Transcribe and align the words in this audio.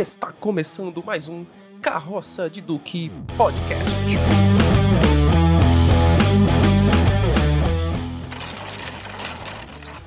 Está 0.00 0.32
começando 0.32 1.04
mais 1.04 1.28
um 1.28 1.44
Carroça 1.82 2.48
de 2.48 2.62
Duque 2.62 3.12
Podcast. 3.36 3.84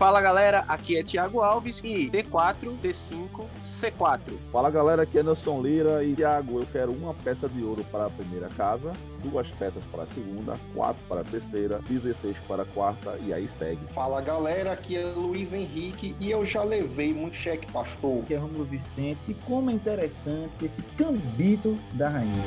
Fala 0.04 0.20
galera, 0.20 0.66
aqui 0.68 0.98
é 0.98 1.02
Thiago 1.02 1.40
Alves 1.40 1.80
e 1.82 2.10
D4, 2.10 2.76
D5, 2.84 3.48
C4. 3.64 4.20
Fala 4.52 4.70
galera, 4.70 5.04
aqui 5.04 5.18
é 5.18 5.24
Nelson 5.24 5.62
Lira 5.62 6.04
e 6.04 6.14
Thiago, 6.14 6.60
eu 6.60 6.68
quero 6.74 6.92
uma 6.92 7.14
peça 7.14 7.48
de 7.48 7.64
ouro 7.64 7.86
para 7.90 8.08
a 8.08 8.10
primeira 8.10 8.50
casa, 8.50 8.92
duas 9.24 9.48
peças 9.52 9.82
para 9.94 10.04
a 10.04 10.08
segunda, 10.08 10.60
quatro 10.76 11.02
para 11.08 11.22
a 11.22 11.24
terceira, 11.24 11.80
16 11.88 12.36
para 12.46 12.64
a 12.64 12.66
quarta 12.66 13.18
e 13.26 13.34
aí 13.34 13.48
segue. 13.48 13.80
Fala 13.94 14.20
galera, 14.20 14.74
aqui 14.74 14.98
é 14.98 15.06
Luiz 15.06 15.54
Henrique 15.54 16.14
e 16.20 16.30
eu 16.30 16.46
já 16.46 16.66
levei 16.66 17.14
muito 17.14 17.38
cheque, 17.38 17.72
pastor. 17.72 18.24
Aqui 18.24 18.34
é 18.34 18.38
Romulo 18.38 18.66
Vicente 18.66 19.32
e 19.32 19.34
como 19.34 19.70
é 19.70 19.74
interessante 19.74 20.66
esse 20.66 20.82
cambito 20.98 21.80
da 21.94 22.10
rainha. 22.10 22.44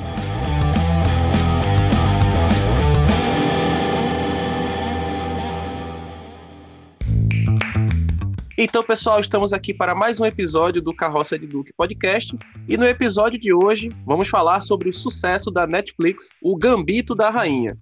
Então, 8.59 8.83
pessoal, 8.83 9.19
estamos 9.19 9.53
aqui 9.53 9.71
para 9.71 9.93
mais 9.93 10.19
um 10.19 10.25
episódio 10.25 10.81
do 10.81 10.91
Carroça 10.91 11.37
de 11.37 11.45
Duque 11.45 11.71
Podcast. 11.77 12.35
E 12.67 12.75
no 12.75 12.87
episódio 12.87 13.39
de 13.39 13.53
hoje, 13.53 13.87
vamos 14.03 14.29
falar 14.29 14.61
sobre 14.61 14.89
o 14.89 14.93
sucesso 14.93 15.51
da 15.51 15.67
Netflix, 15.67 16.35
O 16.41 16.57
Gambito 16.57 17.13
da 17.13 17.29
Rainha. 17.29 17.77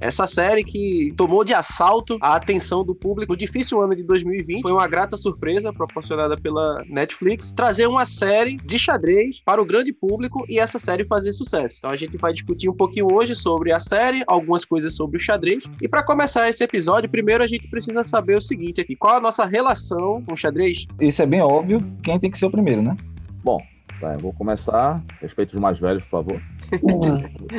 Essa 0.00 0.26
série 0.26 0.62
que 0.62 1.12
tomou 1.16 1.42
de 1.42 1.52
assalto 1.52 2.18
a 2.20 2.36
atenção 2.36 2.84
do 2.84 2.94
público 2.94 3.32
no 3.32 3.36
difícil 3.36 3.80
ano 3.82 3.96
de 3.96 4.02
2020 4.04 4.62
foi 4.62 4.72
uma 4.72 4.86
grata 4.86 5.16
surpresa 5.16 5.72
proporcionada 5.72 6.36
pela 6.36 6.84
Netflix 6.88 7.52
trazer 7.52 7.86
uma 7.88 8.04
série 8.04 8.56
de 8.56 8.78
xadrez 8.78 9.40
para 9.40 9.60
o 9.60 9.64
grande 9.64 9.92
público 9.92 10.44
e 10.48 10.58
essa 10.58 10.78
série 10.78 11.04
fazer 11.04 11.32
sucesso. 11.32 11.78
Então 11.78 11.90
a 11.90 11.96
gente 11.96 12.16
vai 12.16 12.32
discutir 12.32 12.68
um 12.68 12.74
pouquinho 12.74 13.08
hoje 13.12 13.34
sobre 13.34 13.72
a 13.72 13.80
série, 13.80 14.22
algumas 14.26 14.64
coisas 14.64 14.94
sobre 14.94 15.16
o 15.16 15.20
xadrez. 15.20 15.64
E 15.82 15.88
para 15.88 16.02
começar 16.02 16.48
esse 16.48 16.62
episódio, 16.62 17.08
primeiro 17.08 17.42
a 17.42 17.46
gente 17.46 17.68
precisa 17.68 18.04
saber 18.04 18.36
o 18.36 18.40
seguinte 18.40 18.80
aqui: 18.80 18.94
qual 18.94 19.16
a 19.16 19.20
nossa 19.20 19.44
relação 19.44 20.22
com 20.22 20.34
o 20.34 20.36
xadrez? 20.36 20.86
Isso 21.00 21.22
é 21.22 21.26
bem 21.26 21.42
óbvio, 21.42 21.78
quem 22.02 22.18
tem 22.20 22.30
que 22.30 22.38
ser 22.38 22.46
o 22.46 22.50
primeiro, 22.50 22.82
né? 22.82 22.96
Bom, 23.42 23.58
tá, 24.00 24.12
eu 24.12 24.18
vou 24.18 24.32
começar. 24.32 25.02
Respeito 25.20 25.54
os 25.54 25.60
mais 25.60 25.78
velhos, 25.78 26.02
por 26.04 26.10
favor. 26.10 26.40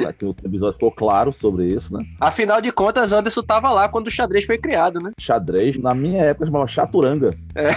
Aqui 0.08 0.26
o 0.26 0.36
episódio 0.44 0.74
ficou 0.74 0.92
claro 0.92 1.34
sobre 1.40 1.68
isso, 1.68 1.94
né? 1.94 2.06
Afinal 2.20 2.62
de 2.62 2.72
contas, 2.72 3.12
Anderson 3.12 3.42
estava 3.42 3.72
lá 3.72 3.90
quando 3.90 4.08
o 4.08 4.12
xadrez 4.12 4.46
foi 4.46 4.58
criado, 4.58 5.00
né? 5.02 5.12
Xadrez, 5.20 5.78
na 5.78 5.94
minha 5.94 6.22
época, 6.22 6.46
chamava 6.46 6.68
chaturanga. 6.68 7.30
É. 7.56 7.70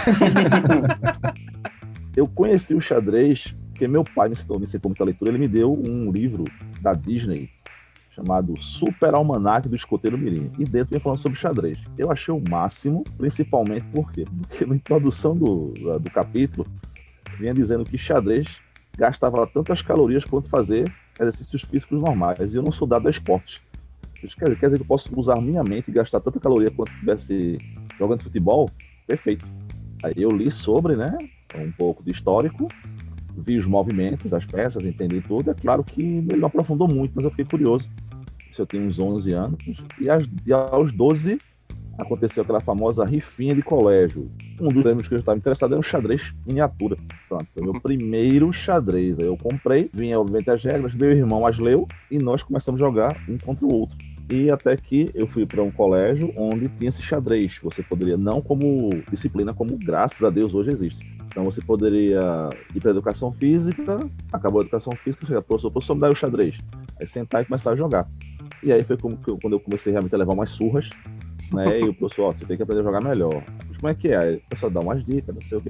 eu 2.15 2.27
conheci 2.27 2.73
o 2.73 2.81
xadrez 2.81 3.53
porque 3.73 3.87
meu 3.87 4.03
pai 4.03 4.29
me 4.29 4.33
ensinou, 4.33 4.59
me 4.59 4.65
ensinou 4.65 4.81
muita 4.85 5.03
leitura. 5.03 5.31
Ele 5.31 5.39
me 5.39 5.47
deu 5.47 5.73
um 5.73 6.11
livro 6.11 6.43
da 6.79 6.93
Disney 6.93 7.49
chamado 8.11 8.55
Super 8.61 9.15
Almanac 9.15 9.67
do 9.67 9.75
Escoteiro 9.75 10.17
Mirim. 10.17 10.51
E 10.59 10.63
dentro 10.63 10.91
vem 10.91 10.99
falando 10.99 11.19
sobre 11.19 11.37
xadrez. 11.37 11.79
Eu 11.97 12.11
achei 12.11 12.33
o 12.33 12.41
máximo, 12.47 13.03
principalmente 13.17 13.85
por 13.87 14.11
quê? 14.11 14.25
Porque 14.47 14.65
na 14.65 14.75
introdução 14.75 15.35
do, 15.35 15.73
do 15.99 16.11
capítulo 16.11 16.67
vinha 17.39 17.53
dizendo 17.53 17.83
que 17.83 17.97
xadrez 17.97 18.47
gastava 18.95 19.45
tantas 19.47 19.81
calorias 19.81 20.23
quanto 20.23 20.47
fazer 20.47 20.85
exercícios 21.19 21.61
físicos 21.63 21.99
normais. 21.99 22.39
E 22.39 22.55
eu 22.55 22.63
não 22.63 22.71
sou 22.71 22.87
dado 22.87 23.07
a 23.07 23.11
esportes. 23.11 23.61
Quer, 24.13 24.55
quer 24.57 24.67
dizer 24.67 24.77
que 24.77 24.83
eu 24.83 24.87
posso 24.87 25.09
usar 25.19 25.39
minha 25.41 25.63
mente 25.63 25.89
e 25.89 25.93
gastar 25.93 26.19
tanta 26.19 26.39
caloria 26.39 26.71
quanto 26.71 26.91
estivesse 26.91 27.57
jogando 27.99 28.23
futebol? 28.23 28.69
Perfeito. 29.05 29.45
Aí 30.01 30.13
eu 30.17 30.29
li 30.29 30.49
sobre, 30.49 30.95
né, 30.95 31.17
um 31.55 31.71
pouco 31.71 32.03
de 32.03 32.11
histórico, 32.11 32.67
vi 33.35 33.57
os 33.57 33.65
movimentos 33.65 34.29
das 34.29 34.45
peças, 34.45 34.83
entendi 34.83 35.21
tudo. 35.21 35.51
É 35.51 35.53
claro 35.53 35.83
que 35.83 36.01
ele 36.01 36.37
não 36.37 36.47
aprofundou 36.47 36.87
muito, 36.87 37.13
mas 37.15 37.23
eu 37.23 37.29
fiquei 37.29 37.45
curioso. 37.45 37.89
Se 38.53 38.61
eu 38.61 38.65
tenho 38.65 38.83
uns 38.83 38.99
11 38.99 39.33
anos, 39.33 39.57
e 40.45 40.53
aos 40.53 40.91
12 40.91 41.37
aconteceu 41.97 42.43
aquela 42.43 42.59
famosa 42.59 43.05
rifinha 43.05 43.53
de 43.53 43.61
colégio. 43.61 44.29
Um 44.59 44.67
dos 44.67 44.81
prêmios 44.81 45.07
que 45.07 45.13
eu 45.13 45.19
estava 45.19 45.37
interessado 45.37 45.71
era 45.71 45.79
um 45.79 45.83
xadrez 45.83 46.33
miniatura. 46.45 46.97
Pronto, 47.27 47.45
foi 47.53 47.63
meu 47.63 47.79
primeiro 47.79 48.51
xadrez. 48.51 49.17
Aí 49.19 49.25
eu 49.25 49.37
comprei, 49.37 49.89
vinha 49.93 50.19
obviamente 50.19 50.49
as 50.49 50.63
regras, 50.63 50.93
meu 50.93 51.11
irmão 51.11 51.45
as 51.45 51.57
leu 51.57 51.87
e 52.09 52.17
nós 52.17 52.43
começamos 52.43 52.81
a 52.81 52.85
jogar 52.85 53.15
um 53.27 53.37
contra 53.37 53.65
o 53.65 53.73
outro. 53.73 53.97
E 54.31 54.49
até 54.49 54.75
que 54.75 55.09
eu 55.13 55.27
fui 55.27 55.45
para 55.45 55.61
um 55.61 55.69
colégio 55.69 56.33
onde 56.37 56.69
tinha 56.69 56.89
esse 56.89 57.01
xadrez. 57.01 57.59
Você 57.61 57.83
poderia, 57.83 58.17
não 58.17 58.41
como 58.41 58.89
disciplina, 59.11 59.53
como 59.53 59.77
graças 59.77 60.23
a 60.23 60.29
Deus 60.29 60.53
hoje 60.53 60.71
existe. 60.71 61.17
Então 61.27 61.43
você 61.43 61.61
poderia 61.61 62.49
ir 62.73 62.79
para 62.79 62.91
educação 62.91 63.31
física, 63.31 63.99
acabou 64.31 64.61
a 64.61 64.63
educação 64.63 64.93
física, 64.95 65.25
chega, 65.25 65.41
professor, 65.41 65.71
professor, 65.71 65.95
me 65.95 66.01
dá 66.01 66.09
o 66.09 66.15
xadrez. 66.15 66.57
Aí 66.99 67.07
sentar 67.07 67.41
e 67.41 67.45
começar 67.45 67.71
a 67.71 67.75
jogar. 67.75 68.07
E 68.61 68.71
aí 68.71 68.81
foi 68.81 68.97
como 68.97 69.19
eu, 69.27 69.37
quando 69.41 69.53
eu 69.53 69.59
comecei 69.59 69.91
realmente 69.91 70.15
a 70.15 70.17
levar 70.17 70.33
umas 70.33 70.51
surras 70.51 70.89
né? 71.53 71.79
E 71.79 71.83
o 71.83 71.93
professor, 71.93 72.29
ó, 72.29 72.33
você 72.33 72.45
tem 72.45 72.57
que 72.57 72.63
aprender 72.63 72.81
a 72.81 72.83
jogar 72.83 73.01
melhor. 73.01 73.43
Mas 73.67 73.77
como 73.77 73.89
é 73.89 73.95
que 73.95 74.11
é? 74.11 74.33
O 74.33 74.41
professor 74.49 74.69
dá 74.69 74.79
umas 74.79 75.05
dicas, 75.05 75.33
não 75.33 75.41
sei 75.41 75.57
o 75.57 75.61
quê. 75.61 75.69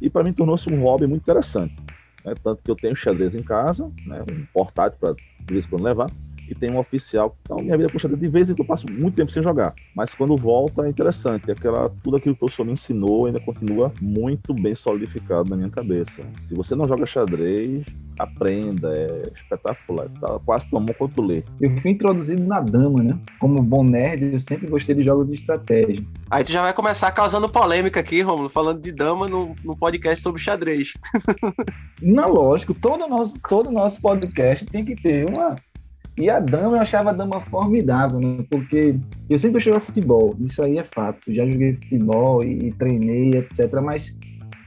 E 0.00 0.10
para 0.10 0.24
mim 0.24 0.32
tornou-se 0.32 0.72
um 0.72 0.82
hobby 0.82 1.06
muito 1.06 1.22
interessante. 1.22 1.76
Né? 2.24 2.34
Tanto 2.42 2.62
que 2.62 2.70
eu 2.70 2.76
tenho 2.76 2.96
xadrez 2.96 3.34
em 3.34 3.42
casa, 3.42 3.90
né? 4.06 4.22
um 4.30 4.44
portátil 4.52 4.98
para 4.98 5.14
de 5.14 5.54
vez 5.54 5.66
em 5.66 5.68
quando 5.68 5.84
levar, 5.84 6.10
e 6.50 6.54
tem 6.54 6.70
um 6.70 6.78
oficial. 6.78 7.36
Então, 7.42 7.58
minha 7.58 7.76
vida 7.76 7.90
com 7.90 7.98
xadrez, 7.98 8.20
de 8.20 8.28
vez 8.28 8.50
em 8.50 8.54
quando 8.54 8.60
eu 8.60 8.66
passo 8.66 8.86
muito 8.90 9.14
tempo 9.14 9.30
sem 9.30 9.42
jogar. 9.42 9.74
Mas 9.94 10.14
quando 10.14 10.36
volta 10.36 10.86
é 10.86 10.88
interessante. 10.88 11.50
Aquela, 11.50 11.90
tudo 12.02 12.16
aquilo 12.16 12.34
que 12.34 12.38
o 12.38 12.46
professor 12.46 12.64
me 12.64 12.72
ensinou 12.72 13.26
ainda 13.26 13.40
continua 13.40 13.92
muito 14.00 14.52
bem 14.54 14.74
solidificado 14.74 15.50
na 15.50 15.56
minha 15.56 15.70
cabeça. 15.70 16.22
Se 16.48 16.54
você 16.54 16.74
não 16.74 16.86
joga 16.86 17.06
xadrez, 17.06 17.84
aprenda, 18.18 18.92
é 18.92 19.22
espetacular. 19.34 20.08
Tá 20.20 20.38
quase 20.44 20.68
tão 20.70 20.84
bom 20.84 20.92
quanto 20.94 21.22
ler. 21.22 21.44
Eu 21.60 21.70
fui 21.78 21.92
introduzido 21.92 22.44
na 22.44 22.60
dama, 22.60 23.02
né? 23.02 23.18
Como 23.38 23.62
bom 23.62 23.82
nerd, 23.82 24.32
eu 24.32 24.40
sempre 24.40 24.66
gostei 24.66 24.94
de 24.94 25.02
jogos 25.02 25.26
de 25.26 25.34
estratégia. 25.34 26.04
Aí 26.30 26.44
tu 26.44 26.52
já 26.52 26.62
vai 26.62 26.72
começar 26.72 27.10
causando 27.12 27.48
polêmica 27.48 28.00
aqui, 28.00 28.20
Romulo, 28.22 28.48
falando 28.48 28.80
de 28.80 28.92
dama 28.92 29.28
no, 29.28 29.54
no 29.64 29.76
podcast 29.76 30.22
sobre 30.22 30.40
xadrez. 30.40 30.92
Não, 32.02 32.32
lógico, 32.32 32.74
todo 32.74 33.06
nosso, 33.06 33.38
todo 33.48 33.70
nosso 33.70 34.00
podcast 34.00 34.64
tem 34.66 34.84
que 34.84 34.96
ter 34.96 35.28
uma. 35.28 35.56
E 36.20 36.28
a 36.28 36.38
dama, 36.38 36.76
eu 36.76 36.82
achava 36.82 37.10
a 37.10 37.12
dama 37.14 37.40
formidável, 37.40 38.20
né? 38.20 38.44
Porque 38.50 38.94
eu 39.28 39.38
sempre 39.38 39.58
joguei 39.58 39.80
futebol, 39.80 40.36
isso 40.38 40.62
aí 40.62 40.76
é 40.76 40.84
fato. 40.84 41.32
Já 41.32 41.46
joguei 41.46 41.74
futebol 41.74 42.44
e, 42.44 42.66
e 42.66 42.72
treinei, 42.72 43.30
etc. 43.30 43.72
Mas 43.82 44.14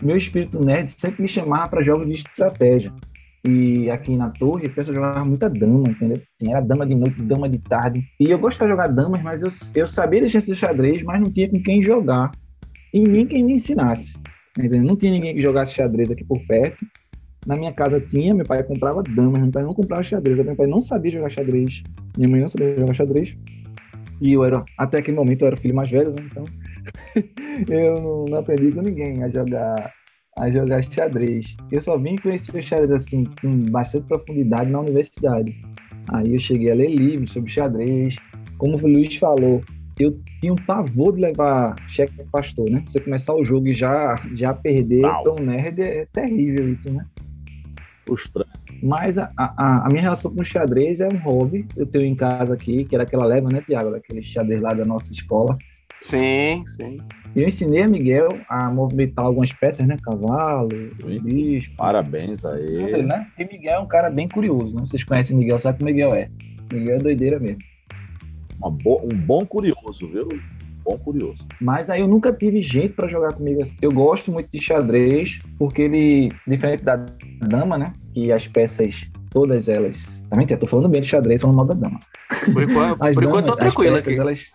meu 0.02 0.18
espírito 0.18 0.60
nerd 0.60 0.92
sempre 0.92 1.22
me 1.22 1.28
chamava 1.28 1.70
para 1.70 1.84
jogos 1.84 2.08
de 2.08 2.14
estratégia. 2.14 2.92
E 3.48 3.88
aqui 3.92 4.18
na 4.18 4.32
torre, 4.32 4.66
a 4.66 4.70
pessoa 4.72 4.96
jogava 4.96 5.24
muita 5.24 5.48
dama, 5.48 5.90
entendeu? 5.90 6.18
Assim, 6.18 6.52
era 6.52 6.62
dama 6.62 6.88
de 6.88 6.96
noite, 6.96 7.22
dama 7.22 7.48
de 7.48 7.60
tarde. 7.60 8.04
E 8.20 8.32
eu 8.32 8.40
gostava 8.40 8.72
de 8.72 8.76
jogar 8.76 8.88
damas, 8.88 9.22
mas 9.22 9.44
eu, 9.44 9.50
eu 9.76 9.86
sabia 9.86 10.22
da 10.22 10.28
chance 10.30 10.48
de 10.48 10.56
xadrez, 10.56 11.04
mas 11.04 11.22
não 11.22 11.30
tinha 11.32 11.48
com 11.48 11.62
quem 11.62 11.84
jogar. 11.84 12.32
E 12.92 13.08
nem 13.08 13.28
quem 13.28 13.44
me 13.44 13.54
ensinasse. 13.54 14.18
Entendeu? 14.58 14.82
Não 14.82 14.96
tinha 14.96 15.12
ninguém 15.12 15.36
que 15.36 15.42
jogasse 15.42 15.76
xadrez 15.76 16.10
aqui 16.10 16.24
por 16.24 16.40
perto. 16.48 16.84
Na 17.46 17.56
minha 17.56 17.74
casa 17.74 18.00
tinha, 18.00 18.34
meu 18.34 18.46
pai 18.46 18.64
comprava 18.64 19.04
damas, 19.04 19.42
meu 19.42 19.52
pai 19.52 19.64
não 19.64 19.74
comprava 19.74 20.02
xadrez. 20.02 20.38
Meu 20.38 20.56
pai 20.56 20.68
não 20.68 20.80
sabia 20.80 21.12
jogar 21.12 21.30
xadrez. 21.30 21.84
Minha 22.18 22.30
mãe 22.30 22.42
não 22.42 22.48
sabia 22.48 22.76
jogar 22.78 22.94
xadrez. 22.94 23.38
E 24.22 24.34
eu 24.34 24.44
era, 24.44 24.64
até 24.78 25.00
aquele 25.00 25.18
momento, 25.18 25.42
eu 25.42 25.48
era 25.48 25.56
o 25.56 25.60
filho 25.60 25.76
mais 25.76 25.90
velho, 25.90 26.12
né? 26.12 26.28
Então, 26.32 26.46
eu 27.70 28.26
não, 28.30 28.38
aprendi 28.38 28.72
com 28.72 28.82
ninguém 28.82 29.24
a 29.24 29.30
jogar 29.30 29.94
a 30.38 30.50
jogar 30.50 30.82
xadrez. 30.82 31.56
Eu 31.72 31.80
só 31.82 31.98
vim 31.98 32.16
conhecer 32.16 32.58
o 32.58 32.64
xadrez 32.64 32.92
assim 32.92 33.26
com 33.42 33.66
bastante 33.66 34.08
profundidade 34.08 34.72
na 34.72 34.80
universidade. 34.80 35.54
Aí 36.12 36.34
eu 36.34 36.40
cheguei 36.40 36.72
a 36.72 36.76
ler 36.76 36.90
livros 36.90 37.32
sobre 37.32 37.52
xadrez. 37.52 38.16
Como 38.58 38.76
o 38.76 38.88
Luiz 38.88 39.16
falou, 39.18 39.62
eu 40.00 40.18
tinha 40.42 40.54
um 40.54 40.58
pavor 40.68 41.14
de 41.14 41.22
levar 41.22 41.76
cheque 41.88 42.14
pastor, 42.32 42.70
né? 42.70 42.84
Você 42.88 43.00
começar 43.00 43.36
o 43.36 43.46
jogo 43.46 43.68
e 43.68 43.74
já, 43.74 44.16
já 44.34 44.54
perder 44.54 45.02
para 45.02 45.32
um 45.32 45.46
nerd 45.46 45.80
é 45.82 46.08
terrível 46.12 46.72
isso, 46.72 46.92
né? 46.92 47.06
Frustrante. 48.06 48.52
Mas 48.82 49.18
a, 49.18 49.32
a, 49.38 49.86
a, 49.86 49.88
minha 49.90 50.02
relação 50.02 50.34
com 50.34 50.42
o 50.42 50.46
xadrez 50.46 51.02
é 51.02 51.08
um 51.08 51.18
hobby. 51.18 51.66
Eu 51.76 51.86
tenho 51.86 52.06
em 52.06 52.16
casa 52.16 52.54
aqui, 52.54 52.84
que 52.86 52.96
era 52.96 53.04
aquela 53.04 53.26
leva, 53.26 53.50
né, 53.50 53.62
Tiago? 53.62 53.92
Daquele 53.92 54.22
xadrez 54.22 54.62
lá 54.62 54.74
da 54.74 54.86
nossa 54.86 55.12
escola. 55.14 55.58
Sim, 56.02 56.64
sim. 56.68 56.98
Eu 57.34 57.48
ensinei 57.48 57.84
a 57.84 57.88
Miguel 57.88 58.28
a 58.50 58.70
movimentar 58.70 59.26
algumas 59.26 59.54
peças, 59.54 59.88
né? 59.88 59.96
Cavalo, 60.04 60.68
bicho. 61.24 61.72
Parabéns 61.78 62.44
a 62.44 62.56
ele. 62.60 63.04
Né? 63.04 63.26
E 63.40 63.46
Miguel 63.46 63.76
é 63.76 63.80
um 63.80 63.88
cara 63.88 64.10
bem 64.10 64.28
curioso, 64.28 64.76
né? 64.76 64.84
Vocês 64.86 65.04
conhecem 65.04 65.38
Miguel, 65.38 65.58
sabe 65.58 65.78
que 65.78 65.84
o 65.84 65.88
Miguel 65.88 66.14
é. 66.14 66.30
Miguel 66.72 66.98
é 66.98 67.00
doideira 67.00 67.40
mesmo. 67.40 67.60
Bo 68.84 69.02
um 69.02 69.18
bom 69.18 69.46
curioso, 69.46 70.08
viu? 70.12 70.28
Bom 70.84 70.98
curioso. 70.98 71.46
Mas 71.62 71.90
aí 71.90 72.02
eu 72.02 72.08
nunca 72.08 72.34
tive 72.34 72.62
gente 72.62 72.94
para 72.94 73.08
jogar 73.08 73.34
comigo 73.34 73.62
assim. 73.62 73.76
Eu 73.82 73.92
gosto 73.92 74.32
muito 74.32 74.50
de 74.54 74.62
xadrez, 74.62 75.40
porque 75.58 75.84
ele, 75.84 76.32
diferente 76.48 76.84
da 76.84 76.98
dama, 77.42 77.78
né? 77.78 77.94
Que 78.14 78.32
as 78.32 78.48
peças 78.48 79.10
todas 79.30 79.70
elas. 79.70 80.24
Tá 80.30 80.38
mentira, 80.38 80.60
tô 80.60 80.68
falando 80.68 80.90
bem 80.90 81.02
de 81.02 81.08
xadrez, 81.08 81.42
falando 81.42 81.58
mal 81.58 81.66
da 81.66 81.74
dama. 81.74 82.00
Por 82.52 82.64
enquanto, 82.64 82.98
As 83.04 83.16
por 83.16 83.24
enquanto 83.24 83.46
damas, 83.46 83.46
tô 83.46 83.58
tranquilo 83.58 83.96
as 83.96 84.06
peças, 84.06 84.20
aqui. 84.20 84.30
Elas 84.30 84.52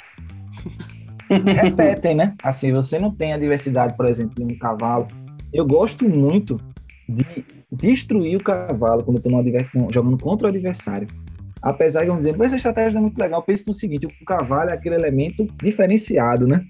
repetem, 1.63 2.15
né? 2.15 2.35
Assim, 2.43 2.73
você 2.73 2.99
não 2.99 3.11
tem 3.11 3.33
a 3.33 3.39
diversidade, 3.39 3.97
por 3.97 4.07
exemplo, 4.07 4.35
de 4.35 4.55
um 4.55 4.59
cavalo. 4.59 5.07
Eu 5.53 5.67
gosto 5.67 6.09
muito 6.09 6.61
de 7.09 7.45
destruir 7.73 8.37
o 8.37 8.43
cavalo 8.43 9.03
quando 9.03 9.17
eu 9.17 9.23
tô 9.23 9.31
no 9.31 9.93
jogando 9.93 10.19
contra 10.19 10.47
o 10.47 10.51
adversário. 10.51 11.09
Apesar 11.61 12.03
de, 12.03 12.09
vamos 12.09 12.25
dizer, 12.25 12.41
essa 12.41 12.57
estratégia 12.57 12.99
é 12.99 13.01
muito 13.01 13.19
legal, 13.19 13.43
pense 13.43 13.67
no 13.67 13.75
seguinte, 13.75 14.07
o 14.07 14.25
cavalo 14.25 14.71
é 14.71 14.75
aquele 14.75 14.95
elemento 14.95 15.47
diferenciado, 15.63 16.47
né? 16.47 16.65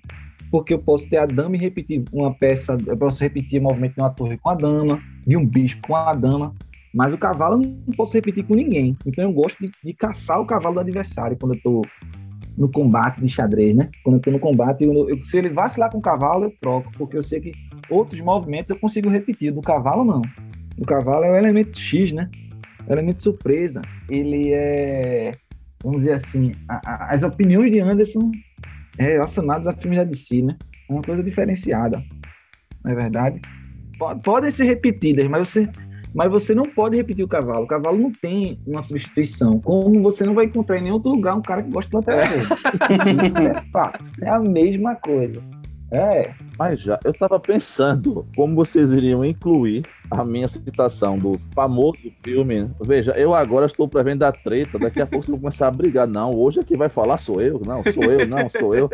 Porque 0.51 0.73
eu 0.73 0.79
posso 0.79 1.09
ter 1.11 1.19
a 1.19 1.27
dama 1.27 1.57
e 1.57 1.59
repetir 1.59 2.03
uma 2.13 2.33
peça, 2.33 2.77
eu 2.87 2.97
posso 2.97 3.23
repetir 3.23 3.61
o 3.61 3.65
movimento 3.65 3.95
de 3.95 4.01
uma 4.01 4.11
torre 4.11 4.39
com 4.39 4.51
a 4.51 4.55
dama, 4.55 5.01
de 5.27 5.37
um 5.37 5.45
bispo 5.47 5.89
com 5.89 5.95
a 5.97 6.13
dama, 6.13 6.55
mas 6.95 7.13
o 7.13 7.19
cavalo 7.19 7.63
eu 7.63 7.69
não 7.87 7.95
posso 7.95 8.15
repetir 8.15 8.45
com 8.45 8.55
ninguém. 8.55 8.97
Então 9.05 9.25
eu 9.25 9.33
gosto 9.33 9.59
de, 9.61 9.71
de 9.85 9.93
caçar 9.93 10.41
o 10.41 10.47
cavalo 10.47 10.77
do 10.77 10.81
adversário 10.81 11.37
quando 11.39 11.55
eu 11.55 11.61
tô 11.63 11.83
no 12.57 12.69
combate 12.69 13.21
de 13.21 13.29
xadrez, 13.29 13.77
né? 13.77 13.91
Quando 14.03 14.17
eu 14.17 14.23
tô 14.23 14.31
no 14.31 14.41
combate, 14.41 14.85
eu- 14.85 15.09
eu- 15.09 15.23
se 15.23 15.37
ele 15.39 15.51
vacilar 15.51 15.93
com 15.93 15.99
o 15.99 16.03
cavalo, 16.03 16.47
eu 16.47 16.55
troco, 16.61 16.91
porque 16.97 17.17
eu 17.17 17.23
sei 17.23 17.41
que 17.41 17.53
outros 17.89 18.21
movimentos 18.21 18.71
eu 18.71 18.81
consigo 18.81 19.09
repetir. 19.09 19.53
Do 19.53 19.61
cavalo, 19.61 20.05
não. 20.05 20.23
O 20.79 20.85
cavalo 20.85 21.25
é 21.25 21.31
o 21.31 21.37
elemento 21.37 21.79
X, 21.79 22.11
né? 22.11 22.29
É 22.89 22.93
o 22.93 22.95
elemento 22.95 23.23
surpresa. 23.23 23.81
Ele 24.09 24.53
é, 24.53 25.31
vamos 25.83 25.99
dizer 26.01 26.13
assim, 26.15 26.53
a- 26.69 26.81
a- 26.85 27.15
as 27.15 27.23
opiniões 27.23 27.71
de 27.71 27.81
Anderson 27.81 28.31
é, 28.99 29.13
relacionadas 29.13 29.67
a 29.67 29.73
filmes 29.73 29.99
da 29.99 30.05
DC, 30.05 30.43
né? 30.43 30.57
É 30.89 30.93
uma 30.93 31.03
coisa 31.03 31.23
diferenciada, 31.23 32.03
não 32.85 32.93
é 32.93 32.95
verdade? 32.95 33.41
Po- 33.99 34.17
Podem 34.21 34.51
ser 34.51 34.65
repetidas, 34.65 35.27
mas 35.29 35.49
você, 35.49 35.69
mas 36.15 36.31
você 36.31 36.55
não 36.55 36.65
pode 36.65 36.97
repetir 36.97 37.25
o 37.25 37.29
cavalo. 37.29 37.65
O 37.65 37.67
cavalo 37.69 37.99
não 37.99 38.11
tem 38.11 38.59
uma 38.67 38.81
substituição. 38.81 39.61
Como 39.61 40.01
você 40.03 40.25
não 40.25 40.35
vai 40.35 40.47
encontrar 40.47 40.79
em 40.79 40.83
nenhum 40.83 40.95
outro 40.95 41.13
lugar 41.13 41.35
um 41.37 41.43
cara 41.43 41.63
que 41.63 41.71
gosta 41.71 41.91
de 41.91 41.97
lateral 41.97 42.27
dele. 43.13 43.27
Isso 43.27 43.39
é 43.41 43.55
fato. 43.73 44.11
É 44.23 44.31
a 44.31 44.41
mesma 44.41 44.97
coisa. 44.97 45.43
É, 45.93 46.33
Mas 46.59 46.81
já, 46.81 46.99
eu 47.05 47.13
tava 47.13 47.39
pensando 47.41 48.27
como 48.37 48.55
vocês 48.55 48.91
iriam 48.91 49.25
incluir 49.25 49.83
a 50.11 50.25
minha 50.25 50.49
citação 50.49 51.19
do 51.19 51.39
famoso 51.55 51.99
filme. 52.23 52.71
Veja, 52.85 53.13
eu 53.13 53.35
agora 53.35 53.67
estou 53.67 53.87
prevendo 53.89 54.23
a 54.25 54.33
treta, 54.33 54.79
daqui 54.79 55.01
a 55.01 55.07
pouco 55.07 55.25
vocês 55.25 55.33
vão 55.33 55.41
começar 55.41 55.69
a 55.69 55.71
brigar. 55.71 56.07
Não, 56.07 56.35
hoje 56.35 56.61
quem 56.65 56.77
vai 56.77 56.89
falar 56.89 57.19
sou 57.19 57.41
eu. 57.41 57.61
Não, 57.67 57.83
sou 57.93 58.05
eu, 58.05 58.27
não, 58.27 58.49
sou 58.51 58.75
eu. 58.75 58.89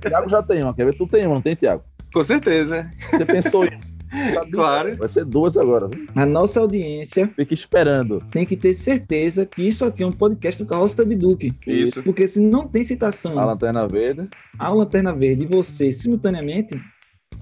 Tiago 0.00 0.28
já 0.28 0.42
tem 0.42 0.62
uma, 0.62 0.74
quer 0.74 0.84
ver? 0.86 0.94
Tu 0.96 1.06
tem 1.06 1.26
uma, 1.26 1.36
não 1.36 1.42
tem, 1.42 1.54
Tiago? 1.54 1.82
Com 2.12 2.22
certeza. 2.24 2.90
Você 3.10 3.24
pensou 3.24 3.64
isso? 3.64 3.96
Claro. 4.52 4.96
Vai 4.96 5.08
ser 5.08 5.24
duas 5.24 5.56
agora, 5.56 5.88
viu? 5.88 6.06
a 6.14 6.24
nossa 6.24 6.60
audiência 6.60 7.28
Fica 7.34 7.52
esperando. 7.52 8.22
tem 8.30 8.46
que 8.46 8.56
ter 8.56 8.72
certeza 8.72 9.44
que 9.44 9.62
isso 9.66 9.84
aqui 9.84 10.02
é 10.04 10.06
um 10.06 10.12
podcast 10.12 10.62
do 10.62 10.66
Carroça 10.68 11.04
de 11.04 11.16
Duque. 11.16 11.52
Isso. 11.66 12.02
Porque 12.04 12.26
se 12.28 12.40
não 12.40 12.68
tem 12.68 12.84
citação 12.84 13.36
A 13.38 13.44
lanterna 13.44 13.86
verde. 13.86 14.28
a 14.58 14.68
Lanterna 14.70 15.12
Verde 15.12 15.42
e 15.42 15.46
você 15.46 15.92
simultaneamente, 15.92 16.80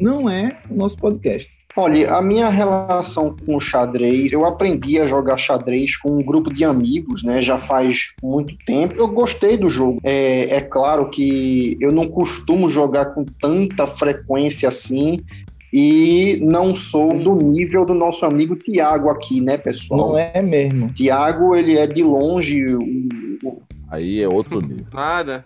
não 0.00 0.29
é 0.29 0.49
o 0.71 0.75
nosso 0.75 0.97
podcast. 0.97 1.50
Olha, 1.76 2.15
a 2.15 2.23
minha 2.23 2.49
relação 2.49 3.35
com 3.44 3.56
o 3.56 3.61
xadrez, 3.61 4.31
eu 4.32 4.47
aprendi 4.47 5.00
a 5.00 5.06
jogar 5.06 5.37
xadrez 5.37 5.97
com 5.97 6.12
um 6.12 6.19
grupo 6.25 6.53
de 6.55 6.65
amigos, 6.65 7.25
né? 7.25 7.41
Já 7.43 7.59
faz 7.59 8.12
muito 8.23 8.55
tempo. 8.65 8.94
Eu 8.97 9.09
gostei 9.09 9.56
do 9.56 9.69
jogo. 9.69 9.99
É, 10.05 10.55
é 10.56 10.61
claro 10.61 11.11
que 11.11 11.76
eu 11.81 11.91
não 11.93 12.09
costumo 12.09 12.69
jogar 12.69 13.06
com 13.06 13.25
tanta 13.25 13.87
frequência 13.88 14.69
assim. 14.69 15.19
E 15.76 16.38
não 16.41 16.73
sou 16.73 17.09
do 17.19 17.35
nível 17.35 17.85
do 17.85 17.94
nosso 17.94 18.25
amigo 18.25 18.55
Tiago 18.55 19.11
aqui, 19.11 19.41
né, 19.41 19.59
pessoal? 19.59 20.11
Não 20.11 20.17
é 20.19 20.41
mesmo. 20.41 20.91
Tiago, 20.93 21.56
ele 21.56 21.76
é 21.76 21.85
de 21.85 22.05
longe 22.05 22.65
o, 22.76 22.79
o- 23.43 23.62
Aí 23.88 24.21
é 24.23 24.29
outro 24.29 24.61
nível. 24.61 24.87
Nada. 24.93 25.44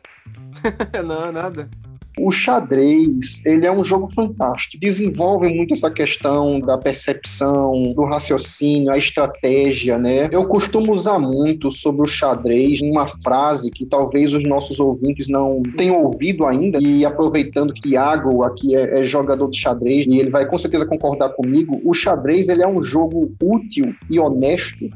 não, 1.07 1.33
nada. 1.33 1.71
O 2.21 2.31
xadrez, 2.31 3.41
ele 3.45 3.67
é 3.67 3.73
um 3.73 3.85
jogo 3.85 4.09
fantástico. 4.15 4.79
Desenvolve 4.81 5.49
muito 5.49 5.75
essa 5.75 5.91
questão 5.91 6.59
da 6.61 6.77
percepção, 6.77 7.83
do 7.95 8.05
raciocínio, 8.05 8.93
a 8.93 8.99
estratégia, 8.99 9.99
né? 9.99 10.29
Eu 10.33 10.47
costumo 10.47 10.93
usar 10.93 11.19
muito 11.19 11.71
sobre 11.71 12.03
o 12.03 12.07
xadrez 12.07 12.81
uma 12.81 13.07
frase 13.07 13.71
que 13.71 13.87
talvez 13.87 14.35
os 14.35 14.45
nossos 14.45 14.81
ouvintes 14.81 15.29
não 15.29 15.63
tenham 15.77 16.03
ouvido 16.03 16.47
ainda. 16.47 16.79
E 16.81 17.05
aproveitando 17.05 17.73
que 17.73 17.91
Iago 17.91 18.43
aqui 18.43 18.75
é, 18.75 19.01
é 19.01 19.03
jogador 19.03 19.49
de 19.49 19.59
xadrez 19.59 20.07
e 20.07 20.19
ele 20.19 20.31
vai 20.31 20.47
com 20.47 20.59
certeza 20.59 20.87
concordar 20.87 21.31
comigo, 21.31 21.81
o 21.85 21.95
xadrez 21.95 22.49
ele 22.49 22.63
é 22.63 22.69
um 22.69 22.83
jogo 22.83 23.33
útil 23.43 23.95
e 24.11 24.19
honesto 24.19 24.89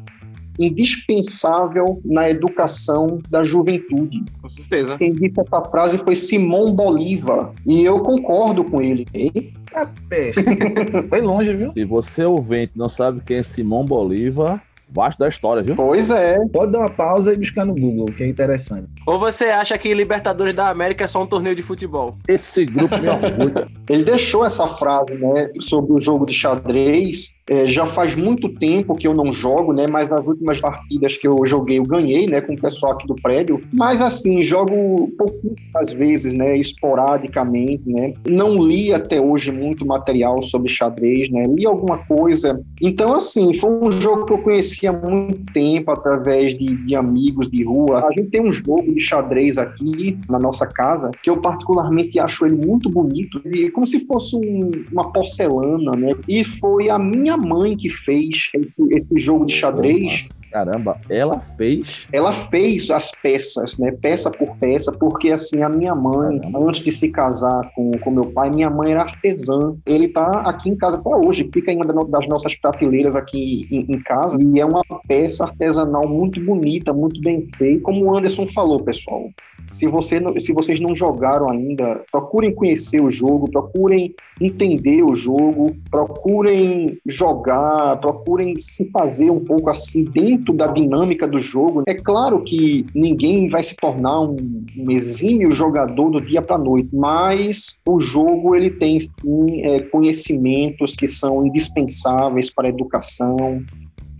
indispensável 0.59 2.01
na 2.05 2.29
educação 2.29 3.21
da 3.29 3.45
juventude. 3.45 4.25
Com 4.41 4.49
certeza. 4.49 4.97
Quem 4.99 5.13
disse 5.13 5.41
essa 5.41 5.61
frase 5.63 5.99
foi 5.99 6.15
Simão 6.15 6.73
Bolívar. 6.73 7.53
E 7.67 7.85
eu 7.85 8.01
concordo 8.01 8.65
com 8.65 8.81
ele. 8.81 9.07
Eita 9.13 9.91
peste. 10.09 10.43
Foi 11.09 11.21
longe, 11.21 11.55
viu? 11.55 11.73
Se 11.73 11.85
você 11.85 12.25
ouvinte 12.25 12.73
não 12.77 12.89
sabe 12.89 13.21
quem 13.25 13.39
é 13.39 13.43
Simão 13.43 13.85
Bolívar, 13.85 14.63
baixo 14.93 15.19
da 15.19 15.29
história, 15.29 15.63
viu? 15.63 15.75
Pois 15.75 16.11
é. 16.11 16.39
Pode 16.53 16.73
dar 16.73 16.81
uma 16.81 16.91
pausa 16.91 17.33
e 17.33 17.37
buscar 17.37 17.65
no 17.65 17.75
Google, 17.75 18.07
que 18.07 18.23
é 18.23 18.29
interessante. 18.29 18.89
Ou 19.07 19.19
você 19.19 19.47
acha 19.47 19.77
que 19.79 19.93
Libertadores 19.95 20.55
da 20.55 20.69
América 20.69 21.05
é 21.05 21.07
só 21.07 21.23
um 21.23 21.27
torneio 21.27 21.57
de 21.57 21.63
futebol? 21.63 22.17
Esse 22.29 22.65
grupo 22.65 22.97
me 22.99 23.09
orgulha. 23.09 23.69
Ele 23.89 24.05
deixou 24.05 24.45
essa 24.45 24.67
frase, 24.67 25.17
né, 25.17 25.51
sobre 25.61 25.93
o 25.93 25.99
jogo 25.99 26.27
de 26.27 26.33
xadrez. 26.33 27.35
É, 27.51 27.67
já 27.67 27.85
faz 27.87 28.15
muito 28.15 28.49
tempo 28.49 28.95
que 28.95 29.07
eu 29.07 29.15
não 29.15 29.33
jogo, 29.33 29.73
né? 29.73 29.87
Mas 29.91 30.09
nas 30.09 30.25
últimas 30.25 30.61
partidas 30.61 31.17
que 31.19 31.27
eu 31.27 31.37
joguei, 31.45 31.79
eu 31.79 31.83
ganhei, 31.83 32.27
né? 32.27 32.41
Com 32.41 32.53
o 32.55 32.61
pessoal 32.61 32.93
aqui 32.93 33.07
do 33.07 33.17
prédio. 33.17 33.61
Mas 33.73 34.01
assim, 34.01 34.43
jogo 34.43 35.11
pouquíssimas 35.19 35.93
vezes, 35.93 36.35
né? 36.35 36.57
Esporadicamente, 36.57 37.83
né? 37.87 38.15
Não 38.29 38.55
li 38.57 38.93
até 38.93 39.21
hoje 39.21 39.51
muito 39.51 39.85
material 39.85 40.41
sobre 40.43 40.69
xadrez, 40.69 41.29
né? 41.31 41.43
Li 41.49 41.67
alguma 41.67 41.99
coisa. 41.99 42.61
Então, 42.81 43.13
assim, 43.13 43.57
foi 43.57 43.71
um 43.71 43.91
jogo 43.93 44.25
que 44.25 44.33
eu 44.33 44.39
conheci 44.39 44.87
há 44.87 44.93
muito 44.93 45.53
tempo 45.53 45.91
através 45.91 46.55
de, 46.55 46.67
de 46.87 46.95
amigos 46.97 47.51
de 47.51 47.65
rua. 47.65 48.07
A 48.07 48.11
gente 48.17 48.31
tem 48.31 48.41
um 48.41 48.53
jogo 48.53 48.93
de 48.95 49.01
xadrez 49.01 49.59
aqui 49.59 50.17
na 50.29 50.39
nossa 50.39 50.67
casa 50.67 51.11
que 51.23 51.29
eu 51.29 51.39
particularmente 51.41 52.19
acho 52.21 52.47
ele 52.47 52.57
muito 52.65 52.89
bonito. 52.89 53.41
É 53.47 53.71
como 53.71 53.87
se 53.87 54.07
fosse 54.07 54.37
um- 54.37 54.71
uma 54.93 55.11
porcelana, 55.13 55.93
né? 55.97 56.15
E 56.29 56.45
foi 56.45 56.89
a 56.89 56.99
minha 56.99 57.37
mãe 57.47 57.77
que 57.77 57.89
fez 57.89 58.51
esse, 58.55 58.83
esse 58.95 59.19
jogo 59.19 59.47
de 59.47 59.55
xadrez. 59.55 60.27
Caramba, 60.53 61.01
ela 61.09 61.41
fez. 61.57 62.07
Ela 62.13 62.31
fez 62.31 62.91
as 62.91 63.11
peças, 63.11 63.79
né? 63.79 63.91
Peça 63.91 64.31
por 64.31 64.55
peça, 64.59 64.93
porque 64.93 65.33
assim, 65.33 65.63
a 65.63 65.69
minha 65.69 65.95
mãe, 65.95 66.41
antes 66.55 66.85
de 66.85 66.91
se 66.91 67.11
casar 67.11 67.73
com, 67.75 67.91
com 67.93 68.11
meu 68.11 68.27
pai, 68.33 68.51
minha 68.51 68.69
mãe 68.69 68.91
era 68.91 69.01
artesã. 69.01 69.75
Ele 69.87 70.09
tá 70.09 70.43
aqui 70.45 70.69
em 70.69 70.77
casa 70.77 70.99
até 70.99 71.09
hoje, 71.09 71.49
fica 71.53 71.73
em 71.73 71.77
uma 71.83 72.05
das 72.05 72.29
nossas 72.29 72.55
prateleiras 72.55 73.17
aqui 73.17 73.67
em, 73.71 73.95
em 73.95 74.03
casa, 74.03 74.39
e 74.39 74.61
é 74.61 74.65
uma 74.65 74.83
peça 75.09 75.45
artesanal 75.45 76.07
muito 76.07 76.39
bonita, 76.45 76.93
muito 76.93 77.19
bem 77.23 77.47
feita. 77.57 77.83
Como 77.83 78.05
o 78.05 78.17
Anderson 78.17 78.47
falou, 78.49 78.83
pessoal. 78.83 79.31
Se, 79.73 79.87
você 79.89 80.21
não- 80.21 80.39
se 80.39 80.53
vocês 80.53 80.79
não 80.79 80.95
jogaram 80.95 81.51
ainda, 81.51 82.03
procurem 82.11 82.55
conhecer 82.55 83.03
o 83.03 83.11
jogo, 83.11 83.51
procurem 83.51 84.15
entender 84.41 85.03
o 85.03 85.15
jogo, 85.15 85.75
procurem 85.91 86.99
jogar, 87.07 87.99
procurem 88.01 88.57
se 88.57 88.91
fazer 88.91 89.31
um 89.31 89.41
pouco 89.41 89.71
assim 89.71 90.05
dentro 90.05 90.53
da 90.55 90.67
dinâmica 90.67 91.27
do 91.27 91.39
jogo. 91.39 91.83
É 91.87 91.95
claro 91.95 92.43
que 92.43 92.85
ninguém 92.95 93.49
vai 93.49 93.63
se 93.63 93.77
tornar 93.77 94.21
um, 94.21 94.37
um 94.79 94.91
exímio 94.91 95.53
jogador 95.53 96.11
do 96.11 96.21
dia 96.21 96.43
para 96.43 96.59
noite, 96.59 96.89
mas 96.93 97.79
o 97.87 98.01
jogo 98.01 98.55
ele 98.55 98.71
tem 98.71 98.99
sim 99.01 99.63
é, 99.63 99.81
conhecimentos 99.81 100.95
que 100.95 101.07
são 101.07 101.47
indispensáveis 101.47 102.53
para 102.53 102.69
a 102.69 102.71
educação. 102.71 103.63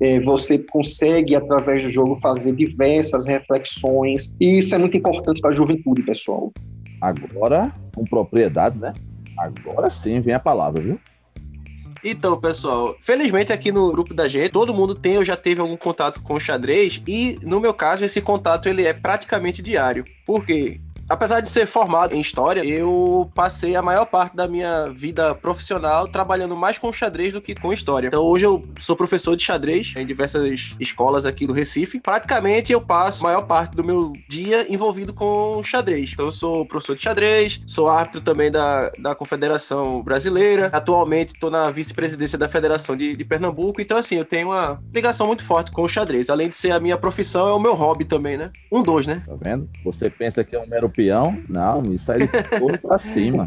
É, 0.03 0.19
você 0.19 0.59
consegue, 0.59 1.37
através 1.37 1.83
do 1.85 1.93
jogo, 1.93 2.19
fazer 2.21 2.53
diversas 2.57 3.25
reflexões, 3.27 4.35
e 4.41 4.59
isso 4.59 4.75
é 4.75 4.79
muito 4.79 4.97
importante 4.97 5.41
para 5.41 5.51
a 5.51 5.55
juventude, 5.55 6.03
pessoal. 6.03 6.53
Agora, 7.01 7.73
com 7.95 8.03
propriedade, 8.05 8.77
né? 8.79 8.93
Agora 9.39 9.89
sim 9.91 10.21
vem 10.21 10.35
a 10.35 10.41
palavra, 10.41 10.83
viu? 10.83 10.99
Então, 12.05 12.37
pessoal, 12.41 12.97
felizmente 13.01 13.53
aqui 13.53 13.71
no 13.71 13.93
grupo 13.93 14.13
da 14.13 14.27
gente, 14.27 14.51
todo 14.51 14.75
mundo 14.75 14.93
tem 14.93 15.19
ou 15.19 15.25
já 15.25 15.37
teve 15.37 15.61
algum 15.61 15.77
contato 15.77 16.21
com 16.21 16.35
o 16.35 16.41
xadrez 16.41 17.01
e, 17.07 17.39
no 17.43 17.61
meu 17.61 17.73
caso, 17.73 18.05
esse 18.05 18.21
contato 18.21 18.69
ele 18.69 18.85
é 18.85 18.93
praticamente 18.93 19.63
diário. 19.63 20.05
Por 20.27 20.45
quê? 20.45 20.81
Apesar 21.09 21.41
de 21.41 21.49
ser 21.49 21.67
formado 21.67 22.15
em 22.15 22.21
história, 22.21 22.65
eu 22.65 23.31
passei 23.35 23.77
a 23.77 23.83
maior 23.83 24.07
parte 24.07 24.37
da 24.37 24.49
minha 24.49 24.87
vida 24.87 25.35
profissional 25.35 26.09
trabalhando 26.09 26.57
mais 26.57 26.79
com 26.79 26.93
xadrez 26.93 27.33
do 27.33 27.41
que 27.41 27.55
com 27.55 27.73
história. 27.73 28.09
Então 28.09 28.23
hoje 28.23 28.45
eu 28.45 28.65
sou 28.79 28.97
professor 28.97 29.37
de 29.37 29.43
xadrez 29.43 29.93
em 29.97 30.07
diversas 30.07 30.75
escolas 30.79 31.27
aqui 31.27 31.47
do 31.47 31.53
Recife. 31.53 32.01
Praticamente 32.01 32.73
eu 32.73 32.81
passo 32.81 33.25
a 33.25 33.29
maior 33.31 33.43
parte 33.43 33.75
do 33.75 33.85
meu 33.85 34.13
dia 34.29 34.73
envolvido 34.73 35.13
com 35.13 35.61
xadrez. 35.63 36.11
Então 36.13 36.27
eu 36.27 36.33
sou 36.33 36.67
professor 36.67 36.97
de 36.97 37.03
xadrez, 37.03 37.61
sou 37.67 37.89
árbitro 37.89 38.21
também 38.21 38.51
da, 38.51 38.91
da 38.99 39.15
Confederação 39.15 40.03
Brasileira. 40.03 40.71
Atualmente 40.73 41.35
estou 41.35 41.51
na 41.51 41.71
vice-presidência 41.71 42.39
da 42.39 42.49
Federação 42.49 42.97
de, 42.97 43.17
de 43.17 43.25
Pernambuco. 43.25 43.81
Então 43.81 43.97
assim, 43.97 44.17
eu 44.17 44.25
tenho 44.25 44.49
uma 44.49 44.81
ligação 44.95 45.27
muito 45.27 45.45
forte 45.45 45.71
com 45.71 45.83
o 45.83 45.89
xadrez. 45.89 46.31
Além 46.31 46.49
de 46.49 46.55
ser 46.55 46.73
a 46.73 46.81
minha 46.81 46.97
profissão, 46.97 47.49
é 47.49 47.53
o 47.53 47.61
meu 47.61 47.75
hobby 47.75 48.05
também, 48.05 48.37
né? 48.37 48.51
Um 48.71 48.83
dos, 48.83 49.07
né? 49.07 49.23
Tá 49.27 49.35
vendo? 49.41 49.69
Você 49.85 50.11
pensa 50.11 50.45
que 50.45 50.55
é 50.55 50.61
um 50.61 50.67
mero 50.67 50.89
peão? 50.93 51.37
Não, 51.49 51.83
me 51.83 51.99
sai 51.99 52.19
de 52.19 52.29
tudo 52.59 52.79
pra 52.79 52.99
cima. 52.99 53.47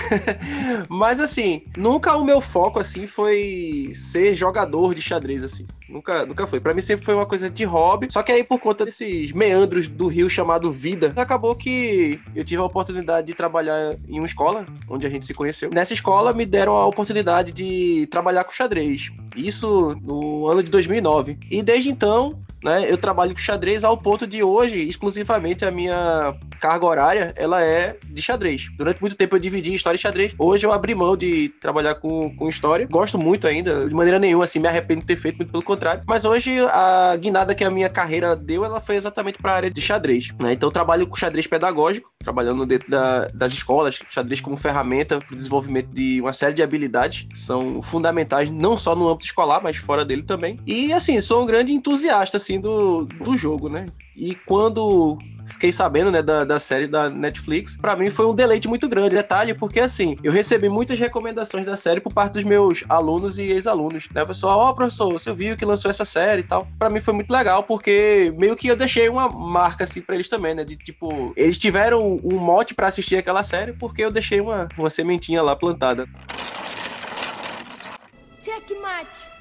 Mas 0.88 1.20
assim, 1.20 1.62
nunca 1.76 2.16
o 2.16 2.24
meu 2.24 2.40
foco 2.40 2.78
assim 2.78 3.06
foi 3.06 3.90
ser 3.92 4.34
jogador 4.34 4.94
de 4.94 5.02
xadrez 5.02 5.42
assim. 5.42 5.66
Nunca, 5.88 6.24
nunca 6.24 6.46
foi. 6.46 6.58
Para 6.60 6.72
mim 6.72 6.80
sempre 6.80 7.04
foi 7.04 7.14
uma 7.14 7.26
coisa 7.26 7.50
de 7.50 7.64
hobby. 7.64 8.08
Só 8.10 8.22
que 8.22 8.32
aí 8.32 8.42
por 8.42 8.58
conta 8.58 8.84
desses 8.84 9.32
meandros 9.32 9.88
do 9.88 10.06
rio 10.06 10.28
chamado 10.28 10.72
vida, 10.72 11.12
acabou 11.16 11.54
que 11.54 12.18
eu 12.34 12.44
tive 12.44 12.62
a 12.62 12.64
oportunidade 12.64 13.26
de 13.26 13.34
trabalhar 13.34 13.94
em 14.08 14.18
uma 14.18 14.26
escola 14.26 14.64
onde 14.88 15.06
a 15.06 15.10
gente 15.10 15.26
se 15.26 15.34
conheceu. 15.34 15.70
Nessa 15.72 15.92
escola 15.92 16.32
me 16.32 16.46
deram 16.46 16.76
a 16.76 16.86
oportunidade 16.86 17.52
de 17.52 18.06
trabalhar 18.10 18.44
com 18.44 18.52
xadrez. 18.52 19.10
Isso 19.36 19.96
no 20.02 20.46
ano 20.46 20.62
de 20.62 20.70
2009. 20.70 21.38
E 21.50 21.62
desde 21.62 21.90
então 21.90 22.38
né? 22.62 22.86
Eu 22.88 22.96
trabalho 22.96 23.32
com 23.32 23.38
xadrez 23.38 23.84
ao 23.84 23.96
ponto 23.96 24.26
de 24.26 24.42
hoje, 24.42 24.86
exclusivamente 24.86 25.64
a 25.64 25.70
minha 25.70 26.34
carga 26.60 26.86
horária, 26.86 27.32
ela 27.36 27.62
é 27.62 27.96
de 28.04 28.22
xadrez. 28.22 28.66
Durante 28.76 29.00
muito 29.00 29.16
tempo 29.16 29.34
eu 29.34 29.40
dividi 29.40 29.74
história 29.74 29.96
e 29.96 30.00
xadrez. 30.00 30.32
Hoje 30.38 30.64
eu 30.64 30.72
abri 30.72 30.94
mão 30.94 31.16
de 31.16 31.48
trabalhar 31.60 31.96
com, 31.96 32.34
com 32.36 32.48
história. 32.48 32.86
Gosto 32.90 33.18
muito 33.18 33.46
ainda, 33.46 33.88
de 33.88 33.94
maneira 33.94 34.18
nenhuma, 34.18 34.44
assim, 34.44 34.60
me 34.60 34.68
arrependo 34.68 35.00
de 35.00 35.06
ter 35.06 35.16
feito, 35.16 35.38
muito 35.38 35.50
pelo 35.50 35.62
contrário. 35.62 36.02
Mas 36.06 36.24
hoje 36.24 36.60
a 36.70 37.16
guinada 37.16 37.54
que 37.54 37.64
a 37.64 37.70
minha 37.70 37.88
carreira 37.88 38.36
deu, 38.36 38.64
ela 38.64 38.80
foi 38.80 38.96
exatamente 38.96 39.38
para 39.38 39.52
a 39.52 39.56
área 39.56 39.70
de 39.70 39.80
xadrez, 39.80 40.28
né? 40.40 40.52
Então 40.52 40.68
eu 40.68 40.72
trabalho 40.72 41.06
com 41.06 41.16
xadrez 41.16 41.46
pedagógico, 41.46 42.10
trabalhando 42.18 42.64
dentro 42.64 42.88
da, 42.88 43.26
das 43.28 43.52
escolas, 43.52 43.98
xadrez 44.08 44.40
como 44.40 44.56
ferramenta 44.56 45.18
para 45.18 45.32
o 45.32 45.36
desenvolvimento 45.36 45.88
de 45.88 46.20
uma 46.20 46.32
série 46.32 46.54
de 46.54 46.62
habilidades 46.62 47.26
que 47.28 47.38
são 47.38 47.82
fundamentais 47.82 48.50
não 48.50 48.78
só 48.78 48.94
no 48.94 49.08
âmbito 49.08 49.26
escolar, 49.26 49.60
mas 49.62 49.76
fora 49.76 50.04
dele 50.04 50.22
também. 50.22 50.60
E 50.64 50.92
assim, 50.92 51.20
sou 51.20 51.42
um 51.42 51.46
grande 51.46 51.72
entusiasta 51.72 52.36
assim 52.36 52.51
do, 52.60 53.04
do 53.04 53.36
jogo, 53.36 53.68
né? 53.68 53.86
E 54.16 54.34
quando 54.34 55.18
fiquei 55.46 55.72
sabendo, 55.72 56.10
né, 56.10 56.22
da, 56.22 56.44
da 56.44 56.58
série 56.58 56.86
da 56.86 57.10
Netflix, 57.10 57.76
para 57.76 57.94
mim 57.96 58.10
foi 58.10 58.26
um 58.26 58.34
deleite 58.34 58.68
muito 58.68 58.88
grande. 58.88 59.14
Detalhe, 59.14 59.54
porque 59.54 59.80
assim, 59.80 60.16
eu 60.22 60.32
recebi 60.32 60.68
muitas 60.68 60.98
recomendações 60.98 61.66
da 61.66 61.76
série 61.76 62.00
por 62.00 62.12
parte 62.12 62.34
dos 62.34 62.44
meus 62.44 62.84
alunos 62.88 63.38
e 63.38 63.44
ex-alunos, 63.44 64.08
né? 64.14 64.22
O 64.22 64.26
pessoal, 64.26 64.58
ó, 64.58 64.70
oh, 64.70 64.74
professor, 64.74 65.12
você 65.12 65.32
viu 65.32 65.56
que 65.56 65.64
lançou 65.64 65.90
essa 65.90 66.04
série 66.04 66.42
e 66.42 66.44
tal. 66.44 66.66
Para 66.78 66.90
mim 66.90 67.00
foi 67.00 67.14
muito 67.14 67.30
legal, 67.30 67.62
porque 67.62 68.32
meio 68.38 68.56
que 68.56 68.68
eu 68.68 68.76
deixei 68.76 69.08
uma 69.08 69.28
marca, 69.28 69.84
assim, 69.84 70.00
pra 70.00 70.14
eles 70.14 70.28
também, 70.28 70.54
né? 70.54 70.64
De 70.64 70.76
tipo, 70.76 71.32
eles 71.36 71.58
tiveram 71.58 72.20
um 72.24 72.38
mote 72.38 72.74
para 72.74 72.86
assistir 72.86 73.16
aquela 73.16 73.42
série 73.42 73.72
porque 73.72 74.02
eu 74.02 74.10
deixei 74.10 74.40
uma, 74.40 74.68
uma 74.76 74.90
sementinha 74.90 75.42
lá 75.42 75.54
plantada. 75.54 76.08
Checkmate! 78.42 79.32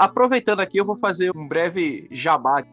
Aproveitando 0.00 0.60
aqui, 0.60 0.78
eu 0.78 0.84
vou 0.86 0.96
fazer 0.96 1.30
um 1.36 1.46
breve 1.46 2.08
jabá 2.10 2.64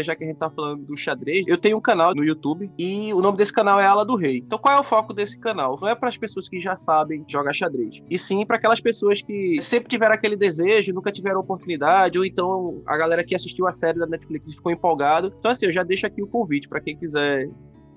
já 0.00 0.14
que 0.14 0.22
a 0.22 0.26
gente 0.26 0.36
tá 0.36 0.48
falando 0.48 0.84
do 0.84 0.96
xadrez, 0.96 1.48
eu 1.48 1.56
tenho 1.56 1.76
um 1.76 1.80
canal 1.80 2.14
no 2.14 2.22
YouTube 2.22 2.70
e 2.78 3.12
o 3.12 3.20
nome 3.20 3.36
desse 3.36 3.52
canal 3.52 3.80
é 3.80 3.86
Ala 3.86 4.04
do 4.04 4.14
Rei. 4.14 4.44
Então 4.46 4.56
qual 4.56 4.76
é 4.76 4.78
o 4.78 4.84
foco 4.84 5.12
desse 5.12 5.36
canal? 5.36 5.76
Não 5.80 5.88
é 5.88 5.94
para 5.94 6.08
as 6.08 6.16
pessoas 6.16 6.48
que 6.48 6.60
já 6.60 6.76
sabem 6.76 7.24
jogar 7.26 7.52
xadrez, 7.52 8.00
e 8.08 8.16
sim 8.16 8.46
para 8.46 8.58
aquelas 8.58 8.80
pessoas 8.80 9.22
que 9.22 9.60
sempre 9.60 9.88
tiveram 9.88 10.14
aquele 10.14 10.36
desejo, 10.36 10.92
nunca 10.92 11.10
tiveram 11.10 11.40
oportunidade, 11.40 12.16
ou 12.16 12.24
então 12.24 12.80
a 12.86 12.96
galera 12.96 13.24
que 13.24 13.34
assistiu 13.34 13.66
a 13.66 13.72
série 13.72 13.98
da 13.98 14.06
Netflix 14.06 14.50
e 14.50 14.54
ficou 14.54 14.70
empolgado. 14.70 15.34
Então 15.36 15.50
assim, 15.50 15.66
eu 15.66 15.72
já 15.72 15.82
deixo 15.82 16.06
aqui 16.06 16.22
o 16.22 16.28
convite 16.28 16.68
para 16.68 16.80
quem 16.80 16.96
quiser 16.96 17.48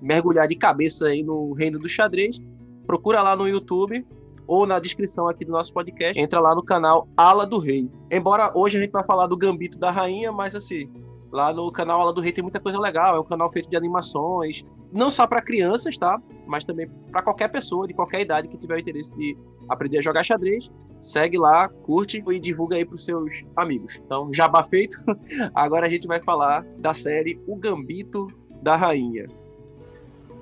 mergulhar 0.02 0.48
de 0.48 0.56
cabeça 0.56 1.08
aí 1.08 1.22
no 1.22 1.54
reino 1.54 1.78
do 1.78 1.88
xadrez, 1.88 2.40
procura 2.88 3.22
lá 3.22 3.36
no 3.36 3.48
YouTube 3.48 4.04
ou 4.52 4.68
na 4.68 4.80
descrição 4.80 5.30
aqui 5.30 5.46
do 5.46 5.52
nosso 5.54 5.72
podcast, 5.72 6.20
entra 6.20 6.42
lá 6.42 6.54
no 6.54 6.62
canal 6.62 7.08
Ala 7.16 7.48
do 7.48 7.58
Rei. 7.58 7.90
Embora 8.12 8.52
hoje 8.54 8.78
a 8.78 8.82
gente 8.82 8.92
vai 8.92 9.06
falar 9.06 9.26
do 9.28 9.38
Gambito 9.38 9.80
da 9.80 9.90
Rainha, 9.90 10.30
mas 10.30 10.54
assim, 10.54 10.92
lá 11.32 11.54
no 11.54 11.72
canal 11.72 12.02
Ala 12.02 12.12
do 12.12 12.20
Rei 12.20 12.34
tem 12.34 12.44
muita 12.44 12.60
coisa 12.60 12.78
legal, 12.78 13.16
é 13.16 13.20
um 13.22 13.24
canal 13.24 13.50
feito 13.50 13.70
de 13.70 13.78
animações, 13.78 14.66
não 14.92 15.10
só 15.10 15.26
para 15.26 15.42
crianças, 15.42 15.98
tá? 15.98 16.22
Mas 16.46 16.66
também 16.66 16.86
para 17.10 17.22
qualquer 17.22 17.48
pessoa 17.48 17.88
de 17.88 17.94
qualquer 17.94 18.20
idade 18.20 18.50
que 18.50 18.58
tiver 18.58 18.78
interesse 18.78 19.16
de 19.16 19.38
aprender 19.70 20.00
a 20.00 20.02
jogar 20.02 20.22
xadrez, 20.22 20.70
segue 21.00 21.38
lá, 21.38 21.70
curte 21.70 22.22
e 22.28 22.38
divulga 22.38 22.76
aí 22.76 22.84
pros 22.84 23.06
seus 23.06 23.32
amigos. 23.56 24.02
Então, 24.06 24.34
jabá 24.34 24.66
feito. 24.66 25.02
Agora 25.56 25.88
a 25.88 25.90
gente 25.90 26.06
vai 26.08 26.22
falar 26.22 26.66
da 26.78 26.94
série 26.94 27.40
O 27.48 27.56
Gambito 27.56 28.28
da 28.62 28.76
Rainha 28.76 29.28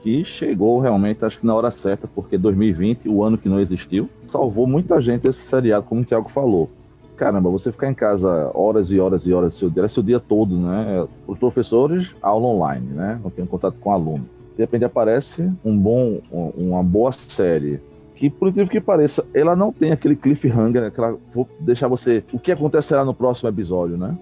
que 0.02 0.24
chegou 0.24 0.80
realmente, 0.80 1.26
acho 1.26 1.40
que 1.40 1.46
na 1.46 1.56
hora 1.56 1.72
certa, 1.72 2.08
porque 2.08 2.38
2020, 2.38 3.10
o 3.10 3.24
ano 3.24 3.38
que 3.38 3.50
não 3.50 3.60
existiu, 3.60 4.10
salvou 4.28 4.66
muita 4.66 5.02
gente 5.02 5.28
esse 5.28 5.42
seriado, 5.42 5.86
como 5.86 6.02
o 6.02 6.06
Thiago 6.06 6.30
falou. 6.30 6.70
Caramba, 7.18 7.50
você 7.50 7.72
ficar 7.72 7.90
em 7.90 7.94
casa 7.94 8.50
horas 8.54 8.92
e 8.92 9.00
horas 9.00 9.26
e 9.26 9.34
horas 9.34 9.52
do 9.52 9.58
seu 9.58 9.70
dia, 9.70 9.88
seu 9.90 10.02
dia 10.02 10.20
todo, 10.20 10.58
né? 10.58 11.06
Os 11.28 11.38
professores, 11.38 12.16
aula 12.22 12.48
online, 12.48 12.88
né? 12.94 13.20
Não 13.22 13.30
tem 13.30 13.46
contato 13.46 13.76
com 13.78 13.90
o 13.90 13.94
aluno. 13.94 14.26
De 14.56 14.64
repente 14.64 14.86
aparece 14.86 15.52
um 15.64 15.78
bom, 15.78 16.22
uma 16.32 16.82
boa 16.82 17.12
série 17.12 17.82
que, 18.16 18.30
por 18.30 18.50
incrível 18.50 18.70
que 18.70 18.82
pareça, 18.82 19.26
ela 19.34 19.56
não 19.56 19.72
tem 19.72 19.92
aquele 19.92 20.16
cliffhanger, 20.16 20.84
aquela, 20.84 21.18
vou 21.34 21.48
deixar 21.60 21.88
você, 21.88 22.24
o 22.34 22.40
que 22.40 22.52
acontecerá 22.52 23.06
no 23.06 23.14
próximo 23.14 23.50
episódio, 23.50 23.98
né? 23.98 24.18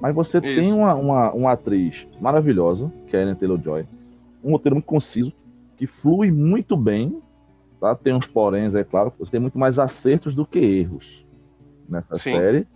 Mas 0.00 0.14
você 0.14 0.38
Isso. 0.38 0.60
tem 0.60 0.72
uma, 0.72 0.94
uma, 0.94 1.32
uma 1.32 1.52
atriz 1.52 2.06
maravilhosa, 2.20 2.90
que 3.08 3.16
é 3.16 3.18
a 3.18 3.22
Ellen 3.22 3.34
Taylor-Joy, 3.34 3.84
um 4.42 4.52
roteiro 4.52 4.76
muito 4.76 4.86
conciso, 4.86 5.32
que 5.76 5.86
flui 5.86 6.30
muito 6.30 6.76
bem, 6.76 7.20
tá? 7.80 7.94
Tem 7.94 8.14
uns 8.14 8.26
poréns, 8.26 8.74
é 8.74 8.84
claro, 8.84 9.12
você 9.18 9.32
tem 9.32 9.40
muito 9.40 9.58
mais 9.58 9.78
acertos 9.78 10.34
do 10.34 10.46
que 10.46 10.58
erros 10.58 11.26
nessa 11.88 12.14
Sim. 12.14 12.32
série. 12.32 12.66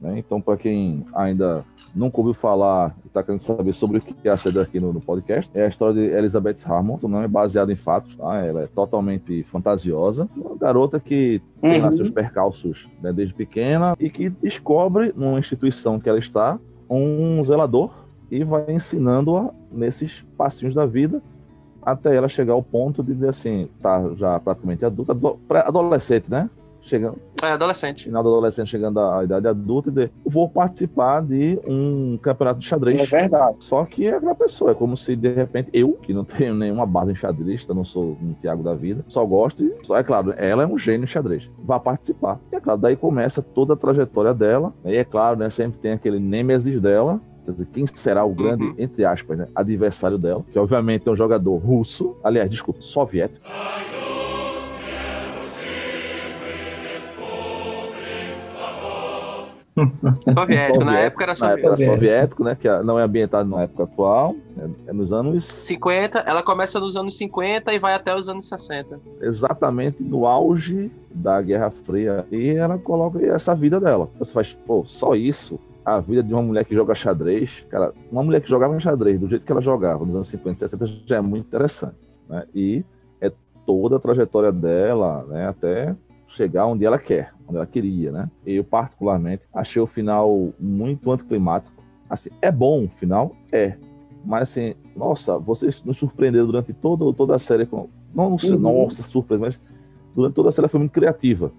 Né? 0.00 0.18
Então, 0.18 0.40
para 0.40 0.56
quem 0.56 1.04
ainda 1.14 1.64
nunca 1.94 2.18
ouviu 2.18 2.34
falar 2.34 2.94
e 3.04 3.06
está 3.06 3.22
querendo 3.22 3.40
saber 3.40 3.72
sobre 3.72 3.98
o 3.98 4.00
que 4.00 4.28
é 4.28 4.30
a 4.30 4.36
série 4.36 4.58
aqui 4.58 4.80
no, 4.80 4.92
no, 4.92 5.00
podcast, 5.00 5.50
é 5.54 5.64
a 5.64 5.68
história 5.68 5.94
de 5.94 6.14
Elizabeth 6.14 6.56
Harmon, 6.64 6.98
não 7.02 7.22
é 7.22 7.28
baseada 7.28 7.72
em 7.72 7.76
fatos, 7.76 8.16
tá? 8.16 8.38
ela 8.38 8.62
é 8.62 8.66
totalmente 8.66 9.44
fantasiosa. 9.44 10.28
Uma 10.36 10.56
garota 10.56 10.98
que 10.98 11.40
uhum. 11.62 11.70
tem 11.70 11.92
seus 11.92 12.10
percalços 12.10 12.88
né, 13.00 13.12
desde 13.12 13.32
pequena 13.34 13.96
e 14.00 14.10
que 14.10 14.28
descobre, 14.28 15.12
numa 15.14 15.38
instituição 15.38 16.00
que 16.00 16.08
ela 16.08 16.18
está, 16.18 16.58
um 16.90 17.42
zelador 17.44 18.03
e 18.30 18.42
vai 18.44 18.64
ensinando-a 18.70 19.50
nesses 19.70 20.24
passinhos 20.36 20.74
da 20.74 20.86
vida 20.86 21.22
até 21.84 22.16
ela 22.16 22.28
chegar 22.28 22.54
ao 22.54 22.62
ponto 22.62 23.02
de 23.02 23.12
dizer 23.12 23.28
assim, 23.28 23.68
tá 23.82 24.10
já 24.14 24.40
praticamente 24.40 24.84
adulta, 24.84 25.14
adolescente, 25.66 26.30
né? 26.30 26.48
Chegando. 26.80 27.16
É, 27.42 27.46
adolescente. 27.46 28.04
Final 28.04 28.22
do 28.22 28.28
adolescente 28.28 28.68
chegando 28.68 29.00
à 29.00 29.24
idade 29.24 29.48
adulta 29.48 29.88
e 29.88 29.92
dizer, 29.92 30.12
vou 30.24 30.48
participar 30.48 31.22
de 31.22 31.58
um 31.66 32.18
campeonato 32.20 32.60
de 32.60 32.66
xadrez. 32.66 33.00
É 33.00 33.06
verdade. 33.06 33.56
Só 33.60 33.86
que 33.86 34.06
é 34.06 34.14
aquela 34.14 34.34
pessoa, 34.34 34.72
é 34.72 34.74
como 34.74 34.94
se 34.96 35.16
de 35.16 35.32
repente 35.32 35.70
eu, 35.72 35.92
que 35.92 36.12
não 36.12 36.24
tenho 36.24 36.54
nenhuma 36.54 36.84
base 36.84 37.12
em 37.12 37.14
xadrez, 37.14 37.66
não 37.68 37.86
sou 37.86 38.18
um 38.22 38.34
Tiago 38.38 38.62
da 38.62 38.74
vida, 38.74 39.02
só 39.08 39.24
gosto 39.24 39.64
e, 39.64 39.74
só, 39.82 39.96
é 39.96 40.02
claro, 40.02 40.34
ela 40.36 40.62
é 40.62 40.66
um 40.66 40.78
gênio 40.78 41.04
em 41.04 41.08
xadrez, 41.08 41.48
vai 41.58 41.80
participar. 41.80 42.38
E 42.52 42.56
é 42.56 42.60
claro, 42.60 42.78
daí 42.78 42.96
começa 42.96 43.40
toda 43.40 43.72
a 43.72 43.76
trajetória 43.76 44.34
dela, 44.34 44.72
e 44.84 44.94
é 44.94 45.04
claro, 45.04 45.38
né, 45.38 45.48
sempre 45.48 45.78
tem 45.80 45.92
aquele 45.92 46.20
nêmesis 46.20 46.80
dela, 46.80 47.18
dizer, 47.52 47.66
quem 47.72 47.86
será 47.86 48.24
o 48.24 48.34
grande, 48.34 48.64
uhum. 48.64 48.74
entre 48.78 49.04
aspas, 49.04 49.38
né, 49.38 49.48
adversário 49.54 50.18
dela, 50.18 50.44
que 50.52 50.58
obviamente 50.58 51.08
é 51.08 51.10
um 51.10 51.16
jogador 51.16 51.56
russo, 51.56 52.16
aliás, 52.22 52.50
desculpa, 52.50 52.80
soviético. 52.82 53.48
soviético, 60.32 60.84
na 60.84 60.98
época 61.00 61.24
era 61.24 61.34
soviético. 61.34 61.66
Era 61.66 61.84
soviético, 61.84 62.44
né? 62.44 62.56
Que 62.60 62.68
não 62.82 62.98
é 62.98 63.02
ambientado 63.02 63.48
na 63.48 63.62
época 63.62 63.84
atual, 63.84 64.36
é, 64.56 64.90
é, 64.90 64.92
nos 64.92 65.12
anos 65.12 65.44
50. 65.44 66.20
Ela 66.20 66.42
começa 66.42 66.78
nos 66.78 66.96
anos 66.96 67.16
50 67.18 67.72
e 67.72 67.78
vai 67.78 67.94
até 67.94 68.14
os 68.14 68.28
anos 68.28 68.48
60. 68.48 69.00
Exatamente 69.20 70.02
no 70.02 70.26
auge 70.26 70.90
da 71.10 71.42
Guerra 71.42 71.70
Fria. 71.84 72.24
E 72.30 72.50
ela 72.50 72.78
coloca 72.78 73.24
essa 73.26 73.54
vida 73.54 73.80
dela. 73.80 74.08
Você 74.18 74.32
faz, 74.32 74.56
pô, 74.66 74.84
só 74.86 75.14
isso 75.14 75.58
a 75.84 76.00
vida 76.00 76.22
de 76.22 76.32
uma 76.32 76.42
mulher 76.42 76.64
que 76.64 76.74
joga 76.74 76.94
xadrez, 76.94 77.64
cara, 77.68 77.92
uma 78.10 78.22
mulher 78.22 78.40
que 78.40 78.48
jogava 78.48 78.78
xadrez 78.80 79.20
do 79.20 79.28
jeito 79.28 79.44
que 79.44 79.52
ela 79.52 79.60
jogava 79.60 80.04
nos 80.04 80.14
anos 80.14 80.28
50 80.28 80.56
e 80.56 80.68
60 80.70 80.86
já 81.06 81.16
é 81.16 81.20
muito 81.20 81.46
interessante, 81.46 81.96
né? 82.28 82.46
E 82.54 82.84
é 83.20 83.30
toda 83.66 83.96
a 83.96 84.00
trajetória 84.00 84.50
dela, 84.50 85.24
né, 85.28 85.48
até 85.48 85.94
chegar 86.26 86.66
onde 86.66 86.84
ela 86.84 86.98
quer, 86.98 87.32
onde 87.46 87.56
ela 87.56 87.66
queria, 87.66 88.10
né? 88.10 88.30
Eu 88.46 88.64
particularmente 88.64 89.42
achei 89.52 89.80
o 89.80 89.86
final 89.86 90.52
muito 90.58 91.10
anticlimático, 91.12 91.84
Assim, 92.08 92.30
é 92.40 92.50
bom 92.50 92.84
o 92.84 92.88
final? 92.88 93.34
É. 93.50 93.76
Mas 94.24 94.44
assim, 94.44 94.74
nossa, 94.96 95.38
vocês 95.38 95.82
nos 95.84 95.98
surpreenderam 95.98 96.46
durante 96.46 96.72
todo, 96.72 97.12
toda 97.12 97.34
a 97.34 97.38
série 97.38 97.66
com. 97.66 97.88
Não, 98.14 98.30
não 98.30 98.38
sei, 98.38 98.52
uhum. 98.52 98.58
nossa, 98.58 99.02
surpresa, 99.02 99.40
mas 99.40 99.60
durante 100.14 100.34
toda 100.34 100.48
a 100.48 100.52
série 100.52 100.68
foi 100.68 100.78
muito 100.78 100.92
criativa. 100.92 101.52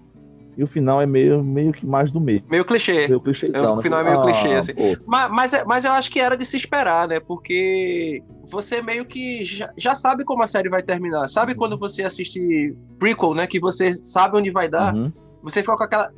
E 0.58 0.64
o 0.64 0.68
final 0.68 1.02
é 1.02 1.06
meio, 1.06 1.44
meio 1.44 1.74
que 1.74 1.86
mais 1.86 2.12
do 2.12 2.20
meio. 2.20 2.44
Meio 2.50 2.64
clichê. 2.64 3.08
Meio 3.08 3.20
clichê. 3.20 3.52
É, 3.54 3.62
o 3.62 3.76
né? 3.76 3.82
final 3.82 4.00
é 4.00 4.04
meio 4.04 4.20
ah, 4.20 4.24
clichê, 4.24 4.54
assim. 4.54 4.74
Mas, 5.06 5.32
mas, 5.32 5.54
é, 5.54 5.66
mas 5.66 5.86
eu 5.86 5.92
acho 5.92 6.10
que 6.10 6.20
era 6.20 6.38
de 6.38 6.46
se 6.46 6.58
esperar, 6.58 7.08
né? 7.08 7.20
Porque 7.20 8.24
você 8.50 8.82
meio 8.82 9.06
que 9.06 9.44
já, 9.44 9.72
já 9.78 9.96
sabe 9.96 10.24
como 10.24 10.44
a 10.44 10.48
série 10.48 10.70
vai 10.70 10.82
terminar. 10.82 11.28
Sabe 11.28 11.52
uhum. 11.52 11.58
quando 11.58 11.78
você 11.78 12.04
assiste 12.04 12.76
prequel, 13.00 13.34
né? 13.34 13.48
Que 13.48 13.60
você 13.60 13.94
sabe 13.94 14.38
onde 14.38 14.50
vai 14.50 14.70
dar. 14.70 14.94
Uhum. 14.94 15.12
Você 15.44 15.62
fica 15.62 15.78
com 15.78 15.84
aquela, 15.84 16.12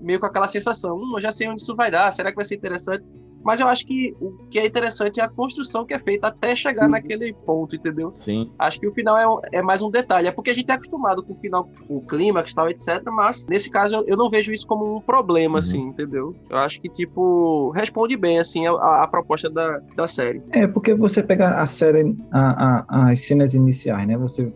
meio 0.00 0.20
com 0.20 0.26
aquela 0.26 0.46
sensação, 0.46 0.96
hum, 0.98 1.14
eu 1.16 1.22
já 1.22 1.30
sei 1.30 1.48
onde 1.48 1.62
isso 1.62 1.74
vai 1.74 1.90
dar, 1.90 2.12
será 2.12 2.28
que 2.28 2.36
vai 2.36 2.44
ser 2.44 2.56
interessante? 2.56 3.02
Mas 3.44 3.60
eu 3.60 3.68
acho 3.68 3.86
que 3.86 4.16
o 4.20 4.32
que 4.48 4.58
é 4.58 4.64
interessante 4.64 5.20
é 5.20 5.22
a 5.22 5.28
construção 5.28 5.84
que 5.84 5.92
é 5.92 5.98
feita 5.98 6.28
até 6.28 6.56
chegar 6.56 6.88
naquele 6.88 7.32
ponto, 7.44 7.76
entendeu? 7.76 8.12
Sim. 8.14 8.50
Acho 8.58 8.80
que 8.80 8.88
o 8.88 8.92
final 8.92 9.42
é, 9.42 9.58
é 9.58 9.62
mais 9.62 9.82
um 9.82 9.90
detalhe. 9.90 10.26
É 10.26 10.32
porque 10.32 10.50
a 10.50 10.54
gente 10.54 10.70
é 10.70 10.74
acostumado 10.74 11.22
com 11.22 11.34
o 11.34 11.36
final, 11.36 11.68
com 11.86 11.98
o 11.98 12.00
clímax 12.00 12.54
tal, 12.54 12.70
etc. 12.70 13.02
Mas 13.12 13.44
nesse 13.46 13.70
caso 13.70 14.02
eu 14.06 14.16
não 14.16 14.30
vejo 14.30 14.50
isso 14.52 14.66
como 14.66 14.96
um 14.96 15.00
problema, 15.00 15.54
uhum. 15.54 15.58
assim, 15.58 15.80
entendeu? 15.80 16.34
Eu 16.48 16.56
acho 16.56 16.80
que, 16.80 16.88
tipo, 16.88 17.70
responde 17.70 18.16
bem, 18.16 18.38
assim, 18.38 18.66
a, 18.66 19.02
a, 19.02 19.06
proposta 19.06 19.50
da, 19.50 19.80
da 19.94 20.06
série. 20.06 20.42
É, 20.50 20.66
porque 20.66 20.94
você 20.94 21.22
pega 21.22 21.60
a 21.60 21.66
série, 21.66 22.16
a, 22.32 22.86
a, 22.88 23.10
as 23.10 23.20
cenas 23.26 23.52
iniciais, 23.52 24.08
né? 24.08 24.16
Você. 24.16 24.50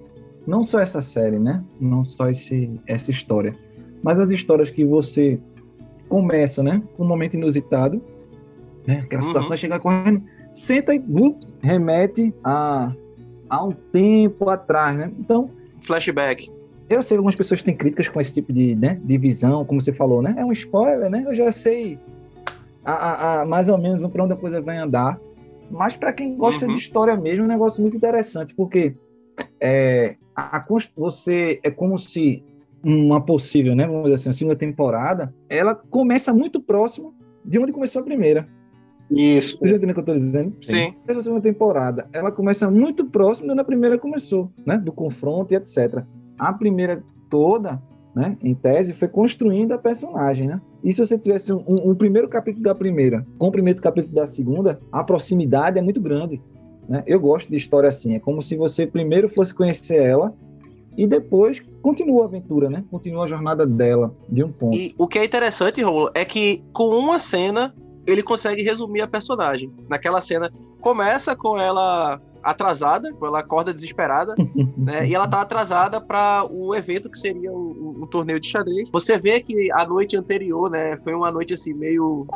Não 0.47 0.64
só 0.64 0.80
essa 0.80 1.02
série, 1.02 1.38
né? 1.38 1.62
Não 1.78 2.02
só 2.02 2.30
esse, 2.30 2.80
essa 2.87 3.11
história. 3.11 3.54
Mas 4.02 4.18
as 4.18 4.30
histórias 4.30 4.71
que 4.71 4.83
você 4.83 5.38
começa, 6.09 6.62
né? 6.62 6.83
Com 6.97 7.04
um 7.04 7.07
momento 7.07 7.35
inusitado 7.35 8.02
né? 8.88 9.00
Aquela 9.04 9.21
uhum. 9.21 9.28
situação 9.28 9.52
é 9.52 9.57
chegar 9.59 9.78
correndo, 9.80 10.23
senta 10.50 10.95
e 10.95 10.99
bum, 10.99 11.38
remete 11.61 12.35
a, 12.42 12.90
a 13.50 13.64
um 13.64 13.73
tempo 13.92 14.49
atrás, 14.49 14.97
né? 14.97 15.12
Então. 15.18 15.50
Flashback. 15.83 16.50
Eu 16.88 17.02
sei 17.02 17.14
que 17.14 17.18
algumas 17.18 17.37
pessoas 17.37 17.62
têm 17.62 17.76
críticas 17.76 18.09
com 18.09 18.18
esse 18.18 18.33
tipo 18.33 18.50
de, 18.50 18.75
né, 18.75 18.99
de 19.04 19.18
visão, 19.18 19.62
como 19.66 19.78
você 19.78 19.92
falou, 19.92 20.23
né? 20.23 20.35
É 20.38 20.45
um 20.45 20.52
spoiler, 20.52 21.11
né? 21.11 21.23
Eu 21.26 21.35
já 21.35 21.52
sei 21.52 21.99
a, 22.83 22.92
a, 22.92 23.42
a 23.42 23.45
mais 23.45 23.68
ou 23.68 23.76
menos 23.76 24.07
para 24.07 24.25
onde 24.25 24.33
a 24.33 24.37
coisa 24.37 24.59
vai 24.59 24.78
andar. 24.78 25.21
Mas 25.71 25.95
para 25.95 26.14
quem 26.14 26.35
gosta 26.35 26.64
uhum. 26.64 26.75
de 26.75 26.80
história 26.80 27.14
mesmo, 27.14 27.42
é 27.42 27.45
um 27.45 27.49
negócio 27.49 27.83
muito 27.83 27.95
interessante, 27.95 28.54
porque 28.54 28.97
é, 29.61 30.16
a, 30.35 30.64
você 30.97 31.61
é 31.62 31.71
como 31.71 31.99
se 31.99 32.42
uma 32.83 33.21
possível, 33.21 33.76
né, 33.76 33.87
vamos 33.87 34.04
dizer 34.04 34.14
assim, 34.14 34.30
a 34.30 34.33
segunda 34.33 34.57
temporada, 34.57 35.35
ela 35.47 35.75
começa 35.75 36.33
muito 36.33 36.59
próximo 36.59 37.12
de 37.45 37.59
onde 37.59 37.71
começou 37.71 38.00
a 38.00 38.04
primeira. 38.04 38.47
Isso. 39.10 39.58
Você 39.58 39.68
já 39.68 39.76
entendeu 39.76 39.92
o 39.92 39.94
que 39.94 40.10
eu 40.10 40.14
estou 40.14 40.14
dizendo? 40.14 40.56
Sim. 40.60 40.94
Essa 41.06 41.22
segunda 41.22 41.42
temporada, 41.42 42.08
ela 42.12 42.30
começa 42.30 42.70
muito 42.70 43.06
próximo 43.06 43.54
da 43.54 43.64
primeira 43.64 43.98
começou, 43.98 44.50
né? 44.66 44.76
Do 44.76 44.92
confronto 44.92 45.54
e 45.54 45.56
etc. 45.56 46.02
A 46.38 46.52
primeira 46.52 47.02
toda, 47.30 47.82
né? 48.14 48.36
Em 48.42 48.54
tese, 48.54 48.94
foi 48.94 49.08
construindo 49.08 49.72
a 49.72 49.78
personagem, 49.78 50.48
né? 50.48 50.60
E 50.84 50.92
se 50.92 51.04
você 51.04 51.18
tivesse 51.18 51.52
um, 51.52 51.64
um, 51.66 51.90
um 51.90 51.94
primeiro 51.94 52.28
capítulo 52.28 52.64
da 52.64 52.74
primeira 52.74 53.26
com 53.38 53.48
o 53.48 53.52
primeiro 53.52 53.80
capítulo 53.80 54.14
da 54.14 54.26
segunda, 54.26 54.80
a 54.92 55.02
proximidade 55.02 55.78
é 55.78 55.82
muito 55.82 56.00
grande. 56.00 56.40
Né? 56.88 57.02
Eu 57.06 57.20
gosto 57.20 57.50
de 57.50 57.56
história 57.56 57.88
assim. 57.88 58.14
É 58.14 58.18
como 58.18 58.42
se 58.42 58.56
você 58.56 58.86
primeiro 58.86 59.28
fosse 59.28 59.54
conhecer 59.54 60.02
ela 60.02 60.34
e 60.96 61.06
depois 61.06 61.62
continua 61.80 62.22
a 62.22 62.26
aventura, 62.26 62.68
né? 62.68 62.84
Continua 62.90 63.24
a 63.24 63.26
jornada 63.26 63.66
dela 63.66 64.12
de 64.28 64.42
um 64.42 64.50
ponto. 64.50 64.76
E 64.76 64.94
o 64.98 65.06
que 65.06 65.18
é 65.18 65.24
interessante, 65.24 65.80
Rolo, 65.80 66.10
é 66.14 66.24
que 66.24 66.62
com 66.72 66.88
uma 66.88 67.18
cena 67.20 67.72
ele 68.10 68.22
consegue 68.22 68.62
resumir 68.62 69.02
a 69.02 69.06
personagem. 69.06 69.70
Naquela 69.88 70.20
cena, 70.20 70.50
começa 70.80 71.36
com 71.36 71.58
ela 71.60 72.20
atrasada, 72.42 73.14
ela 73.20 73.40
acorda 73.40 73.72
desesperada, 73.72 74.34
né? 74.76 75.06
E 75.06 75.14
ela 75.14 75.28
tá 75.28 75.42
atrasada 75.42 76.00
para 76.00 76.46
o 76.50 76.74
evento 76.74 77.10
que 77.10 77.18
seria 77.18 77.52
um, 77.52 77.98
um, 78.02 78.06
torneio 78.06 78.40
de 78.40 78.48
xadrez. 78.48 78.88
Você 78.90 79.18
vê 79.18 79.40
que 79.40 79.70
a 79.72 79.84
noite 79.84 80.16
anterior, 80.16 80.70
né, 80.70 80.96
foi 81.04 81.14
uma 81.14 81.30
noite 81.30 81.52
assim 81.52 81.74
meio 81.74 82.26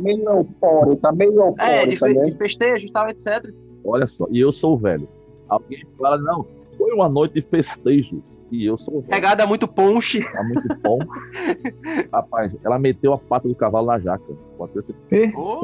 meio 0.00 0.28
eufórica, 0.28 1.12
meio 1.12 1.32
eufórica, 1.32 1.66
é, 1.66 1.86
de, 1.86 1.96
fe 1.96 2.14
né? 2.14 2.24
de 2.26 2.36
festejo 2.36 2.86
e 2.86 2.92
tal, 2.92 3.08
etc. 3.08 3.52
Olha 3.84 4.06
só, 4.06 4.26
e 4.30 4.40
eu 4.40 4.52
sou 4.52 4.78
velho. 4.78 5.08
Alguém 5.48 5.82
fala 5.98 6.18
não, 6.18 6.46
foi 6.78 6.92
uma 6.92 7.08
noite 7.08 7.34
de 7.34 7.42
festejos. 7.42 8.22
E 8.50 8.64
eu 8.64 8.78
sou. 8.78 9.02
Pegada 9.02 9.46
muito 9.46 9.66
ponche. 9.66 10.20
Tá 10.32 10.42
muito 10.42 10.74
bom. 10.82 10.98
Rapaz, 12.12 12.54
ela 12.64 12.78
meteu 12.78 13.12
a 13.12 13.18
pata 13.18 13.48
do 13.48 13.54
cavalo 13.54 13.86
na 13.86 13.98
jaca. 13.98 14.34
Oh. 15.36 15.60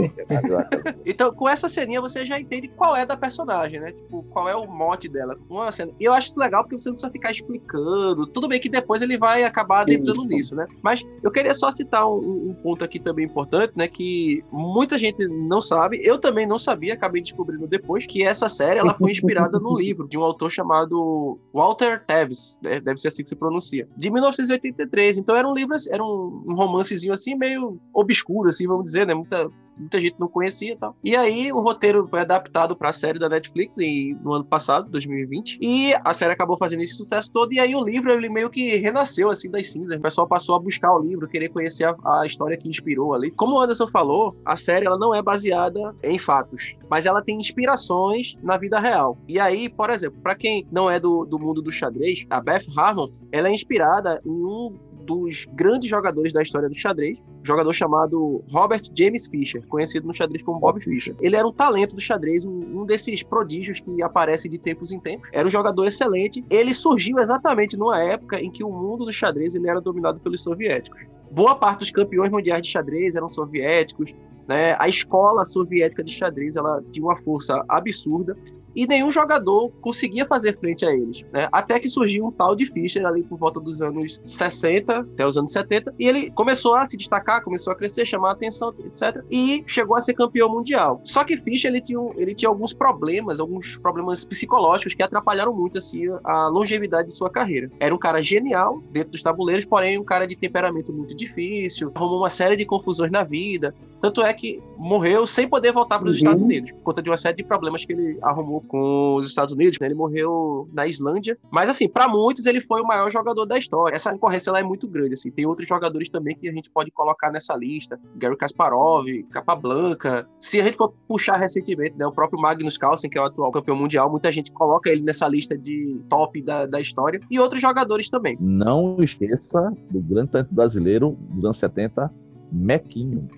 Então, 1.07 1.33
com 1.33 1.49
essa 1.49 1.69
ceninha, 1.69 2.01
você 2.01 2.27
já 2.27 2.39
entende 2.39 2.69
qual 2.69 2.97
é 2.97 3.07
da 3.07 3.17
personagem, 3.17 3.81
né? 3.81 3.93
Tipo, 3.93 4.23
qual 4.25 4.49
é 4.49 4.55
o 4.55 4.67
mote 4.67 5.09
dela. 5.09 5.39
Uma 5.49 5.71
cena. 5.73 5.93
E 5.99 6.05
eu 6.05 6.13
acho 6.13 6.29
isso 6.29 6.41
legal 6.41 6.63
porque 6.63 6.81
você 6.81 6.89
não 6.89 6.95
precisa 6.95 7.13
ficar 7.13 7.31
explicando. 7.31 8.27
Tudo 8.27 8.49
bem 8.49 8.61
que 8.61 8.69
depois 8.69 9.03
ele 9.03 9.17
vai 9.17 9.45
acabar 9.45 9.83
adentrando 9.83 10.23
nisso, 10.25 10.55
né? 10.55 10.67
Mas 10.83 11.05
eu 11.23 11.31
queria 11.31 11.55
só 11.55 11.71
citar 11.71 12.07
um, 12.07 12.51
um, 12.51 12.55
ponto 12.63 12.85
aqui 12.85 12.99
também 12.99 13.25
importante, 13.25 13.73
né? 13.77 13.87
Que 13.89 14.45
muita 14.51 14.99
gente 14.99 15.27
não 15.27 15.61
sabe. 15.61 16.01
Eu 16.05 16.19
também 16.19 16.47
não 16.47 16.59
sabia, 16.59 16.95
acabei 16.95 17.23
descobrindo 17.23 17.67
depois, 17.67 18.07
que 18.07 18.25
essa 18.25 18.49
série 18.49 18.81
ela 18.81 18.95
foi 18.95 19.11
inspirada 19.11 19.59
num 19.59 19.77
livro 19.77 20.09
de 20.09 20.19
um 20.19 20.23
autor 20.23 20.51
chamado 20.51 21.39
Walter 21.53 22.05
Tevis. 22.05 22.59
Né? 22.71 22.81
deve 22.81 23.01
ser 23.01 23.09
assim 23.09 23.25
que 23.25 23.29
se 23.29 23.37
pronuncia, 23.37 23.89
de 23.97 24.11
1983. 24.11 25.19
Então 25.19 25.35
era 25.35 25.49
um 25.49 25.53
livro, 25.53 25.75
era 25.91 26.03
um, 26.03 26.55
romancezinho 26.55 27.13
assim, 27.13 27.35
meio 27.35 27.81
obscuro, 27.93 28.49
assim, 28.49 28.67
vamos 28.67 28.85
dizer, 28.85 29.07
né? 29.07 29.13
Muita, 29.13 29.51
muita 29.77 30.01
gente 30.01 30.15
não 30.19 30.29
conhecia 30.29 30.73
e 30.73 30.77
tal. 30.77 30.97
E 31.03 31.17
aí 31.17 31.53
o 31.53 31.61
roteiro 31.61 32.07
foi 32.09 32.21
adaptado 32.21 32.77
para 32.77 32.91
a 32.91 32.93
série 32.93 33.19
da 33.19 33.29
Netflix 33.29 33.77
no 34.23 34.35
ano 34.35 34.45
passado, 34.45 34.89
2020, 34.91 35.59
e 35.61 35.93
a 36.05 36.15
série 36.15 36.33
acabou 36.33 36.57
fazendo 36.57 36.83
esse 36.83 36.95
sucesso 36.95 37.31
todo, 37.33 37.53
e 37.53 37.59
aí 37.59 37.75
o 37.75 37.83
livro, 37.83 38.13
ele 38.13 38.29
meio 38.29 38.51
que 38.51 38.77
renasceu, 38.77 39.31
assim, 39.31 39.51
das 39.51 39.69
cinzas. 39.69 39.99
O 39.99 40.03
pessoal 40.03 40.29
passou 40.29 40.55
a 40.55 40.59
buscar 40.59 40.95
o 40.95 40.99
livro, 40.99 41.27
querer 41.27 41.49
conhecer 41.49 41.85
a, 41.85 42.21
a 42.21 42.27
história 42.27 42.57
que 42.57 42.69
inspirou 42.69 43.15
ali. 43.15 43.31
Como 43.31 43.57
o 43.57 43.61
Anderson 43.61 43.89
falou, 43.89 44.37
a 44.45 44.57
série, 44.57 44.87
ela 44.87 44.99
não 44.99 45.15
é 45.15 45.23
baseada 45.23 45.95
em 46.03 46.19
fatos, 46.19 46.77
mas 46.89 47.07
ela 47.07 47.23
tem 47.23 47.39
inspirações 47.39 48.37
na 48.43 48.57
vida 48.57 48.79
real. 48.79 49.19
E 49.27 49.41
aí, 49.41 49.69
por 49.69 49.91
exemplo, 49.91 50.21
para 50.23 50.35
quem 50.35 50.67
não 50.71 50.91
é 50.91 51.01
do, 51.01 51.25
do 51.25 51.39
mundo 51.39 51.63
do 51.63 51.73
xadrez, 51.73 52.27
a 52.29 52.41
Beth 52.41 52.60
Harmon, 52.77 53.11
ela 53.33 53.49
é 53.49 53.53
inspirada 53.53 54.21
em 54.25 54.31
um 54.31 54.77
dos 55.11 55.47
grandes 55.55 55.91
jogadores 55.91 56.33
da 56.33 56.43
história 56.43 56.69
do 56.69 56.75
xadrez, 56.75 57.21
um 57.21 57.45
jogador 57.45 57.73
chamado 57.73 58.45
Robert 58.51 58.83
James 58.97 59.27
Fischer, 59.27 59.67
conhecido 59.67 60.07
no 60.07 60.15
xadrez 60.15 60.43
como 60.43 60.61
Bob 60.61 60.81
Fischer. 60.81 61.17
Ele 61.21 61.37
era 61.37 61.47
um 61.47 61.53
talento 61.53 61.95
do 61.95 62.01
xadrez, 62.01 62.45
um, 62.45 62.81
um 62.81 62.87
desses 62.87 63.23
prodígios 63.23 63.81
que 63.81 64.03
aparece 64.03 64.49
de 64.49 64.59
tempos 64.59 64.93
em 64.93 65.01
tempos. 65.01 65.29
Era 65.33 65.49
um 65.49 65.51
jogador 65.51 65.87
excelente. 65.87 66.45
Ele 66.49 66.73
surgiu 66.73 67.19
exatamente 67.19 67.77
numa 67.77 68.01
época 68.01 68.41
em 68.41 68.51
que 68.51 68.63
o 68.63 68.71
mundo 68.71 69.05
do 69.05 69.13
xadrez 69.13 69.55
ele 69.55 69.69
era 69.69 69.81
dominado 69.81 70.21
pelos 70.21 70.43
soviéticos. 70.43 71.05
Boa 71.31 71.55
parte 71.55 71.81
dos 71.81 71.91
campeões 71.91 72.31
mundiais 72.31 72.63
de 72.63 72.69
xadrez 72.69 73.17
eram 73.17 73.29
soviéticos, 73.29 74.13
né? 74.49 74.77
A 74.79 74.89
escola 74.89 75.45
soviética 75.45 76.03
de 76.03 76.13
xadrez 76.13 76.57
ela 76.57 76.83
tinha 76.91 77.05
uma 77.05 77.17
força 77.17 77.65
absurda 77.69 78.37
e 78.75 78.87
nenhum 78.87 79.11
jogador 79.11 79.71
conseguia 79.81 80.27
fazer 80.27 80.59
frente 80.59 80.87
a 80.87 80.93
eles. 80.93 81.25
Né? 81.33 81.49
Até 81.53 81.79
que 81.79 81.89
surgiu 81.89 82.27
um 82.27 82.31
tal 82.31 82.55
de 82.55 82.67
Fischer 82.67 83.05
ali 83.07 83.23
por 83.23 83.39
volta 83.39 83.61
dos 83.61 83.83
anos 83.83 84.21
60 84.25 85.01
até 85.01 85.27
os 85.27 85.37
anos 85.37 85.53
70, 85.53 85.95
e 85.99 86.07
ele 86.07 86.31
começou 86.31 86.75
a 86.75 86.87
se 86.87 86.97
destacar, 86.97 87.43
começou 87.43 87.73
a 87.73 87.77
crescer, 87.77 88.07
chamar 88.07 88.31
a 88.31 88.33
atenção, 88.33 88.75
etc. 88.85 89.23
E 89.31 89.63
chegou 89.67 89.97
a 89.97 90.01
ser 90.01 90.15
campeão 90.15 90.49
mundial. 90.49 91.01
Só 91.05 91.25
que 91.25 91.37
Fischer 91.37 91.71
ele 91.71 91.81
tinha, 91.81 91.99
ele 92.17 92.35
tinha 92.35 92.49
alguns 92.49 92.73
problemas, 92.73 93.41
alguns 93.41 93.77
problemas 93.79 94.25
psicológicos 94.25 94.95
que 94.95 95.03
atrapalharam 95.03 95.55
muito 95.55 95.79
assim 95.79 96.05
a 96.25 96.49
longevidade 96.49 97.09
de 97.09 97.15
sua 97.15 97.31
carreira. 97.31 97.71
Era 97.79 97.95
um 97.95 97.99
cara 97.99 98.23
genial 98.23 98.81
dentro 98.91 99.11
dos 99.13 99.23
tabuleiros, 99.23 99.67
porém 99.67 99.99
um 99.99 100.05
cara 100.05 100.27
de 100.27 100.37
temperamento 100.37 100.93
muito 100.93 101.15
difícil, 101.15 101.91
arrumou 101.95 102.19
uma 102.19 102.31
série 102.31 102.57
de 102.57 102.65
confusões 102.65 103.11
na 103.11 103.23
vida. 103.23 103.75
Tanto 104.01 104.23
é 104.23 104.33
que 104.33 104.63
morreu 104.79 105.27
sem 105.27 105.49
poder 105.49 105.73
voltar 105.73 105.99
para 105.99 106.09
os 106.09 106.15
uhum. 106.15 106.19
Estados 106.19 106.43
Unidos, 106.43 106.73
por 106.73 106.83
conta 106.83 107.03
de 107.03 107.11
uma 107.11 107.17
série 107.17 107.37
de 107.37 107.45
problemas 107.45 107.85
que 107.85 107.93
ele 107.93 108.19
arrumou 108.23 108.60
com 108.61 109.17
os 109.17 109.27
Estados 109.27 109.53
Unidos, 109.53 109.79
né? 109.81 109.87
ele 109.87 109.95
morreu 109.95 110.69
na 110.73 110.87
Islândia. 110.87 111.37
Mas 111.51 111.69
assim, 111.69 111.89
para 111.89 112.09
muitos 112.09 112.47
ele 112.47 112.61
foi 112.61 112.81
o 112.81 112.87
maior 112.87 113.11
jogador 113.11 113.45
da 113.47 113.59
história. 113.59 113.97
Essa 113.97 114.13
concorrência 114.13 114.51
é 114.51 114.63
muito 114.63 114.89
grande, 114.89 115.15
assim. 115.15 115.31
Tem 115.31 115.47
outros 115.47 115.69
jogadores 115.69 116.09
também 116.09 116.37
que 116.37 116.49
a 116.49 116.53
gente 116.53 116.71
pode 116.71 116.91
colocar 116.91 117.31
nessa 117.31 117.55
lista, 117.57 117.99
Gary 118.17 118.37
Kasparov, 118.37 119.07
Capablanca. 119.31 120.27
Se 120.39 120.61
a 120.61 120.65
gente 120.65 120.77
for 120.77 120.93
puxar 121.07 121.37
recentemente, 121.37 121.97
né, 121.97 122.07
o 122.07 122.13
próprio 122.13 122.41
Magnus 122.41 122.77
Carlsen, 122.77 123.11
que 123.11 123.19
é 123.19 123.21
o 123.21 123.25
atual 123.25 123.51
campeão 123.51 123.77
mundial, 123.77 124.11
muita 124.11 124.31
gente 124.33 124.51
coloca 124.53 124.91
ele 124.91 125.03
nessa 125.03 125.29
lista 125.29 125.57
de 125.57 126.01
top 126.09 126.43
da, 126.43 126.67
da 126.67 126.81
história 126.81 127.21
e 127.31 127.39
outros 127.39 127.61
jogadores 127.61 128.09
também. 128.09 128.37
Não 128.41 128.97
esqueça 129.01 129.73
do 129.91 130.01
grande 130.01 130.31
talento 130.31 130.55
brasileiro 130.55 131.17
dos 131.31 131.45
anos 131.45 131.59
70, 131.59 132.13
Mequinho. 132.53 133.29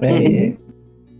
É. 0.00 0.56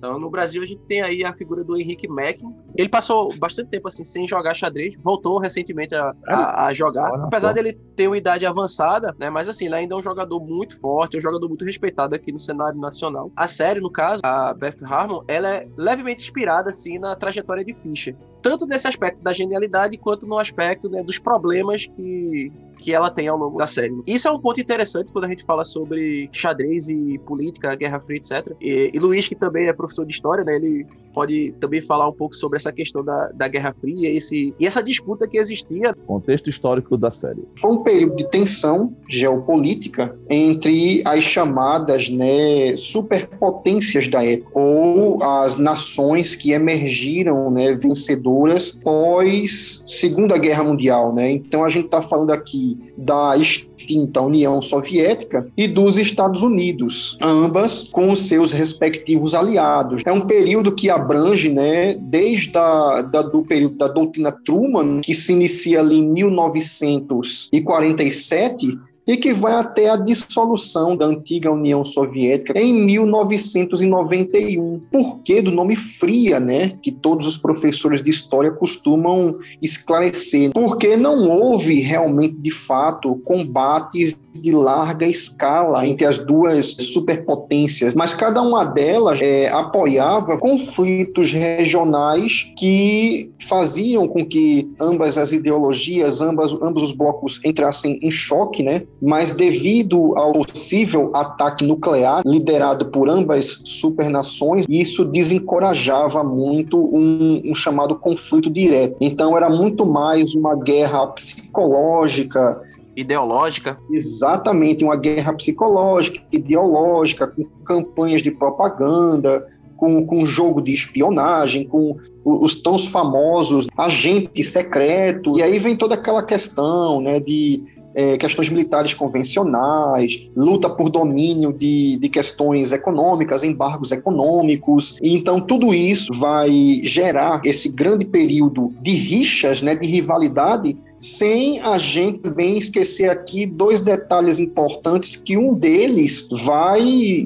Então, 0.03 0.19
no 0.19 0.29
Brasil, 0.29 0.61
a 0.61 0.67
gente 0.67 0.83
tem 0.89 1.01
aí 1.01 1.25
a 1.25 1.33
figura 1.33 1.63
do 1.63 1.77
Henrique 1.77 2.09
Mackin. 2.09 2.53
Ele 2.75 2.89
passou 2.89 3.33
bastante 3.39 3.69
tempo 3.71 3.87
assim 3.87 4.03
sem 4.03 4.27
jogar 4.27 4.53
xadrez, 4.53 4.97
voltou 5.01 5.39
recentemente 5.39 5.95
a, 5.95 6.13
a, 6.27 6.67
a 6.67 6.73
jogar. 6.73 7.09
Apesar 7.23 7.53
dele 7.53 7.73
ter 7.95 8.09
uma 8.09 8.19
idade 8.19 8.45
avançada, 8.45 9.15
né? 9.17 9.31
Mas 9.31 9.49
assim, 9.49 9.67
ele 9.67 9.77
ainda 9.77 9.95
é 9.95 9.97
um 9.97 10.03
jogador 10.03 10.41
muito 10.41 10.77
forte, 10.81 11.17
é 11.17 11.19
um 11.19 11.23
jogador 11.23 11.47
muito 11.47 11.65
respeitado 11.65 12.17
aqui 12.17 12.33
no 12.33 12.39
cenário 12.39 12.81
nacional. 12.81 13.31
A 13.37 13.47
série, 13.47 13.79
no 13.79 13.93
caso, 13.93 14.23
a 14.25 14.53
Beth 14.53 14.83
Harmon, 14.83 15.23
ela 15.29 15.49
é 15.49 15.69
levemente 15.77 16.25
inspirada 16.25 16.71
assim 16.71 16.99
na 16.99 17.15
trajetória 17.15 17.65
de 17.65 17.73
Fischer 17.73 18.17
tanto 18.43 18.67
nesse 18.67 18.89
aspecto 18.89 19.23
da 19.23 19.33
genialidade 19.33 19.97
quanto 19.97 20.27
no 20.27 20.37
aspecto 20.37 20.91
né, 20.91 21.03
dos 21.03 21.19
problemas 21.19 21.87
que, 21.87 22.53
que 22.79 22.93
ela 22.93 23.11
tem 23.11 23.29
ao 23.29 23.39
longo 23.39 23.57
da 23.57 23.67
série. 23.67 24.03
Isso 24.07 24.27
é 24.27 24.31
um 24.31 24.41
ponto 24.41 24.61
interessante 24.61 25.13
quando 25.13 25.25
a 25.25 25.29
gente 25.29 25.45
fala 25.45 25.63
sobre 25.63 26.29
xadrez 26.33 26.89
e 26.89 27.19
política, 27.21 27.75
Guerra 27.77 28.01
Fria, 28.01 28.19
etc. 28.19 28.55
E, 28.61 28.91
e 28.93 28.99
Luiz, 28.99 29.29
que 29.29 29.37
também 29.37 29.69
é 29.69 29.73
professor 29.73 29.92
de 30.05 30.13
história, 30.13 30.45
né, 30.45 30.57
ele 30.57 30.87
pode 31.13 31.55
também 31.61 31.81
falar 31.81 32.09
um 32.09 32.13
pouco 32.13 32.35
sobre 32.35 32.57
essa 32.57 32.73
questão 32.73 33.05
da, 33.05 33.29
da 33.35 33.49
Guerra 33.49 33.75
Fria 33.79 34.11
esse, 34.11 34.55
e 34.59 34.67
essa 34.67 34.83
disputa 34.83 35.29
que 35.29 35.39
existia. 35.39 35.95
Contexto 36.07 36.51
histórico 36.51 36.97
da 36.97 37.11
série. 37.11 37.45
Foi 37.61 37.71
um 37.71 37.83
período 37.83 38.17
de 38.17 38.29
tensão 38.29 38.95
geopolítica 39.09 40.17
entre 40.29 41.03
as 41.05 41.23
chamadas 41.23 42.09
né, 42.09 42.77
superpotências 42.77 44.09
da 44.09 44.25
época, 44.25 44.59
ou 44.59 45.23
as 45.23 45.57
nações 45.57 46.35
que 46.35 46.53
emergiram 46.53 47.51
né, 47.51 47.75
vencedoras 47.75 48.73
pós 48.73 49.83
Segunda 49.87 50.39
Guerra 50.39 50.65
Mundial. 50.65 51.15
Né? 51.15 51.31
Então 51.33 51.65
a 51.65 51.69
gente 51.69 51.87
está 51.87 52.01
falando 52.01 52.31
aqui 52.31 52.79
da 52.97 53.37
extinta 53.37 54.21
União 54.21 54.61
Soviética 54.63 55.47
e 55.57 55.67
dos 55.67 55.99
Estados 55.99 56.43
Unidos, 56.43 57.19
ambas 57.21 57.83
com 57.83 58.11
os 58.13 58.21
seus 58.29 58.53
respectivos 58.53 59.35
aliados. 59.35 59.82
É 60.05 60.13
um 60.13 60.27
período 60.27 60.75
que 60.75 60.91
abrange, 60.91 61.51
né, 61.51 61.95
desde 61.95 62.57
a, 62.57 63.03
da, 63.03 63.23
do 63.23 63.43
período 63.43 63.77
da 63.77 63.89
doutrina 63.89 64.33
Truman, 64.33 65.01
que 65.01 65.15
se 65.15 65.33
inicia 65.33 65.81
ali 65.81 65.99
em 65.99 66.09
1947, 66.09 68.79
e 69.07 69.17
que 69.17 69.33
vai 69.33 69.55
até 69.55 69.91
a 69.91 69.97
dissolução 69.97 70.97
da 70.97 71.07
antiga 71.07 71.51
União 71.51 71.85
Soviética 71.85 72.59
em 72.59 72.73
1991. 72.73 74.81
Por 74.91 75.19
que 75.21 75.43
do 75.43 75.51
nome 75.51 75.77
fria, 75.77 76.39
né? 76.39 76.77
Que 76.83 76.93
todos 76.93 77.27
os 77.27 77.37
professores 77.37 78.03
de 78.03 78.11
história 78.11 78.51
costumam 78.51 79.39
esclarecer. 79.61 80.51
Porque 80.53 80.97
não 80.97 81.29
houve 81.29 81.81
realmente, 81.81 82.35
de 82.35 82.51
fato, 82.51 83.17
combates 83.25 84.21
de 84.35 84.51
larga 84.51 85.07
escala 85.07 85.87
entre 85.87 86.07
as 86.07 86.19
duas 86.19 86.75
superpotências, 86.79 87.95
mas 87.95 88.15
cada 88.15 88.41
uma 88.41 88.65
delas 88.65 89.21
é, 89.21 89.49
apoiava 89.49 90.39
conflitos 90.39 91.33
regionais 91.33 92.51
que 92.57 93.31
faziam 93.47 94.09
com 94.09 94.25
que 94.25 94.71
ambas 94.81 95.19
as 95.19 95.33
ideologias, 95.33 96.21
ambas, 96.21 96.53
ambos 96.55 96.83
os 96.83 96.93
blocos 96.93 97.41
entrassem 97.45 97.99
em 98.03 98.11
choque, 98.11 98.63
né? 98.63 98.83
Mas 99.03 99.33
devido 99.33 100.17
ao 100.17 100.33
possível 100.33 101.11
ataque 101.13 101.67
nuclear 101.67 102.23
liderado 102.25 102.87
por 102.87 103.11
ambas 103.11 103.61
supernações, 103.65 104.65
isso 104.69 105.05
desencorajava 105.05 106.23
muito 106.23 106.79
um, 106.79 107.43
um 107.45 107.55
chamado 107.55 107.97
conflito 107.97 108.49
direto. 108.49 108.97
Então 109.01 109.37
era 109.37 109.51
muito 109.51 109.85
mais 109.85 110.33
uma 110.37 110.55
guerra 110.55 111.05
psicológica, 111.09 112.63
ideológica. 112.95 113.77
Exatamente, 113.91 114.85
uma 114.85 114.97
guerra 114.97 115.33
psicológica, 115.33 116.21
ideológica, 116.31 117.27
com 117.27 117.45
campanhas 117.65 118.23
de 118.23 118.31
propaganda, 118.31 119.47
com, 119.77 120.07
com 120.07 120.25
jogo 120.25 120.63
de 120.63 120.73
espionagem, 120.73 121.67
com 121.67 121.97
os 122.25 122.55
tão 122.63 122.79
famosos 122.79 123.67
agentes 123.77 124.51
secretos. 124.51 125.39
E 125.39 125.43
aí 125.43 125.59
vem 125.59 125.75
toda 125.75 125.97
aquela 125.97 126.23
questão 126.23 127.01
né, 127.01 127.19
de 127.19 127.65
é, 127.95 128.17
questões 128.17 128.49
militares 128.49 128.95
convencionais, 128.95 130.29
luta 130.37 130.69
por 130.69 130.91
domínio 130.91 131.53
de, 131.53 131.97
de 131.97 132.09
questões 132.09 132.73
econômicas, 132.73 133.43
embargos 133.43 133.93
econômicos. 133.93 134.99
E 135.03 135.15
então 135.15 135.41
tudo 135.41 135.73
isso 135.75 136.13
vai 136.15 136.81
gerar 136.83 137.41
esse 137.45 137.69
grande 137.69 138.05
período 138.05 138.73
de 138.81 138.93
rixas, 138.93 139.63
né, 139.63 139.75
de 139.75 139.89
rivalidade 139.89 140.77
sem 141.03 141.59
a 141.59 141.79
gente 141.79 142.21
também 142.21 142.57
esquecer 142.57 143.11
aqui 143.11 143.45
dois 143.45 143.81
detalhes 143.81 144.39
importantes 144.39 145.17
que 145.17 145.37
um 145.37 145.53
deles 145.53 146.29
vai 146.45 146.81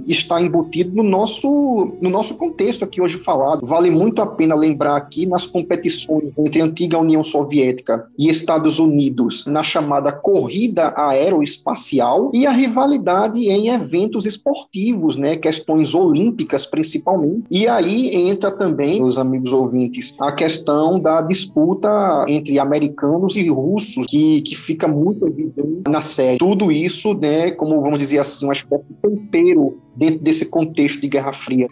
estar 0.07 0.41
embutido 0.41 0.97
no 0.97 1.03
nosso, 1.03 1.93
no 2.01 2.09
nosso 2.09 2.39
contexto 2.39 2.85
aqui 2.85 3.03
hoje 3.03 3.19
falado. 3.19 3.67
Vale 3.67 3.91
muito 3.91 4.23
a 4.23 4.27
pena 4.27 4.55
lembrar 4.55 4.97
aqui 4.97 5.27
nas 5.27 5.47
competições 5.47 6.33
entre 6.39 6.63
a 6.63 6.65
antiga 6.65 6.99
União 6.99 7.23
Soviética 7.23 8.07
e 8.19 8.31
Estados 8.31 8.79
Unidos 8.79 9.45
na 9.47 9.63
chamada 9.63 10.11
corrida 10.11 10.95
aeroespacial 10.97 12.31
e 12.33 12.47
a 12.47 12.53
rivalidade 12.53 13.47
em 13.47 13.69
eventos 13.69 14.25
esportivos, 14.25 15.19
né, 15.19 15.37
questões 15.37 15.95
olímpicas 15.95 16.65
principalmente. 16.65 17.45
E 17.51 17.69
aí 17.69 18.17
entra 18.17 18.51
também, 18.51 19.03
meus 19.03 19.19
amigos 19.19 19.53
ouvintes, 19.53 20.15
a 20.19 20.33
questão 20.33 20.99
da 20.99 21.21
disputa 21.21 22.25
entre 22.27 22.59
americanos 22.59 23.37
e 23.37 23.49
russos 23.51 23.66
que, 24.09 24.41
que 24.43 24.55
fica 24.55 24.87
muito 24.87 25.27
evidente 25.27 25.83
na 25.89 26.01
série. 26.01 26.39
Tudo 26.39 26.71
isso, 26.71 27.15
né, 27.15 27.51
como 27.51 27.81
vamos 27.81 27.99
dizer 27.99 28.19
assim, 28.19 28.47
um 28.47 28.51
aspecto 28.51 28.87
tempero 29.03 29.81
dentro 29.97 30.21
desse 30.21 30.47
contexto 30.47 31.01
de 31.01 31.09
Guerra 31.09 31.33
Fria. 31.33 31.67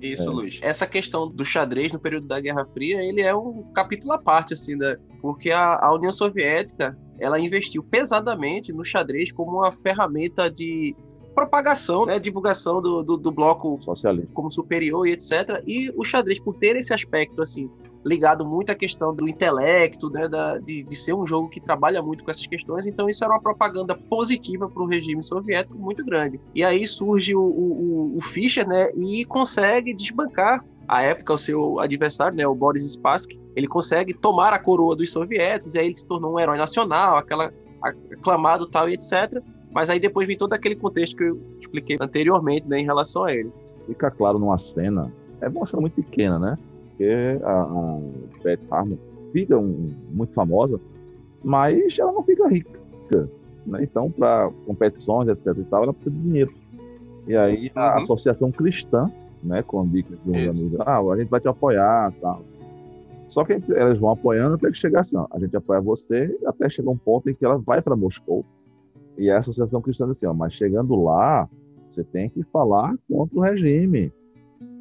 Isso, 0.00 0.28
é. 0.28 0.32
Luiz. 0.32 0.60
Essa 0.62 0.86
questão 0.86 1.28
do 1.28 1.44
xadrez 1.44 1.92
no 1.92 1.98
período 1.98 2.26
da 2.26 2.40
Guerra 2.40 2.66
Fria, 2.72 3.02
ele 3.02 3.22
é 3.22 3.34
um 3.34 3.62
capítulo 3.74 4.12
à 4.12 4.18
parte, 4.18 4.54
assim, 4.54 4.76
da, 4.76 4.96
porque 5.20 5.50
a, 5.50 5.78
a 5.80 5.94
União 5.94 6.12
Soviética, 6.12 6.96
ela 7.18 7.40
investiu 7.40 7.82
pesadamente 7.82 8.72
no 8.72 8.84
xadrez 8.84 9.32
como 9.32 9.58
uma 9.58 9.72
ferramenta 9.72 10.50
de 10.50 10.94
propagação, 11.34 12.06
né, 12.06 12.18
divulgação 12.18 12.80
do, 12.80 13.02
do, 13.02 13.16
do 13.16 13.30
bloco 13.30 13.78
Socialista. 13.82 14.30
como 14.32 14.50
superior 14.50 15.06
e 15.06 15.12
etc. 15.12 15.62
E 15.66 15.92
o 15.94 16.02
xadrez, 16.02 16.38
por 16.38 16.54
ter 16.54 16.76
esse 16.76 16.94
aspecto 16.94 17.42
assim 17.42 17.68
ligado 18.06 18.46
muito 18.46 18.70
à 18.70 18.74
questão 18.74 19.12
do 19.12 19.28
intelecto, 19.28 20.08
né, 20.08 20.28
da, 20.28 20.58
de, 20.58 20.84
de, 20.84 20.96
ser 20.96 21.12
um 21.12 21.26
jogo 21.26 21.48
que 21.48 21.60
trabalha 21.60 22.00
muito 22.00 22.22
com 22.22 22.30
essas 22.30 22.46
questões, 22.46 22.86
então 22.86 23.08
isso 23.08 23.24
era 23.24 23.34
uma 23.34 23.40
propaganda 23.40 23.96
positiva 23.96 24.68
para 24.68 24.80
o 24.80 24.86
regime 24.86 25.24
soviético 25.24 25.76
muito 25.76 26.04
grande. 26.04 26.40
E 26.54 26.62
aí 26.62 26.86
surge 26.86 27.34
o, 27.34 27.40
o, 27.40 28.16
o 28.16 28.20
Fischer, 28.20 28.66
né, 28.66 28.92
e 28.94 29.24
consegue 29.24 29.92
desbancar 29.92 30.64
à 30.86 31.02
época 31.02 31.34
o 31.34 31.38
seu 31.38 31.80
adversário, 31.80 32.36
né, 32.36 32.46
o 32.46 32.54
Boris 32.54 32.88
Spassky, 32.92 33.40
ele 33.56 33.66
consegue 33.66 34.14
tomar 34.14 34.52
a 34.52 34.58
coroa 34.58 34.94
dos 34.94 35.10
soviéticos, 35.10 35.74
e 35.74 35.80
aí 35.80 35.86
ele 35.86 35.94
se 35.96 36.04
tornou 36.04 36.34
um 36.34 36.38
herói 36.38 36.56
nacional, 36.56 37.16
aquela 37.16 37.52
aclamado 37.82 38.68
tal 38.68 38.88
e 38.88 38.94
etc. 38.94 39.42
Mas 39.72 39.90
aí 39.90 39.98
depois 39.98 40.28
vem 40.28 40.36
todo 40.36 40.52
aquele 40.52 40.76
contexto 40.76 41.16
que 41.16 41.24
eu 41.24 41.40
expliquei 41.60 41.98
anteriormente, 42.00 42.68
né, 42.68 42.78
em 42.78 42.84
relação 42.84 43.24
a 43.24 43.34
ele. 43.34 43.52
Fica 43.84 44.12
claro 44.12 44.38
numa 44.38 44.58
cena, 44.58 45.12
é 45.40 45.48
uma 45.48 45.66
cena 45.66 45.80
muito 45.80 45.94
pequena, 45.94 46.38
né? 46.38 46.58
Porque 46.96 47.38
a, 47.44 47.62
a 47.62 48.00
Beth 48.42 48.58
Harmon 48.70 48.96
fica 49.32 49.58
um, 49.58 49.94
muito 50.10 50.32
famosa, 50.32 50.80
mas 51.44 51.98
ela 51.98 52.12
não 52.12 52.22
fica 52.22 52.48
rica. 52.48 52.80
Né? 53.66 53.82
Então, 53.82 54.10
para 54.10 54.50
competições, 54.64 55.28
etc. 55.28 55.54
e 55.58 55.64
tal, 55.64 55.82
ela 55.82 55.92
precisa 55.92 56.16
de 56.16 56.22
dinheiro. 56.22 56.54
E 57.26 57.36
aí 57.36 57.70
a 57.74 57.96
uhum. 57.96 58.02
associação 58.02 58.50
cristã, 58.50 59.10
né, 59.42 59.62
com 59.62 59.86
dicas 59.86 60.18
de 60.24 60.76
ah, 60.80 60.98
a 60.98 61.16
gente 61.18 61.28
vai 61.28 61.40
te 61.40 61.48
apoiar, 61.48 62.12
tal. 62.20 62.42
Só 63.28 63.44
que 63.44 63.60
elas 63.74 63.98
vão 63.98 64.10
apoiando 64.10 64.54
até 64.54 64.70
que 64.70 64.78
chegar 64.78 65.00
assim, 65.00 65.16
ó, 65.16 65.26
a 65.30 65.38
gente 65.38 65.54
apoia 65.56 65.80
você 65.80 66.34
até 66.46 66.70
chegar 66.70 66.90
um 66.90 66.96
ponto 66.96 67.28
em 67.28 67.34
que 67.34 67.44
ela 67.44 67.58
vai 67.58 67.82
para 67.82 67.96
Moscou. 67.96 68.44
E 69.18 69.28
a 69.28 69.38
associação 69.38 69.82
cristã 69.82 70.06
diz 70.06 70.16
assim, 70.16 70.26
ó, 70.26 70.32
mas 70.32 70.54
chegando 70.54 70.94
lá, 71.02 71.48
você 71.92 72.04
tem 72.04 72.30
que 72.30 72.42
falar 72.44 72.94
contra 73.08 73.36
o 73.36 73.42
regime. 73.42 74.12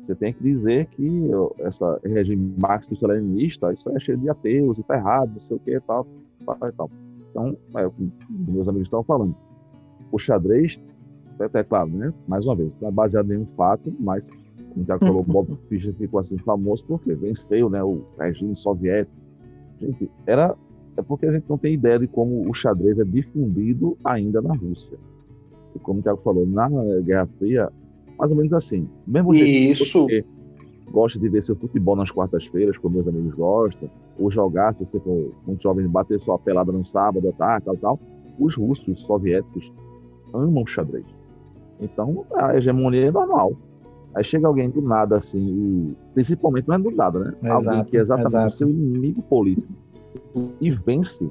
Você 0.05 0.15
tem 0.15 0.33
que 0.33 0.43
dizer 0.43 0.85
que 0.87 1.29
essa 1.59 1.99
regime 2.03 2.53
marxista-leninista, 2.57 3.73
isso 3.73 3.89
é 3.89 3.99
cheio 3.99 4.17
de 4.17 4.29
ateus, 4.29 4.77
e 4.77 4.83
tá 4.83 4.95
errado, 4.95 5.31
não 5.33 5.41
sei 5.41 5.57
o 5.57 5.59
que, 5.59 5.79
tal, 5.81 6.05
tal, 6.45 6.71
tal. 6.73 6.91
Então, 7.31 7.57
é, 7.75 7.89
meus 8.29 8.67
amigos 8.67 8.87
estão 8.87 9.03
falando. 9.03 9.35
O 10.11 10.19
xadrez, 10.19 10.79
é, 11.39 11.59
é 11.59 11.63
claro, 11.63 11.89
né? 11.89 12.13
Mais 12.27 12.45
uma 12.45 12.55
vez, 12.55 12.71
não 12.79 12.89
é 12.89 12.91
baseado 12.91 13.31
em 13.33 13.37
um 13.37 13.47
fato, 13.57 13.91
mas, 13.99 14.29
como 14.73 14.85
já 14.85 14.99
falou, 14.99 15.23
Bob 15.23 15.57
Fischer 15.67 15.93
ficou 15.95 16.19
assim 16.19 16.37
famoso 16.37 16.85
porque 16.85 17.15
venceu, 17.15 17.69
né? 17.69 17.83
O 17.83 18.03
regime 18.19 18.55
soviético. 18.55 19.15
Gente, 19.79 20.09
era 20.27 20.55
é 20.97 21.01
porque 21.01 21.25
a 21.25 21.33
gente 21.33 21.45
não 21.49 21.57
tem 21.57 21.73
ideia 21.73 21.99
de 21.99 22.07
como 22.07 22.49
o 22.49 22.53
xadrez 22.53 22.97
é 22.99 23.03
difundido 23.03 23.97
ainda 24.03 24.41
na 24.41 24.53
Rússia. 24.55 24.97
E 25.75 25.79
como 25.79 25.99
o 25.99 26.03
Thiago 26.03 26.21
falou, 26.23 26.45
na 26.47 26.69
Guerra 27.01 27.27
Fria, 27.37 27.69
mais 28.17 28.31
ou 28.31 28.37
menos 28.37 28.53
assim. 28.53 28.87
Mesmo 29.05 29.33
Isso. 29.33 30.03
Você 30.05 30.25
gosta 30.91 31.19
de 31.19 31.27
ver 31.29 31.43
seu 31.43 31.55
futebol 31.55 31.95
nas 31.95 32.11
quartas-feiras, 32.11 32.77
como 32.77 32.95
meus 32.95 33.07
amigos 33.07 33.33
gostam, 33.33 33.89
ou 34.17 34.31
jogar, 34.31 34.73
se 34.75 34.85
você 34.85 34.99
for 34.99 35.31
muito 35.45 35.61
jovem, 35.61 35.87
bater 35.87 36.19
sua 36.21 36.39
pelada 36.39 36.71
no 36.71 36.85
sábado, 36.85 37.33
tá, 37.37 37.59
tal, 37.61 37.77
tal. 37.77 37.99
Os 38.39 38.55
russos, 38.55 38.87
os 38.87 39.01
soviéticos, 39.05 39.71
amam 40.33 40.65
xadrez. 40.65 41.05
Então, 41.79 42.25
a 42.33 42.55
hegemonia 42.55 43.07
é 43.07 43.11
normal. 43.11 43.53
Aí 44.13 44.23
chega 44.23 44.47
alguém 44.47 44.69
do 44.69 44.81
nada, 44.81 45.17
assim, 45.17 45.39
e 45.39 45.95
principalmente 46.13 46.67
não 46.67 46.75
é 46.75 46.79
do 46.79 46.91
nada, 46.91 47.19
né? 47.19 47.33
Exato, 47.43 47.69
alguém 47.69 47.85
que 47.85 47.97
é 47.97 48.01
exatamente 48.01 48.29
exato. 48.29 48.47
o 48.47 48.51
seu 48.51 48.69
inimigo 48.69 49.21
político 49.23 49.67
e 50.61 50.71
vence. 50.71 51.29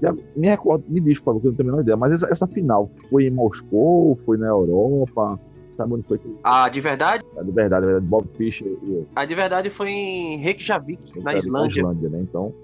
Já 0.00 0.12
me 0.12 0.48
recordo, 0.48 0.84
me 0.88 1.00
diz, 1.00 1.18
por 1.18 1.26
favor, 1.26 1.40
que 1.40 1.46
eu 1.46 1.50
não 1.52 1.56
tenho 1.56 1.68
a 1.68 1.72
menor 1.72 1.82
ideia, 1.82 1.96
mas 1.96 2.12
essa, 2.12 2.28
essa 2.30 2.46
final 2.46 2.90
foi 3.08 3.26
em 3.26 3.30
Moscou, 3.30 4.18
foi 4.26 4.36
na 4.36 4.48
Europa, 4.48 5.40
sabe 5.76 5.94
onde 5.94 6.02
foi 6.04 6.18
que. 6.18 6.28
A 6.42 6.68
de 6.68 6.80
verdade, 6.80 7.24
A 7.36 7.42
de 7.42 7.50
verdade, 7.50 7.84
a 7.84 7.86
de 7.86 7.92
verdade, 7.92 8.06
Bob 8.06 8.28
Fischer 8.36 8.66
e 8.82 9.06
a 9.14 9.24
de 9.24 9.34
verdade 9.34 9.70
foi 9.70 9.90
em 9.90 10.36
Reykjavik, 10.38 11.18
na 11.18 11.32
na 11.32 11.36
Islândia. 11.36 11.80
Islândia, 11.80 12.08
né? 12.08 12.20
Então, 12.20 12.54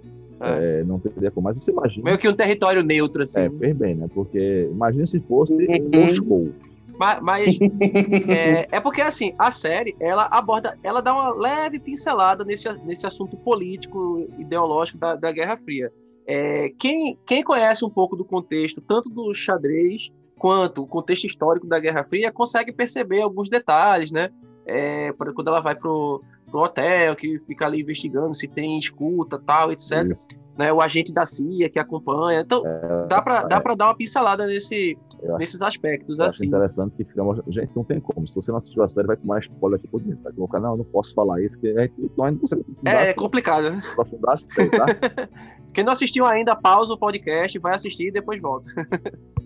é, 0.40 0.84
não 0.84 0.98
teria 0.98 1.30
como. 1.30 1.46
Mas 1.46 1.62
você 1.62 1.70
imagina. 1.70 2.04
Meio 2.04 2.18
que 2.18 2.28
um 2.28 2.34
território 2.34 2.82
neutro, 2.82 3.22
assim. 3.22 3.40
É, 3.40 3.50
fez 3.50 3.76
bem, 3.76 3.94
né? 3.94 4.08
Porque 4.14 4.68
imagina 4.70 5.06
se 5.06 5.20
fosse. 5.20 5.52
Moscou. 5.94 6.52
Mas, 6.98 7.20
mas, 7.22 7.58
é, 8.28 8.66
é 8.72 8.80
porque 8.80 9.00
assim, 9.00 9.32
a 9.38 9.50
série, 9.50 9.94
ela 10.00 10.26
aborda, 10.26 10.76
ela 10.82 11.00
dá 11.00 11.14
uma 11.14 11.32
leve 11.32 11.78
pincelada 11.78 12.44
nesse, 12.44 12.70
nesse 12.84 13.06
assunto 13.06 13.36
político, 13.36 14.26
ideológico 14.38 14.98
da, 14.98 15.14
da 15.14 15.30
Guerra 15.30 15.56
Fria. 15.56 15.92
É, 16.26 16.70
quem, 16.78 17.16
quem 17.24 17.42
conhece 17.42 17.84
um 17.84 17.90
pouco 17.90 18.16
do 18.16 18.24
contexto, 18.24 18.80
tanto 18.80 19.08
do 19.08 19.32
xadrez 19.32 20.12
quanto 20.38 20.82
o 20.82 20.86
contexto 20.86 21.26
histórico 21.26 21.66
da 21.66 21.78
Guerra 21.80 22.04
Fria, 22.04 22.32
consegue 22.32 22.72
perceber 22.72 23.20
alguns 23.20 23.48
detalhes, 23.48 24.10
né? 24.10 24.30
É, 24.64 25.12
quando 25.34 25.48
ela 25.48 25.60
vai 25.60 25.74
pro, 25.74 26.22
pro 26.48 26.60
hotel, 26.60 27.14
que 27.14 27.38
fica 27.40 27.66
ali 27.66 27.80
investigando 27.80 28.34
se 28.34 28.48
tem 28.48 28.78
escuta, 28.78 29.38
tal, 29.38 29.72
etc. 29.72 30.04
Isso. 30.10 30.26
Né? 30.56 30.72
O 30.72 30.80
agente 30.80 31.12
da 31.12 31.24
CIA 31.24 31.70
que 31.70 31.78
acompanha. 31.78 32.40
Então, 32.40 32.64
dá 33.08 33.22
para 33.22 33.44
dá 33.44 33.60
pra 33.60 33.76
dar 33.76 33.86
uma 33.86 33.96
pincelada 33.96 34.44
nesse, 34.44 34.98
Eu 35.22 35.38
nesses 35.38 35.62
aspectos, 35.62 36.18
Eu 36.18 36.26
acho 36.26 36.36
assim. 36.36 36.46
interessante 36.46 36.96
que 36.96 37.04
fica. 37.04 37.22
Gente, 37.46 37.70
não 37.76 37.84
tem 37.84 38.00
como. 38.00 38.26
Se 38.26 38.34
você 38.34 38.50
não 38.50 38.58
assistiu 38.58 38.82
a 38.82 38.88
série, 38.88 39.06
vai 39.06 39.16
tomar 39.16 39.38
spoiler 39.38 39.78
aqui 39.78 39.86
por 39.86 40.00
dentro. 40.00 40.20
Vai 40.24 40.32
colocar, 40.32 40.58
não, 40.58 40.72
eu 40.72 40.78
não 40.78 40.84
posso 40.84 41.14
falar 41.14 41.40
isso, 41.42 41.56
que 41.60 41.68
a 41.68 41.82
gente 41.82 41.94
não, 42.16 42.30
não 42.30 42.38
consegue 42.38 42.64
É, 42.84 43.10
é 43.10 43.14
complicado, 43.14 43.70
né? 43.70 43.80
aprofundar 43.92 44.38
tá? 44.38 45.28
Quem 45.72 45.84
não 45.84 45.92
assistiu 45.92 46.26
ainda, 46.26 46.56
pausa 46.56 46.94
o 46.94 46.98
podcast, 46.98 47.56
vai 47.60 47.74
assistir 47.74 48.08
e 48.08 48.10
depois 48.10 48.40
volta. 48.40 48.68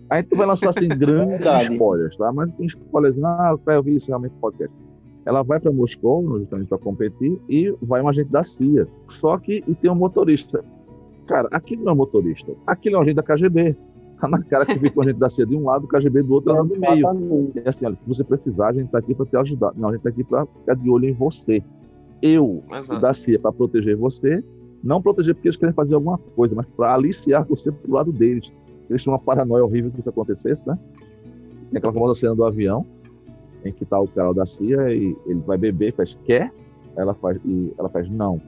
A 0.09 0.17
gente 0.17 0.35
vai 0.35 0.47
lançar 0.47 0.69
assim 0.69 0.87
grandes 0.97 1.41
spoilers, 1.71 2.17
tá? 2.17 2.31
Mas 2.31 2.49
assim, 2.49 2.65
spoilers, 2.65 3.23
ah, 3.23 3.55
eu 3.67 3.83
vi 3.83 3.97
isso 3.97 4.07
realmente 4.07 4.33
no 4.33 4.39
podcast. 4.39 4.75
Ela 5.25 5.41
vai 5.41 5.59
para 5.59 5.71
Moscou, 5.71 6.39
justamente 6.39 6.67
para 6.67 6.77
competir, 6.77 7.39
e 7.49 7.73
vai 7.81 8.01
um 8.01 8.09
agente 8.09 8.29
da 8.29 8.43
CIA. 8.43 8.87
Só 9.07 9.37
que 9.37 9.63
e 9.67 9.75
tem 9.75 9.89
um 9.89 9.95
motorista. 9.95 10.63
Cara, 11.27 11.47
aquilo 11.51 11.83
não 11.83 11.91
é 11.91 11.93
um 11.93 11.97
motorista. 11.97 12.51
Aquilo 12.67 12.97
é 12.97 12.99
um 12.99 13.01
agente 13.01 13.15
da 13.15 13.23
KGB. 13.23 13.75
Tá 14.19 14.27
na 14.27 14.41
cara 14.43 14.65
que 14.65 14.77
fica 14.79 14.99
um 14.99 15.03
agente 15.03 15.19
da 15.19 15.29
CIA 15.29 15.45
de 15.45 15.55
um 15.55 15.65
lado, 15.65 15.85
o 15.85 15.87
KGB 15.87 16.23
do 16.23 16.33
outro, 16.33 16.51
ela 16.51 16.63
no 16.63 16.77
meio. 16.77 17.51
E 17.55 17.67
assim, 17.67 17.85
olha, 17.85 17.95
se 17.95 18.07
você 18.07 18.23
precisar, 18.23 18.69
a 18.69 18.73
gente 18.73 18.89
tá 18.89 18.97
aqui 18.97 19.13
para 19.13 19.25
te 19.25 19.37
ajudar. 19.37 19.73
Não, 19.75 19.89
a 19.89 19.91
gente 19.93 20.01
tá 20.01 20.09
aqui 20.09 20.23
para 20.23 20.45
ficar 20.45 20.75
de 20.75 20.89
olho 20.89 21.09
em 21.09 21.13
você. 21.13 21.63
Eu, 22.21 22.61
o 22.69 22.99
da 22.99 23.13
CIA, 23.13 23.39
para 23.39 23.51
proteger 23.51 23.97
você, 23.97 24.43
não 24.83 25.01
proteger 25.01 25.33
porque 25.33 25.47
eles 25.47 25.57
querem 25.57 25.73
fazer 25.73 25.95
alguma 25.95 26.17
coisa, 26.17 26.53
mas 26.55 26.65
para 26.67 26.93
aliciar 26.93 27.45
você 27.45 27.71
pro 27.71 27.93
lado 27.93 28.11
deles. 28.11 28.51
Eles 28.89 29.01
tinham 29.01 29.13
uma 29.13 29.19
paranoia 29.19 29.63
horrível 29.63 29.91
que 29.91 29.99
isso 30.01 30.09
acontecesse, 30.09 30.67
né? 30.67 30.77
Tem 31.69 31.77
aquela 31.77 31.93
famosa 31.93 32.19
cena 32.19 32.35
do 32.35 32.43
avião, 32.43 32.85
em 33.65 33.71
que 33.71 33.85
tá 33.85 33.99
o 33.99 34.07
cara 34.07 34.33
da 34.33 34.45
CIA 34.45 34.93
e 34.93 35.15
ele 35.25 35.39
vai 35.45 35.57
beber, 35.57 35.93
faz, 35.93 36.17
quer? 36.25 36.51
Ela 36.95 37.13
faz, 37.13 37.37
e 37.45 37.73
ela 37.77 37.89
faz, 37.89 38.09
não. 38.09 38.39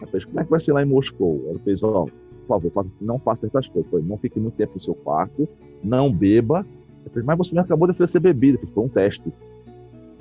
Ela 0.00 0.06
fez, 0.10 0.24
como 0.24 0.40
é 0.40 0.44
que 0.44 0.50
vai 0.50 0.60
ser 0.60 0.72
lá 0.72 0.82
em 0.82 0.86
Moscou? 0.86 1.44
Ela 1.48 1.58
fez, 1.60 1.82
ó, 1.82 2.04
por 2.04 2.46
favor, 2.48 2.70
faça- 2.72 2.94
não 3.00 3.18
faça 3.18 3.46
essas 3.46 3.66
coisas. 3.68 3.90
Foi, 3.90 4.02
não 4.02 4.16
fique 4.18 4.38
muito 4.38 4.54
tempo 4.54 4.72
no 4.74 4.80
seu 4.80 4.94
quarto, 4.94 5.48
não 5.82 6.12
beba. 6.12 6.66
Ela 7.04 7.10
fez, 7.12 7.24
mas 7.24 7.38
você 7.38 7.54
me 7.54 7.60
acabou 7.60 7.86
de 7.86 7.92
oferecer 7.92 8.20
bebida. 8.20 8.58
Fiz, 8.58 8.70
Foi 8.70 8.84
um 8.84 8.88
teste. 8.88 9.32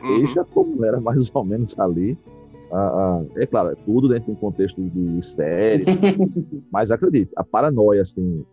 Uhum. 0.04 0.26
Veja 0.26 0.44
como 0.46 0.84
era 0.84 1.00
mais 1.00 1.30
ou 1.34 1.44
menos 1.44 1.78
ali. 1.80 2.18
Ah, 2.72 3.20
ah, 3.20 3.24
é 3.36 3.46
claro, 3.46 3.70
é 3.72 3.76
tudo 3.86 4.08
dentro 4.08 4.26
de 4.26 4.32
um 4.32 4.36
contexto 4.36 4.82
de 4.82 5.26
série, 5.28 5.84
mas 6.72 6.90
acredite, 6.90 7.30
a 7.36 7.44
paranoia 7.44 8.02
assim, 8.02 8.46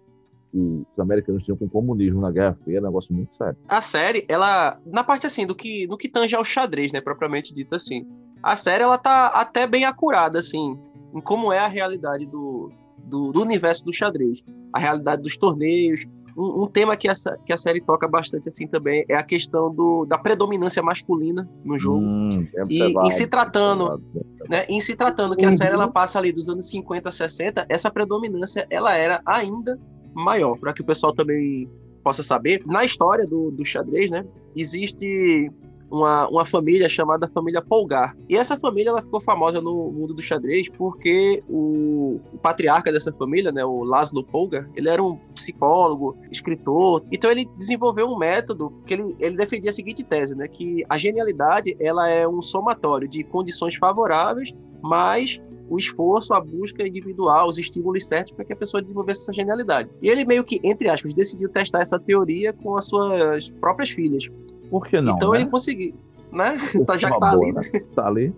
que 0.51 0.59
os 0.59 0.99
americanos 0.99 1.43
tinham 1.45 1.57
com 1.57 1.67
o 1.67 1.71
comunismo 1.71 2.21
na 2.21 2.31
Guerra 2.31 2.57
Fria 2.65 2.79
é 2.79 2.81
um 2.81 2.85
negócio 2.85 3.15
muito 3.15 3.35
sério. 3.35 3.57
A 3.69 3.81
série, 3.81 4.25
ela, 4.29 4.79
na 4.87 5.05
parte 5.05 5.27
assim, 5.27 5.47
do 5.47 5.55
que, 5.55 5.87
no 5.87 5.97
que 5.97 6.09
tange 6.09 6.35
ao 6.35 6.45
xadrez, 6.45 6.93
né, 6.93 7.01
propriamente 7.01 7.55
dito 7.55 7.75
assim, 7.75 8.07
a 8.43 8.55
série, 8.57 8.83
ela 8.85 8.97
tá 8.99 9.27
até 9.29 9.67
bem 9.67 9.85
acurada, 9.85 10.39
assim, 10.39 10.79
em 11.15 11.21
como 11.21 11.53
é 11.53 11.59
a 11.59 11.67
realidade 11.69 12.25
do, 12.27 12.71
do, 12.99 13.33
do 13.33 13.43
universo 13.43 13.85
do 13.85 13.93
xadrez, 13.93 14.43
a 14.73 14.79
realidade 14.79 15.23
dos 15.23 15.37
torneios. 15.37 16.05
Um, 16.37 16.63
um 16.63 16.67
tema 16.69 16.97
que, 16.97 17.09
essa, 17.09 17.37
que 17.45 17.53
a 17.53 17.57
série 17.57 17.81
toca 17.81 18.07
bastante, 18.07 18.49
assim, 18.49 18.69
também, 18.69 19.05
é 19.09 19.17
a 19.17 19.25
questão 19.25 19.75
do, 19.75 20.05
da 20.07 20.17
predominância 20.17 20.81
masculina 20.81 21.49
no 21.65 21.77
jogo. 21.77 21.99
Hum, 21.99 22.47
é 22.55 22.61
E- 22.61 22.63
observado, 22.63 23.09
e 23.09 23.13
se 23.13 23.27
tratando- 23.27 23.85
observado. 23.87 24.25
né? 24.49 24.65
Em 24.69 24.81
se 24.81 24.95
tratando 24.95 25.35
que 25.35 25.45
a 25.45 25.49
Uhum. 25.49 25.57
série 25.57 25.75
ela 25.75 25.89
passa 25.89 26.17
ali 26.21 26.31
dos 26.31 26.49
anos 26.49 26.71
50, 26.71 27.11
60, 27.11 27.67
essa 27.69 27.91
predominância 27.91 28.65
ela 28.71 28.95
era 28.95 29.21
ainda 29.27 29.77
maior, 30.15 30.57
para 30.59 30.73
que 30.73 30.81
o 30.81 30.85
pessoal 30.85 31.13
também 31.13 31.69
possa 32.03 32.23
saber. 32.23 32.63
Na 32.67 32.85
história 32.85 33.27
do, 33.27 33.51
do 33.51 33.65
xadrez, 33.65 34.11
né, 34.11 34.25
existe 34.57 35.51
uma, 35.91 36.29
uma 36.29 36.45
família 36.45 36.89
chamada 36.89 37.29
família 37.29 37.63
Polgar. 37.63 38.17
E 38.29 38.37
essa 38.37 38.59
família 38.59 38.91
ela 38.91 39.03
ficou 39.03 39.21
famosa 39.21 39.61
no 39.61 39.91
mundo 39.91 40.15
do 40.15 40.23
xadrez 40.23 40.69
porque 40.69 41.43
o, 41.49 42.21
o 42.33 42.39
patriarca 42.39 42.93
dessa 42.93 43.13
família, 43.13 43.51
né, 43.51 43.65
o 43.65 43.83
Laszlo 43.85 44.23
Polgar, 44.23 44.69
ele 44.75 44.89
era 44.89 45.03
um 45.03 45.17
psicólogo, 45.35 46.17
escritor. 46.31 47.05
Então 47.11 47.31
ele 47.31 47.49
desenvolveu 47.57 48.07
um 48.07 48.19
método 48.19 48.73
que 48.87 48.95
ele, 48.95 49.17
ele 49.19 49.37
defendia 49.37 49.71
a 49.71 49.73
seguinte 49.73 50.05
tese, 50.05 50.35
né, 50.35 50.47
que 50.49 50.85
a 50.89 50.99
genialidade 50.99 51.77
ela 51.81 52.09
é 52.09 52.29
um 52.29 52.43
somatório 52.43 53.09
de 53.09 53.25
condições 53.25 53.75
favoráveis, 53.77 54.53
mais 54.83 55.41
o 55.69 55.79
esforço, 55.79 56.35
a 56.35 56.41
busca 56.41 56.87
individual, 56.87 57.49
os 57.49 57.59
estímulos 57.59 58.07
certos 58.07 58.33
para 58.33 58.45
que 58.45 58.53
a 58.53 58.57
pessoa 58.57 58.83
desenvolvesse 58.83 59.23
essa 59.23 59.33
genialidade. 59.33 59.91
E 60.01 60.09
ele 60.09 60.25
meio 60.25 60.45
que, 60.45 60.61
entre 60.63 60.89
aspas, 60.89 61.15
decidiu 61.15 61.49
testar 61.49 61.81
essa 61.81 61.99
teoria 61.99 62.53
com 62.53 62.77
as 62.77 62.87
suas 62.87 63.51
próprias 63.51 63.91
filhas. 63.91 64.29
Por 64.71 64.87
que 64.87 65.01
não? 65.01 65.17
então 65.17 65.33
né? 65.33 65.41
ele 65.41 65.51
conseguiu, 65.51 65.95
né? 66.33 66.59
Então, 66.75 66.99
já 66.99 67.11
que 67.11 67.19
tá 67.19 67.31
boa, 67.33 67.45
ali, 67.45 67.53
né? 67.53 67.63
Tá 67.95 68.07
ali. 68.07 68.33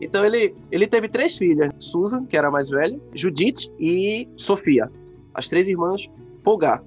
então 0.00 0.24
ele, 0.24 0.54
ele 0.70 0.86
teve 0.86 1.08
três 1.08 1.36
filhas: 1.36 1.72
Susan, 1.78 2.24
que 2.24 2.36
era 2.36 2.48
a 2.48 2.50
mais 2.50 2.68
velha, 2.68 2.98
Judith 3.14 3.70
e 3.78 4.28
Sofia. 4.36 4.90
As 5.34 5.48
três 5.48 5.68
irmãs 5.68 6.10
Polgar. 6.42 6.82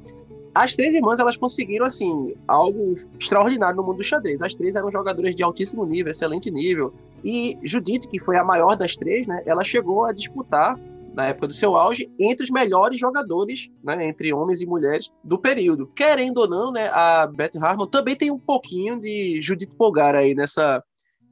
As 0.54 0.76
três 0.76 0.94
irmãs 0.94 1.20
elas 1.20 1.38
conseguiram 1.38 1.86
assim 1.86 2.34
algo 2.48 2.94
extraordinário 3.20 3.78
no 3.78 3.84
mundo 3.84 3.98
do 3.98 4.04
xadrez. 4.04 4.42
As 4.42 4.54
três 4.54 4.76
eram 4.76 4.92
jogadoras 4.92 5.36
de 5.36 5.44
altíssimo 5.44 5.86
nível, 5.86 6.12
excelente 6.12 6.52
nível. 6.52 6.94
E 7.24 7.58
Judith, 7.64 8.08
que 8.10 8.20
foi 8.20 8.38
a 8.38 8.44
maior 8.44 8.76
das 8.76 8.96
três, 8.96 9.28
né, 9.28 9.42
ela 9.46 9.64
chegou 9.64 10.06
a 10.06 10.12
disputar 10.12 10.78
na 11.14 11.28
época 11.28 11.48
do 11.48 11.54
seu 11.54 11.76
auge 11.76 12.10
entre 12.20 12.44
os 12.44 12.50
melhores 12.50 13.00
jogadores, 13.00 13.70
né, 13.84 14.06
entre 14.06 14.34
homens 14.34 14.62
e 14.62 14.66
mulheres 14.66 15.12
do 15.24 15.38
período. 15.38 15.88
Querendo 15.88 16.40
ou 16.40 16.50
não, 16.50 16.72
né, 16.72 16.90
a 16.90 17.28
Beth 17.28 17.58
Harmon 17.62 17.88
também 17.88 18.16
tem 18.16 18.32
um 18.32 18.40
pouquinho 18.40 19.00
de 19.00 19.42
Judith 19.42 19.72
Polgar 19.78 20.16
aí 20.16 20.34
nessa 20.36 20.84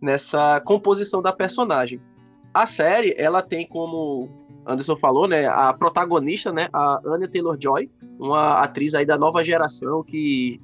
nessa 0.02 0.62
composição 0.62 1.22
da 1.22 1.34
personagem. 1.34 2.00
A 2.54 2.66
série, 2.66 3.14
ela 3.18 3.42
tem 3.42 3.68
como 3.68 4.30
Anderson 4.70 4.96
falou, 4.98 5.28
né, 5.28 5.48
a 5.48 5.74
protagonista, 5.74 6.52
né, 6.52 6.68
a 6.72 7.02
Anya 7.06 7.28
Taylor-Joy, 7.28 7.90
uma 8.20 8.62
atriz 8.62 8.94
aí 8.94 9.06
da 9.06 9.18
nova 9.18 9.44
geração 9.44 10.04
que 10.04 10.62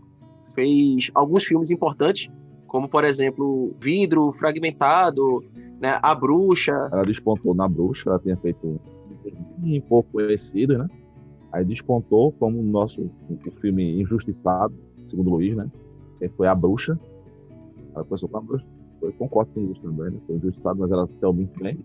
fez 0.53 1.09
alguns 1.13 1.43
filmes 1.43 1.71
importantes, 1.71 2.29
como 2.67 2.87
por 2.87 3.03
exemplo, 3.03 3.73
Vidro 3.79 4.31
Fragmentado, 4.31 5.43
né, 5.79 5.99
A 6.01 6.13
Bruxa. 6.13 6.89
Ela 6.91 7.05
despontou 7.05 7.53
na 7.55 7.67
bruxa, 7.67 8.09
ela 8.09 8.19
tinha 8.19 8.37
feito 8.37 8.79
um 9.63 9.81
pouco 9.81 10.11
conhecido, 10.11 10.77
né? 10.77 10.87
Aí 11.51 11.63
despontou 11.65 12.31
como 12.33 12.59
o 12.59 12.63
nosso 12.63 13.01
o 13.01 13.51
filme 13.61 14.01
Injustiçado, 14.01 14.75
segundo 15.09 15.31
Luiz, 15.31 15.55
né? 15.55 15.69
Que 16.19 16.29
foi 16.29 16.47
A 16.47 16.53
Bruxa. 16.53 16.99
Ela 17.95 18.03
começou 18.03 18.27
com 18.27 18.37
a 18.37 18.41
bruxa. 18.41 18.65
Eu 19.01 19.13
concordo 19.13 19.51
com 19.53 19.71
isso 19.71 19.81
também, 19.81 20.11
né? 20.11 20.19
Foi 20.27 20.35
injustiçado, 20.35 20.79
mas 20.79 20.91
ela 20.91 21.07
saiu 21.19 21.33
muito 21.33 21.63
bem. 21.63 21.79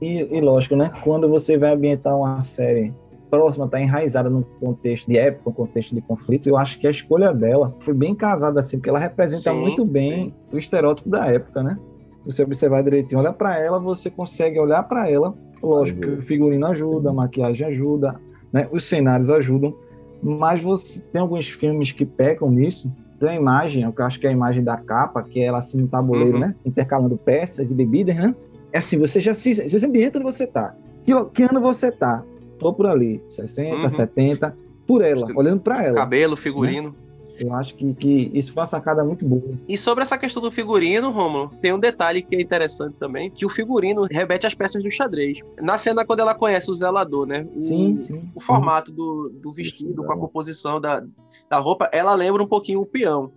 E, 0.00 0.36
e 0.36 0.40
lógico, 0.40 0.76
né? 0.76 0.90
Quando 1.02 1.28
você 1.28 1.56
vai 1.56 1.72
ambientar 1.72 2.16
uma 2.16 2.40
série 2.40 2.92
próxima, 3.30 3.66
tá 3.68 3.80
enraizada 3.80 4.30
num 4.30 4.42
contexto 4.60 5.08
de 5.08 5.18
época, 5.18 5.50
um 5.50 5.52
contexto 5.52 5.94
de 5.94 6.00
conflito, 6.00 6.48
eu 6.48 6.56
acho 6.56 6.78
que 6.78 6.86
a 6.86 6.90
escolha 6.90 7.32
dela 7.32 7.74
foi 7.80 7.92
bem 7.92 8.14
casada 8.14 8.60
assim, 8.60 8.78
porque 8.78 8.88
ela 8.88 8.98
representa 8.98 9.50
Sim, 9.50 9.60
muito 9.60 9.84
bem 9.84 10.34
o 10.52 10.58
estereótipo 10.58 11.08
da 11.08 11.26
época, 11.26 11.62
né? 11.62 11.78
Você 12.24 12.42
observar 12.42 12.82
direitinho, 12.82 13.20
olha 13.20 13.32
para 13.32 13.58
ela, 13.58 13.78
você 13.78 14.10
consegue 14.10 14.58
olhar 14.58 14.82
para 14.84 15.10
ela. 15.10 15.34
Lógico 15.62 16.00
que 16.00 16.08
o 16.08 16.20
figurino 16.20 16.66
ajuda, 16.66 17.10
a 17.10 17.12
maquiagem 17.12 17.66
ajuda, 17.66 18.16
né? 18.52 18.68
Os 18.70 18.84
cenários 18.84 19.30
ajudam, 19.30 19.74
mas 20.22 20.62
você 20.62 21.00
tem 21.00 21.20
alguns 21.20 21.48
filmes 21.48 21.92
que 21.92 22.04
pecam 22.04 22.50
nisso. 22.50 22.92
Tem 23.18 23.30
a 23.30 23.34
imagem, 23.34 23.82
eu 23.82 24.04
acho 24.04 24.20
que 24.20 24.26
é 24.26 24.30
a 24.30 24.32
imagem 24.32 24.62
da 24.62 24.76
capa, 24.76 25.22
que 25.22 25.40
é 25.40 25.44
ela 25.44 25.58
assim 25.58 25.80
no 25.80 25.88
tabuleiro, 25.88 26.34
Uhum. 26.34 26.40
né? 26.40 26.54
Intercalando 26.64 27.16
peças 27.16 27.70
e 27.70 27.74
bebidas, 27.74 28.16
né? 28.16 28.34
É 28.72 28.78
assim, 28.78 28.98
você 28.98 29.20
já 29.20 29.34
se, 29.34 29.54
você 29.54 29.78
se 29.78 29.86
ambienta 29.86 30.18
onde 30.18 30.24
você 30.24 30.46
tá. 30.46 30.74
Que, 31.04 31.12
que 31.26 31.42
ano 31.44 31.60
você 31.60 31.90
tá? 31.90 32.22
Tô 32.58 32.72
por 32.72 32.86
ali, 32.86 33.22
60, 33.28 33.76
Uhum. 33.76 33.88
70, 33.88 34.56
por 34.86 35.02
ela, 35.02 35.26
olhando 35.34 35.60
para 35.60 35.84
ela. 35.84 35.94
Cabelo, 35.94 36.36
figurino. 36.36 36.94
Eu 37.38 37.52
acho 37.54 37.74
que, 37.74 37.94
que 37.94 38.30
isso 38.32 38.52
foi 38.54 38.62
uma 38.62 38.66
sacada 38.66 39.04
muito 39.04 39.24
boa. 39.26 39.58
E 39.68 39.76
sobre 39.76 40.02
essa 40.02 40.16
questão 40.16 40.42
do 40.42 40.50
figurino, 40.50 41.10
Romulo, 41.10 41.50
tem 41.60 41.70
um 41.72 41.78
detalhe 41.78 42.22
que 42.22 42.34
é 42.34 42.40
interessante 42.40 42.96
também, 42.98 43.30
que 43.30 43.44
o 43.44 43.48
figurino 43.48 44.06
remete 44.10 44.46
às 44.46 44.54
peças 44.54 44.82
do 44.82 44.90
xadrez. 44.90 45.40
Na 45.60 45.76
cena, 45.76 46.04
quando 46.04 46.20
ela 46.20 46.34
conhece 46.34 46.70
o 46.70 46.74
zelador, 46.74 47.26
né? 47.26 47.46
O, 47.54 47.60
sim, 47.60 47.96
sim. 47.98 48.22
O 48.34 48.40
formato 48.40 48.90
do, 48.90 49.30
do 49.34 49.52
vestido, 49.52 50.02
com 50.02 50.12
a 50.12 50.16
composição 50.16 50.80
da, 50.80 51.02
da 51.50 51.58
roupa, 51.58 51.90
ela 51.92 52.14
lembra 52.14 52.42
um 52.42 52.48
pouquinho 52.48 52.80
o 52.80 52.86
peão. 52.86 53.30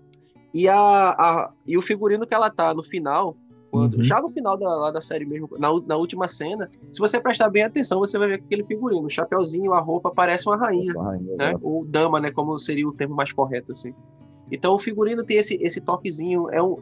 E, 0.54 0.70
a, 0.70 0.78
a, 0.80 1.52
e 1.68 1.78
o 1.78 1.82
figurino 1.82 2.26
que 2.26 2.34
ela 2.34 2.50
tá 2.50 2.74
no 2.74 2.84
final, 2.84 3.36
quando, 3.70 3.96
uhum. 3.96 4.04
Já 4.04 4.22
no 4.22 4.30
final 4.30 4.58
da, 4.58 4.92
da 4.92 5.02
série 5.02 5.26
mesmo, 5.26 5.50
na, 5.58 5.70
na 5.86 5.96
última 5.96 6.28
cena, 6.28 6.70
se 6.92 7.00
você 7.00 7.20
prestar 7.20 7.50
bem 7.50 7.64
atenção, 7.64 8.00
você 8.00 8.18
vai 8.18 8.28
ver 8.28 8.40
que 8.40 8.46
aquele 8.46 8.64
figurino, 8.64 9.06
o 9.06 9.10
chapeuzinho, 9.10 9.74
a 9.74 9.80
roupa, 9.80 10.12
parece 10.12 10.48
uma 10.48 10.58
rainha, 10.58 10.94
rainha 10.94 11.36
né? 11.38 11.54
Ou 11.62 11.86
dama, 11.86 12.20
né? 12.20 12.32
Como 12.32 12.58
seria 12.58 12.88
o 12.88 12.94
termo 12.94 13.16
mais 13.16 13.32
correto, 13.32 13.72
assim. 13.72 13.94
Então 14.52 14.74
o 14.74 14.80
figurino 14.80 15.24
tem 15.24 15.38
esse, 15.38 15.56
esse 15.62 15.80
toquezinho, 15.80 16.50
é 16.50 16.62
um, 16.62 16.78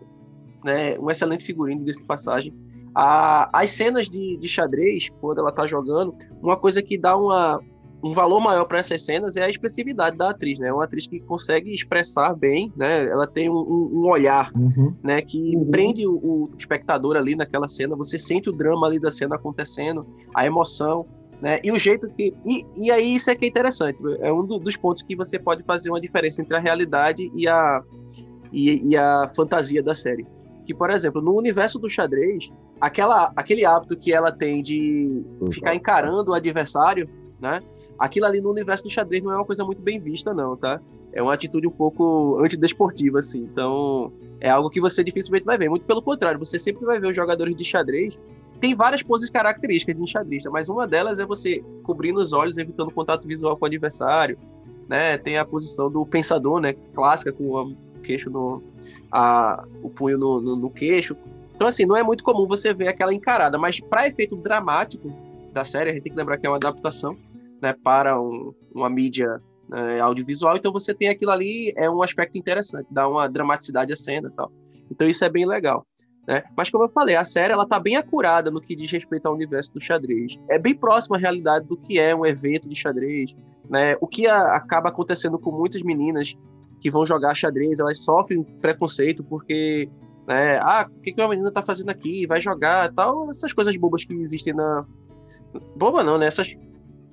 né, 0.63 0.97
um 0.99 1.09
excelente 1.09 1.43
figurino, 1.43 1.83
desse 1.83 2.03
passagem. 2.03 2.53
A, 2.95 3.49
as 3.53 3.71
cenas 3.71 4.09
de, 4.09 4.37
de 4.37 4.47
xadrez, 4.47 5.09
quando 5.21 5.39
ela 5.39 5.51
tá 5.51 5.67
jogando, 5.67 6.15
uma 6.41 6.57
coisa 6.57 6.81
que 6.81 6.97
dá 6.97 7.15
uma, 7.15 7.59
um 8.07 8.13
valor 8.13 8.39
maior 8.39 8.65
para 8.65 8.79
essas 8.79 9.03
cenas 9.03 9.37
é 9.37 9.43
a 9.43 9.49
expressividade 9.49 10.17
da 10.17 10.29
atriz, 10.29 10.59
né? 10.59 10.67
É 10.69 10.73
uma 10.73 10.83
atriz 10.83 11.07
que 11.07 11.19
consegue 11.19 11.73
expressar 11.73 12.35
bem, 12.35 12.71
né? 12.75 13.05
Ela 13.05 13.27
tem 13.27 13.49
um, 13.49 13.55
um 13.55 14.09
olhar, 14.09 14.51
uhum. 14.55 14.93
né? 15.03 15.21
Que 15.21 15.55
uhum. 15.55 15.69
prende 15.69 16.07
o, 16.07 16.13
o, 16.13 16.49
espectador 16.57 17.15
ali 17.15 17.35
naquela 17.35 17.67
cena. 17.67 17.95
Você 17.95 18.17
sente 18.17 18.49
o 18.49 18.53
drama 18.53 18.87
ali 18.87 18.99
da 18.99 19.11
cena 19.11 19.35
acontecendo, 19.35 20.05
a 20.33 20.45
emoção, 20.45 21.05
né? 21.41 21.59
E 21.63 21.71
o 21.71 21.77
jeito 21.77 22.09
que 22.09 22.33
e, 22.45 22.65
e 22.75 22.91
aí 22.91 23.15
isso 23.15 23.29
é 23.29 23.35
que 23.35 23.45
é 23.45 23.47
interessante. 23.47 23.99
É 24.21 24.31
um 24.31 24.45
do, 24.45 24.57
dos 24.57 24.75
pontos 24.75 25.03
que 25.03 25.15
você 25.15 25.37
pode 25.37 25.63
fazer 25.63 25.89
uma 25.89 26.01
diferença 26.01 26.41
entre 26.41 26.55
a 26.55 26.59
realidade 26.59 27.31
e 27.35 27.47
a 27.47 27.81
e, 28.51 28.89
e 28.89 28.97
a 28.97 29.29
fantasia 29.35 29.83
da 29.83 29.93
série. 29.93 30.25
Que, 30.65 30.73
por 30.73 30.89
exemplo, 30.89 31.21
no 31.21 31.33
universo 31.35 31.79
do 31.79 31.89
xadrez, 31.89 32.51
aquela, 32.79 33.31
aquele 33.35 33.65
hábito 33.65 33.95
que 33.95 34.13
ela 34.13 34.31
tem 34.31 34.61
de 34.61 35.23
ficar 35.51 35.75
encarando 35.75 36.31
o 36.31 36.33
adversário, 36.33 37.09
né? 37.39 37.61
Aquilo 37.97 38.25
ali 38.25 38.39
no 38.39 38.51
universo 38.51 38.83
do 38.83 38.89
xadrez 38.89 39.23
não 39.23 39.31
é 39.31 39.35
uma 39.35 39.45
coisa 39.45 39.63
muito 39.63 39.81
bem 39.81 39.99
vista, 39.99 40.33
não, 40.33 40.55
tá? 40.55 40.79
É 41.11 41.21
uma 41.21 41.33
atitude 41.33 41.67
um 41.67 41.71
pouco 41.71 42.39
antidesportiva, 42.43 43.19
assim. 43.19 43.39
Então, 43.39 44.11
é 44.39 44.49
algo 44.49 44.69
que 44.69 44.79
você 44.79 45.03
dificilmente 45.03 45.45
vai 45.45 45.57
ver. 45.57 45.69
Muito 45.69 45.85
pelo 45.85 46.01
contrário, 46.01 46.39
você 46.39 46.59
sempre 46.59 46.85
vai 46.85 46.99
ver 46.99 47.07
os 47.07 47.15
jogadores 47.15 47.55
de 47.55 47.63
xadrez. 47.63 48.19
Tem 48.59 48.75
várias 48.75 49.01
poses 49.01 49.29
características 49.29 49.95
de 49.95 50.01
um 50.01 50.07
xadrista, 50.07 50.49
mas 50.49 50.69
uma 50.69 50.87
delas 50.87 51.19
é 51.19 51.25
você 51.25 51.63
cobrindo 51.83 52.19
os 52.19 52.33
olhos, 52.33 52.57
evitando 52.57 52.91
contato 52.91 53.27
visual 53.27 53.55
com 53.57 53.65
o 53.65 53.67
adversário. 53.67 54.37
Né? 54.87 55.17
Tem 55.17 55.37
a 55.37 55.45
posição 55.45 55.89
do 55.91 56.05
pensador, 56.05 56.59
né? 56.59 56.73
Clássica, 56.93 57.31
com 57.31 57.43
o 57.43 57.75
queixo 58.03 58.29
no. 58.29 58.61
A, 59.11 59.65
o 59.81 59.89
punho 59.89 60.17
no, 60.17 60.41
no, 60.41 60.55
no 60.55 60.69
queixo. 60.69 61.15
Então, 61.55 61.67
assim, 61.67 61.85
não 61.85 61.95
é 61.95 62.03
muito 62.03 62.23
comum 62.23 62.45
você 62.45 62.73
ver 62.73 62.87
aquela 62.87 63.13
encarada, 63.13 63.57
mas 63.57 63.79
para 63.79 64.07
efeito 64.07 64.35
dramático 64.35 65.11
da 65.51 65.65
série, 65.65 65.89
a 65.89 65.93
gente 65.93 66.03
tem 66.03 66.11
que 66.11 66.17
lembrar 66.17 66.37
que 66.37 66.45
é 66.45 66.49
uma 66.49 66.57
adaptação 66.57 67.17
né, 67.61 67.73
para 67.83 68.19
um, 68.19 68.53
uma 68.73 68.89
mídia 68.89 69.41
né, 69.69 69.99
audiovisual, 69.99 70.57
então 70.57 70.71
você 70.71 70.93
tem 70.93 71.09
aquilo 71.09 71.31
ali, 71.31 71.73
é 71.75 71.89
um 71.89 72.01
aspecto 72.01 72.37
interessante, 72.37 72.87
dá 72.89 73.07
uma 73.07 73.27
dramaticidade 73.27 73.91
à 73.91 73.95
cena 73.95 74.31
tal. 74.35 74.51
Então 74.89 75.07
isso 75.07 75.23
é 75.25 75.29
bem 75.29 75.45
legal. 75.45 75.85
Né? 76.27 76.43
Mas 76.55 76.69
como 76.69 76.83
eu 76.83 76.89
falei, 76.89 77.15
a 77.15 77.23
série 77.23 77.53
ela 77.53 77.65
tá 77.65 77.79
bem 77.79 77.95
acurada 77.95 78.51
no 78.51 78.59
que 78.59 78.75
diz 78.75 78.91
respeito 78.91 79.25
ao 79.25 79.33
universo 79.33 79.73
do 79.73 79.81
xadrez. 79.81 80.37
É 80.49 80.59
bem 80.59 80.75
próximo 80.75 81.15
à 81.15 81.17
realidade 81.17 81.65
do 81.65 81.77
que 81.77 81.97
é 81.97 82.13
um 82.13 82.25
evento 82.25 82.67
de 82.67 82.75
xadrez, 82.75 83.33
né? 83.69 83.95
O 84.01 84.07
que 84.07 84.27
a, 84.27 84.55
acaba 84.55 84.89
acontecendo 84.89 85.39
com 85.39 85.51
muitas 85.51 85.81
meninas 85.81 86.37
que 86.81 86.91
vão 86.91 87.05
jogar 87.05 87.33
xadrez, 87.33 87.79
elas 87.79 88.03
sofrem 88.03 88.43
preconceito 88.43 89.23
porque, 89.23 89.89
né? 90.27 90.59
Ah, 90.59 90.85
o 90.89 91.01
que, 91.01 91.13
que 91.13 91.21
uma 91.21 91.29
menina 91.29 91.49
tá 91.49 91.61
fazendo 91.61 91.89
aqui? 91.89 92.27
Vai 92.27 92.41
jogar, 92.41 92.91
tal, 92.93 93.29
essas 93.29 93.53
coisas 93.53 93.75
bobas 93.77 94.03
que 94.03 94.13
existem 94.13 94.53
na 94.53 94.85
boba 95.77 96.03
não, 96.03 96.17
né? 96.17 96.27
Essas 96.27 96.53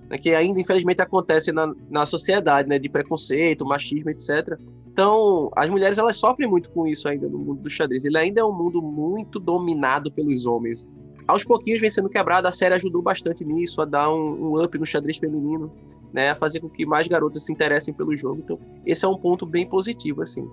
né, 0.08 0.18
que 0.18 0.34
ainda 0.34 0.60
infelizmente 0.60 1.00
acontece 1.02 1.52
na, 1.52 1.72
na 1.90 2.06
sociedade, 2.06 2.68
né, 2.68 2.78
de 2.78 2.88
preconceito, 2.88 3.64
machismo, 3.64 4.10
etc. 4.10 4.58
Então, 4.86 5.50
as 5.56 5.68
mulheres 5.68 5.98
elas 5.98 6.16
sofrem 6.16 6.48
muito 6.48 6.70
com 6.70 6.86
isso 6.86 7.08
ainda 7.08 7.28
no 7.28 7.38
mundo 7.38 7.62
do 7.62 7.70
xadrez. 7.70 8.04
Ele 8.04 8.18
ainda 8.18 8.40
é 8.40 8.44
um 8.44 8.52
mundo 8.52 8.80
muito 8.80 9.40
dominado 9.40 10.10
pelos 10.12 10.46
homens. 10.46 10.86
Aos 11.26 11.42
pouquinhos 11.42 11.80
vem 11.80 11.90
sendo 11.90 12.08
quebrado, 12.08 12.46
a 12.46 12.52
série 12.52 12.74
ajudou 12.74 13.00
bastante 13.00 13.44
nisso, 13.44 13.80
a 13.80 13.84
dar 13.84 14.12
um, 14.12 14.52
um 14.52 14.62
up 14.62 14.78
no 14.78 14.84
xadrez 14.84 15.16
feminino, 15.16 15.72
né, 16.12 16.30
a 16.30 16.34
fazer 16.34 16.60
com 16.60 16.68
que 16.68 16.84
mais 16.84 17.08
garotas 17.08 17.44
se 17.44 17.52
interessem 17.52 17.94
pelo 17.94 18.16
jogo. 18.16 18.40
Então, 18.44 18.58
esse 18.84 19.04
é 19.04 19.08
um 19.08 19.16
ponto 19.16 19.46
bem 19.46 19.66
positivo, 19.66 20.22
assim. 20.22 20.48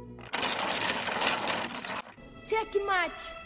Checkmate! 2.46 3.41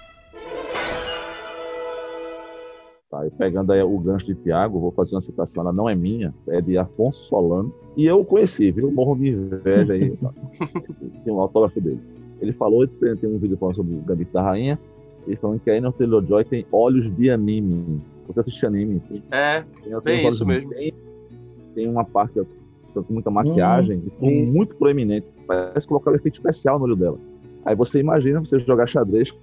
Tá? 3.09 3.25
E 3.25 3.29
pegando 3.29 3.71
aí 3.71 3.81
o 3.81 3.97
gancho 3.99 4.25
de 4.25 4.35
Tiago, 4.35 4.79
vou 4.79 4.91
fazer 4.91 5.15
uma 5.15 5.21
citação, 5.21 5.61
ela 5.61 5.71
não 5.71 5.89
é 5.89 5.95
minha, 5.95 6.33
é 6.47 6.59
de 6.59 6.77
Afonso 6.77 7.23
Solano, 7.23 7.73
e 7.95 8.05
eu 8.05 8.21
o 8.21 8.25
conheci, 8.25 8.71
viu? 8.71 8.91
Morro 8.91 9.15
de 9.15 9.29
inveja 9.29 9.93
aí. 9.93 10.17
tem 11.23 11.33
um 11.33 11.39
autógrafo 11.39 11.79
dele. 11.79 11.99
Ele 12.41 12.51
falou, 12.53 12.87
tem, 12.87 13.15
tem 13.15 13.29
um 13.29 13.37
vídeo 13.37 13.57
falando 13.57 13.75
sobre 13.75 13.95
o 13.95 13.99
Gambito 13.99 14.33
da 14.33 14.41
Rainha, 14.41 14.79
ele 15.27 15.35
falando 15.37 15.59
que 15.59 15.69
a 15.69 15.77
Enya 15.77 15.91
Taylor-Joy 15.91 16.45
tem 16.45 16.65
olhos 16.71 17.15
de 17.15 17.29
anime. 17.29 18.01
Você 18.27 18.39
assiste 18.39 18.65
anime? 18.65 19.01
É, 19.31 19.63
bem 20.01 20.27
isso 20.27 20.45
mesmo. 20.45 20.69
Tem, 20.71 20.93
tem 21.73 21.87
uma 21.87 22.03
parte 22.03 22.41
com 22.93 23.13
muita 23.13 23.29
maquiagem, 23.29 24.01
hum, 24.21 24.43
muito 24.55 24.75
proeminente. 24.75 25.27
Parece 25.45 25.85
colocar 25.87 26.11
um 26.11 26.15
efeito 26.15 26.35
especial 26.35 26.79
no 26.79 26.85
olho 26.85 26.95
dela. 26.95 27.17
Aí 27.65 27.75
você 27.75 27.99
imagina 27.99 28.39
você 28.39 28.59
jogar 28.59 28.87
xadrez, 28.87 29.33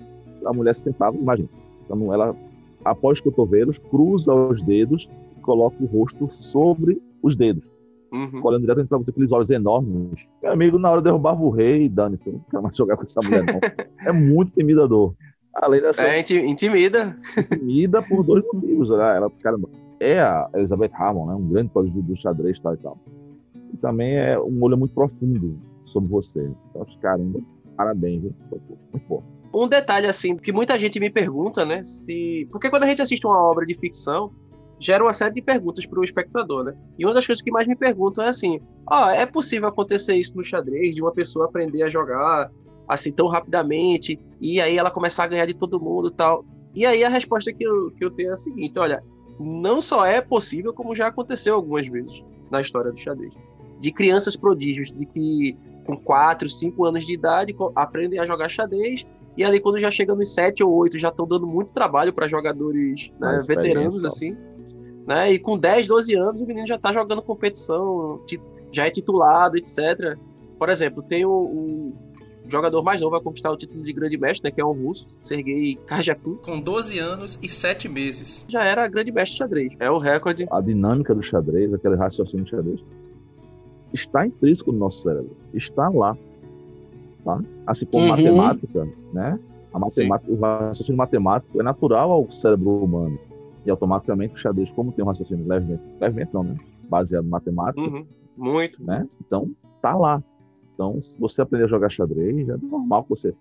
a 0.44 0.52
mulher 0.52 0.74
se 0.74 0.82
sentava, 0.82 1.16
imagina. 1.16 1.48
Então, 1.84 2.12
ela 2.12 2.34
após 2.84 3.18
os 3.18 3.24
cotovelos, 3.24 3.78
cruza 3.78 4.34
os 4.34 4.62
dedos 4.62 5.08
e 5.36 5.40
coloca 5.40 5.76
o 5.80 5.86
rosto 5.86 6.28
sobre 6.32 7.00
os 7.22 7.36
dedos. 7.36 7.64
Uhum. 8.12 8.40
Olhando 8.44 8.60
diretamente 8.62 8.88
para 8.88 8.98
você, 8.98 9.10
aqueles 9.10 9.32
olhos 9.32 9.48
enormes. 9.48 10.20
Meu 10.42 10.52
amigo, 10.52 10.78
na 10.78 10.90
hora 10.90 11.00
derrubava 11.00 11.42
o 11.42 11.50
rei, 11.50 11.88
dane-se, 11.88 12.30
não 12.30 12.40
quero 12.50 12.62
mais 12.62 12.76
jogar 12.76 12.96
com 12.96 13.04
essa 13.04 13.20
mulher, 13.22 13.42
não. 13.44 13.60
é 14.06 14.12
muito 14.12 14.50
intimidador. 14.50 15.14
Além 15.54 15.80
dessa. 15.80 16.02
É, 16.02 16.18
intimida. 16.18 17.16
Intimida 17.36 18.02
por 18.02 18.22
dois 18.22 18.44
motivos. 18.52 18.90
Né? 18.90 19.16
Ela, 19.16 19.30
caramba, 19.42 19.68
é 20.00 20.20
a 20.20 20.48
Elizabeth 20.54 20.90
Harmon, 20.94 21.26
né? 21.26 21.34
um 21.34 21.48
grande 21.48 21.70
código 21.70 22.02
do 22.02 22.16
xadrez 22.16 22.58
tal 22.60 22.74
e 22.74 22.76
tal. 22.78 22.98
E 23.72 23.76
também 23.78 24.16
é 24.16 24.38
um 24.38 24.62
olho 24.62 24.76
muito 24.76 24.94
profundo 24.94 25.58
sobre 25.86 26.10
você. 26.10 26.50
Então, 26.70 26.86
caramba, 27.00 27.40
parabéns, 27.76 28.22
viu? 28.22 28.34
Um 29.52 29.68
detalhe, 29.68 30.06
assim, 30.06 30.36
que 30.36 30.52
muita 30.52 30.78
gente 30.78 30.98
me 30.98 31.10
pergunta, 31.10 31.64
né? 31.64 31.84
Se. 31.84 32.48
Porque 32.50 32.70
quando 32.70 32.84
a 32.84 32.86
gente 32.86 33.02
assiste 33.02 33.26
uma 33.26 33.38
obra 33.38 33.66
de 33.66 33.74
ficção, 33.74 34.32
gera 34.78 35.04
uma 35.04 35.12
série 35.12 35.34
de 35.34 35.42
perguntas 35.42 35.86
para 35.86 36.00
o 36.00 36.04
espectador, 36.04 36.64
né? 36.64 36.74
E 36.98 37.04
uma 37.04 37.14
das 37.14 37.26
coisas 37.26 37.42
que 37.42 37.50
mais 37.50 37.68
me 37.68 37.76
perguntam 37.76 38.24
é 38.24 38.28
assim: 38.28 38.60
ó, 38.90 39.06
oh, 39.06 39.10
é 39.10 39.26
possível 39.26 39.68
acontecer 39.68 40.16
isso 40.16 40.36
no 40.36 40.44
xadrez, 40.44 40.94
de 40.94 41.02
uma 41.02 41.12
pessoa 41.12 41.46
aprender 41.46 41.82
a 41.82 41.88
jogar 41.88 42.50
assim 42.88 43.12
tão 43.12 43.28
rapidamente, 43.28 44.18
e 44.40 44.60
aí 44.60 44.76
ela 44.76 44.90
começar 44.90 45.24
a 45.24 45.28
ganhar 45.28 45.46
de 45.46 45.54
todo 45.54 45.80
mundo 45.80 46.10
tal. 46.10 46.44
E 46.74 46.84
aí 46.84 47.04
a 47.04 47.08
resposta 47.08 47.52
que 47.52 47.62
eu, 47.62 47.90
que 47.92 48.04
eu 48.04 48.10
tenho 48.10 48.30
é 48.30 48.32
a 48.32 48.36
seguinte: 48.36 48.78
olha, 48.78 49.02
não 49.38 49.80
só 49.80 50.04
é 50.04 50.20
possível, 50.20 50.72
como 50.72 50.94
já 50.94 51.08
aconteceu 51.08 51.54
algumas 51.54 51.86
vezes 51.86 52.24
na 52.50 52.60
história 52.60 52.90
do 52.90 52.98
xadrez. 52.98 53.32
De 53.80 53.92
crianças 53.92 54.36
prodígios, 54.36 54.92
de 54.92 55.06
que 55.06 55.56
com 55.84 55.96
4, 55.96 56.48
5 56.48 56.84
anos 56.84 57.06
de 57.06 57.14
idade 57.14 57.54
aprendem 57.74 58.18
a 58.18 58.26
jogar 58.26 58.48
xadrez 58.48 59.04
e 59.36 59.44
ali, 59.44 59.60
quando 59.60 59.78
já 59.78 59.90
chega 59.90 60.14
nos 60.14 60.34
7 60.34 60.62
ou 60.62 60.72
8, 60.74 60.98
já 60.98 61.08
estão 61.08 61.26
dando 61.26 61.46
muito 61.46 61.70
trabalho 61.70 62.12
para 62.12 62.28
jogadores 62.28 63.10
né, 63.18 63.42
veteranos, 63.46 64.04
assim. 64.04 64.36
Né? 65.06 65.32
E 65.32 65.38
com 65.38 65.56
10, 65.56 65.86
12 65.86 66.14
anos, 66.14 66.40
o 66.40 66.46
menino 66.46 66.66
já 66.66 66.76
está 66.76 66.92
jogando 66.92 67.22
competição, 67.22 68.20
já 68.70 68.86
é 68.86 68.90
titulado, 68.90 69.56
etc. 69.56 70.18
Por 70.58 70.68
exemplo, 70.68 71.02
tem 71.02 71.24
o, 71.24 71.30
o 71.30 71.94
jogador 72.46 72.82
mais 72.82 73.00
novo 73.00 73.16
a 73.16 73.22
conquistar 73.22 73.50
o 73.50 73.56
título 73.56 73.82
de 73.82 73.92
grande 73.92 74.18
mestre, 74.18 74.50
né, 74.50 74.54
que 74.54 74.60
é 74.60 74.64
um 74.64 74.72
russo, 74.72 75.06
Sergei 75.18 75.76
Karjakun. 75.86 76.36
Com 76.36 76.60
12 76.60 76.98
anos 76.98 77.38
e 77.42 77.48
7 77.48 77.88
meses. 77.88 78.44
Já 78.48 78.64
era 78.64 78.86
grande 78.86 79.10
mestre 79.10 79.32
de 79.32 79.38
xadrez. 79.38 79.72
É 79.80 79.90
o 79.90 79.96
recorde. 79.96 80.46
A 80.50 80.60
dinâmica 80.60 81.14
do 81.14 81.22
xadrez, 81.22 81.72
aquele 81.72 81.96
raciocínio 81.96 82.44
do 82.44 82.50
xadrez, 82.50 82.80
está 83.94 84.26
intrínseco 84.26 84.72
no 84.72 84.78
nosso 84.78 85.02
cérebro. 85.02 85.34
Está 85.54 85.88
lá. 85.88 86.16
Tá? 87.24 87.40
Assim 87.66 87.86
como 87.86 88.04
uhum. 88.04 88.10
matemática, 88.10 88.88
né? 89.12 89.38
A 89.72 89.78
matemática, 89.78 90.30
o 90.30 90.38
raciocínio 90.38 90.98
matemático 90.98 91.60
é 91.60 91.62
natural 91.62 92.10
ao 92.10 92.30
cérebro 92.30 92.84
humano. 92.84 93.18
E 93.64 93.70
automaticamente 93.70 94.34
o 94.34 94.38
xadrez, 94.38 94.70
como 94.70 94.92
tem 94.92 95.04
um 95.04 95.08
raciocínio 95.08 95.46
levemente, 95.46 95.82
levemente 96.00 96.34
não, 96.34 96.42
né? 96.42 96.56
Baseado 96.88 97.24
em 97.24 97.30
matemática. 97.30 97.80
Uhum. 97.80 98.04
Muito. 98.36 98.82
Né? 98.84 99.08
Então, 99.20 99.50
tá 99.80 99.96
lá. 99.96 100.22
Então, 100.74 101.00
se 101.02 101.18
você 101.18 101.42
aprender 101.42 101.64
a 101.64 101.68
jogar 101.68 101.90
xadrez, 101.90 102.48
é 102.48 102.56
normal 102.56 103.04
que 103.04 103.10
você. 103.10 103.34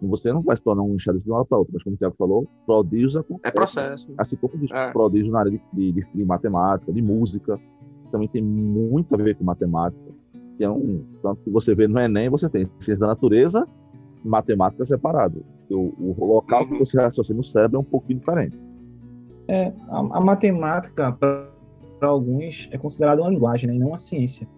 Você 0.00 0.32
não 0.32 0.42
vai 0.42 0.56
se 0.56 0.62
tornar 0.62 0.82
um 0.82 0.98
xadrez 0.98 1.24
de 1.24 1.30
uma 1.30 1.38
hora 1.38 1.44
para 1.44 1.58
outra, 1.58 1.72
mas 1.74 1.82
como 1.82 1.96
o 1.96 1.98
Tiago 1.98 2.14
falou, 2.16 2.46
prodígios 2.64 3.16
acontecem. 3.16 3.48
É 3.48 3.50
processo. 3.50 4.14
Assim 4.16 4.36
como 4.36 4.56
diz, 4.56 4.70
é. 4.70 4.92
prodígios 4.92 5.32
na 5.32 5.40
área 5.40 5.50
de, 5.50 5.60
de, 5.72 6.06
de, 6.14 6.24
matemática, 6.24 6.92
de 6.92 7.02
música, 7.02 7.58
também 8.12 8.28
tem 8.28 8.40
muito 8.40 9.12
a 9.14 9.18
ver 9.18 9.34
com 9.36 9.44
matemática. 9.44 10.00
que 10.56 10.62
é 10.62 10.70
um. 10.70 11.04
Tanto 11.20 11.42
que 11.42 11.50
você 11.50 11.74
vê 11.74 11.88
no 11.88 11.98
Enem, 11.98 12.28
você 12.28 12.48
tem 12.48 12.66
ciência 12.80 12.98
da 12.98 13.08
natureza, 13.08 13.66
matemática 14.24 14.84
separado. 14.86 15.44
O, 15.70 15.92
o 15.98 16.24
local 16.24 16.66
que 16.66 16.78
você 16.78 17.00
raciocina 17.00 17.36
no 17.36 17.44
cérebro 17.44 17.78
é 17.78 17.80
um 17.80 17.84
pouquinho 17.84 18.18
diferente. 18.18 18.58
É, 19.48 19.72
a, 19.88 19.98
a 19.98 20.20
matemática, 20.20 21.12
para 21.12 21.48
alguns, 22.02 22.68
é 22.72 22.78
considerada 22.78 23.20
uma 23.20 23.30
linguagem, 23.30 23.68
né, 23.68 23.76
e 23.76 23.78
não 23.78 23.88
uma 23.88 23.96
ciência. 23.96 24.48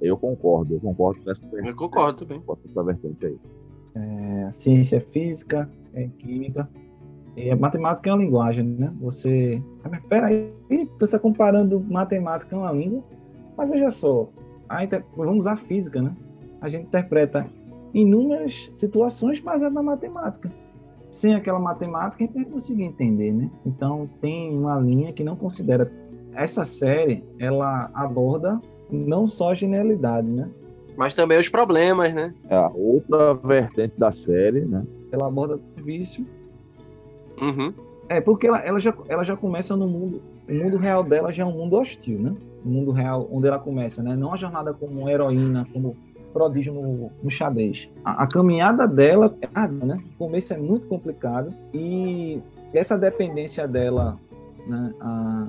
Eu 0.00 0.16
concordo, 0.16 0.74
eu 0.74 0.80
concordo 0.80 1.22
com 1.22 1.30
essa, 1.30 1.40
Eu 1.52 1.76
concordo 1.76 2.24
também. 2.24 2.40
com 2.40 2.56
essa 2.68 2.82
vertente 2.82 3.26
aí. 3.26 3.38
É, 3.94 4.44
a 4.44 4.52
ciência 4.52 4.96
é 4.96 5.00
física, 5.00 5.70
é 5.94 6.08
química, 6.18 6.68
e 7.36 7.50
a 7.50 7.56
matemática 7.56 8.10
é 8.10 8.12
uma 8.12 8.22
linguagem, 8.22 8.64
né? 8.64 8.92
Você. 9.00 9.62
Ah, 9.84 9.88
Mas 9.90 10.00
peraí, 10.06 10.52
você 10.68 11.04
está 11.04 11.18
comparando 11.18 11.80
matemática 11.80 12.54
a 12.54 12.58
uma 12.58 12.72
língua? 12.72 13.02
Mas 13.56 13.70
veja 13.70 13.90
só, 13.90 14.28
a 14.68 14.84
inter... 14.84 15.04
vamos 15.16 15.40
usar 15.40 15.56
física, 15.56 16.02
né? 16.02 16.14
A 16.60 16.68
gente 16.68 16.86
interpreta 16.86 17.46
inúmeras 17.94 18.70
situações 18.74 19.40
baseadas 19.40 19.74
na 19.74 19.82
matemática. 19.82 20.50
Sem 21.10 21.34
aquela 21.34 21.58
matemática, 21.58 22.24
a 22.24 22.26
gente 22.26 22.38
não 22.38 22.44
conseguir 22.44 22.84
entender, 22.84 23.32
né? 23.32 23.50
Então, 23.66 24.08
tem 24.20 24.56
uma 24.56 24.78
linha 24.78 25.12
que 25.12 25.22
não 25.22 25.36
considera. 25.36 25.92
Essa 26.34 26.64
série, 26.64 27.22
ela 27.38 27.90
aborda 27.92 28.58
não 28.90 29.26
só 29.26 29.50
a 29.50 29.54
genialidade, 29.54 30.26
né? 30.26 30.48
Mas 30.96 31.14
também 31.14 31.38
os 31.38 31.48
problemas, 31.48 32.14
né? 32.14 32.34
É 32.48 32.56
a 32.56 32.68
outra 32.68 33.34
vertente 33.34 33.94
da 33.98 34.10
série, 34.10 34.62
né? 34.62 34.86
Ela 35.10 35.26
aborda 35.26 35.56
o 35.56 35.82
vício. 35.82 36.26
Uhum. 37.40 37.72
É, 38.08 38.20
porque 38.20 38.46
ela, 38.46 38.58
ela, 38.60 38.78
já, 38.78 38.94
ela 39.08 39.24
já 39.24 39.36
começa 39.36 39.76
no 39.76 39.86
mundo. 39.86 40.22
O 40.48 40.52
mundo 40.52 40.76
real 40.76 41.02
dela 41.02 41.32
já 41.32 41.42
é 41.42 41.46
um 41.46 41.52
mundo 41.52 41.76
hostil, 41.76 42.18
né? 42.18 42.34
O 42.64 42.68
mundo 42.68 42.90
real 42.90 43.28
onde 43.30 43.48
ela 43.48 43.58
começa, 43.58 44.02
né? 44.02 44.14
Não 44.14 44.32
a 44.32 44.36
jornada 44.36 44.72
como 44.74 45.08
heroína, 45.08 45.66
como 45.72 45.96
prodígio 46.32 46.72
no, 46.72 47.10
no 47.22 47.30
xadrez. 47.30 47.90
A, 48.04 48.24
a 48.24 48.26
caminhada 48.26 48.86
dela, 48.86 49.36
é 49.40 49.48
árdua, 49.54 49.86
né? 49.86 49.96
O 50.14 50.26
começo 50.26 50.52
é 50.52 50.58
muito 50.58 50.86
complicado 50.86 51.54
e 51.72 52.40
essa 52.72 52.96
dependência 52.96 53.66
dela, 53.68 54.18
né? 54.66 54.94
A, 55.00 55.48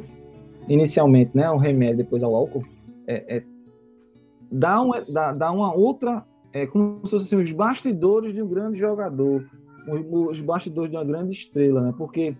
inicialmente, 0.67 1.31
né? 1.33 1.45
Ao 1.45 1.57
remédio, 1.57 1.97
depois 1.97 2.23
ao 2.23 2.35
álcool, 2.35 2.63
é, 3.07 3.37
é, 3.37 3.43
dá, 4.51 4.81
uma, 4.81 5.01
dá, 5.01 5.31
dá 5.31 5.51
uma 5.51 5.73
outra, 5.73 6.23
é 6.51 6.65
como 6.67 7.01
se 7.05 7.11
fossem 7.11 7.39
os 7.39 7.51
bastidores 7.51 8.33
de 8.33 8.41
um 8.41 8.47
grande 8.47 8.77
jogador, 8.77 9.45
os, 9.87 10.31
os 10.31 10.41
bastidores 10.41 10.91
de 10.91 10.97
uma 10.97 11.05
grande 11.05 11.31
estrela, 11.31 11.81
né? 11.81 11.93
Porque 11.97 12.35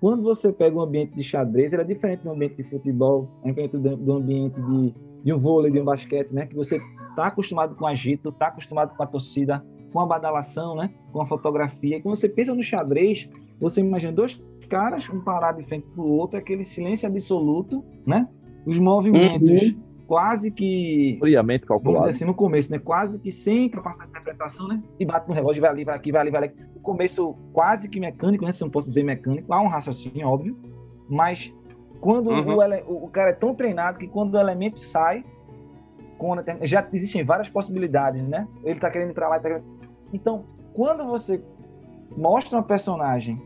quando 0.00 0.22
você 0.22 0.52
pega 0.52 0.76
um 0.76 0.80
ambiente 0.80 1.14
de 1.14 1.24
xadrez, 1.24 1.72
ele 1.72 1.82
é 1.82 1.84
diferente 1.84 2.22
do 2.22 2.30
ambiente 2.30 2.56
de 2.56 2.62
futebol, 2.62 3.28
é 3.42 3.48
diferente 3.48 3.76
do, 3.76 3.96
do 3.96 4.12
ambiente 4.12 4.60
de, 4.60 4.94
de 5.22 5.32
um 5.32 5.38
vôlei, 5.38 5.70
de 5.70 5.80
um 5.80 5.84
basquete, 5.84 6.32
né? 6.32 6.46
Que 6.46 6.54
você 6.54 6.80
está 7.10 7.26
acostumado 7.26 7.74
com 7.74 7.86
agito, 7.86 8.30
está 8.30 8.48
acostumado 8.48 8.96
com 8.96 9.02
a 9.02 9.06
torcida, 9.06 9.64
com 9.92 10.00
a 10.00 10.06
badalação, 10.06 10.76
né? 10.76 10.90
Com 11.12 11.20
a 11.20 11.26
fotografia. 11.26 11.96
E 11.96 12.00
quando 12.00 12.16
você 12.16 12.28
pensa 12.28 12.54
no 12.54 12.62
xadrez, 12.62 13.28
você 13.60 13.80
imagina 13.80 14.12
dois 14.12 14.40
caras, 14.68 15.08
um 15.08 15.20
parado 15.20 15.60
de 15.60 15.66
frente 15.66 15.86
para 15.94 16.02
o 16.02 16.08
outro, 16.08 16.38
aquele 16.38 16.64
silêncio 16.64 17.08
absoluto, 17.08 17.84
né? 18.06 18.28
Os 18.66 18.78
movimentos 18.78 19.74
quase 20.08 20.50
que 20.50 21.16
Friamente 21.20 21.66
vamos 21.66 21.82
calculado. 21.82 22.04
dizer 22.06 22.16
assim, 22.16 22.24
no 22.24 22.34
começo, 22.34 22.72
né? 22.72 22.78
Quase 22.78 23.20
que 23.20 23.30
sem 23.30 23.68
capacidade 23.68 24.10
de 24.10 24.18
interpretação, 24.18 24.66
né? 24.66 24.82
E 24.98 25.04
bate 25.04 25.28
no 25.28 25.34
relógio, 25.34 25.60
vai 25.60 25.70
ali, 25.70 25.84
vai 25.84 25.96
aqui, 25.96 26.10
vai 26.10 26.22
ali, 26.22 26.30
vai 26.30 26.44
ali. 26.44 26.54
O 26.74 26.80
começo 26.80 27.34
quase 27.52 27.88
que 27.88 28.00
mecânico, 28.00 28.44
né? 28.44 28.50
Se 28.50 28.62
eu 28.62 28.66
não 28.66 28.72
posso 28.72 28.88
dizer 28.88 29.02
mecânico, 29.02 29.52
há 29.52 29.60
um 29.60 29.68
raciocínio, 29.68 30.26
óbvio. 30.26 30.56
Mas 31.08 31.54
quando 32.00 32.30
Uhum. 32.30 32.56
o, 32.56 32.62
ele- 32.62 32.84
o- 32.86 33.08
cara 33.08 33.30
é 33.30 33.34
tão 33.34 33.54
treinado 33.54 33.98
que 33.98 34.06
quando 34.06 34.34
o 34.34 34.38
elemento 34.38 34.78
sai, 34.80 35.24
quando 36.16 36.42
já 36.62 36.86
existem 36.92 37.24
várias 37.24 37.48
possibilidades, 37.48 38.22
né? 38.26 38.46
Ele 38.64 38.78
tá 38.80 38.90
querendo 38.90 39.10
ir 39.10 39.14
pra 39.14 39.28
lá, 39.28 39.36
tá 39.38 39.48
querendo... 39.48 39.64
Então, 40.12 40.44
quando 40.74 41.04
você 41.04 41.42
mostra 42.16 42.56
uma 42.58 42.62
personagem 42.64 43.40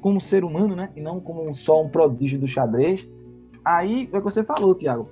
como 0.00 0.20
ser 0.20 0.44
humano, 0.44 0.76
né? 0.76 0.90
E 0.94 1.00
não 1.00 1.18
como 1.20 1.48
um- 1.48 1.54
só 1.54 1.82
um 1.82 1.88
prodígio 1.88 2.38
do 2.38 2.46
xadrez, 2.46 3.08
aí 3.64 4.08
é 4.12 4.16
o 4.16 4.20
que 4.20 4.24
você 4.24 4.44
falou, 4.44 4.74
Tiago 4.74 5.08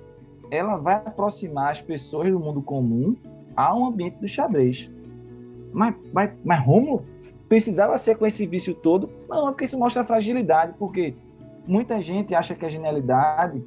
ela 0.51 0.77
vai 0.77 0.93
aproximar 0.95 1.71
as 1.71 1.81
pessoas 1.81 2.29
do 2.29 2.39
mundo 2.39 2.61
comum 2.61 3.15
ao 3.55 3.85
ambiente 3.85 4.17
do 4.19 4.27
xadrez. 4.27 4.87
Mas, 5.71 5.95
mas, 6.13 6.31
mas 6.45 6.63
Rômulo 6.63 7.03
precisava 7.49 7.97
ser 7.97 8.15
com 8.17 8.25
esse 8.27 8.45
vício 8.45 8.75
todo? 8.75 9.09
Não, 9.27 9.47
é 9.47 9.51
porque 9.51 9.65
isso 9.65 9.79
mostra 9.79 10.03
fragilidade, 10.03 10.75
porque 10.77 11.15
muita 11.67 12.01
gente 12.01 12.33
acha 12.35 12.55
que 12.55 12.65
a 12.65 12.69
genialidade 12.69 13.63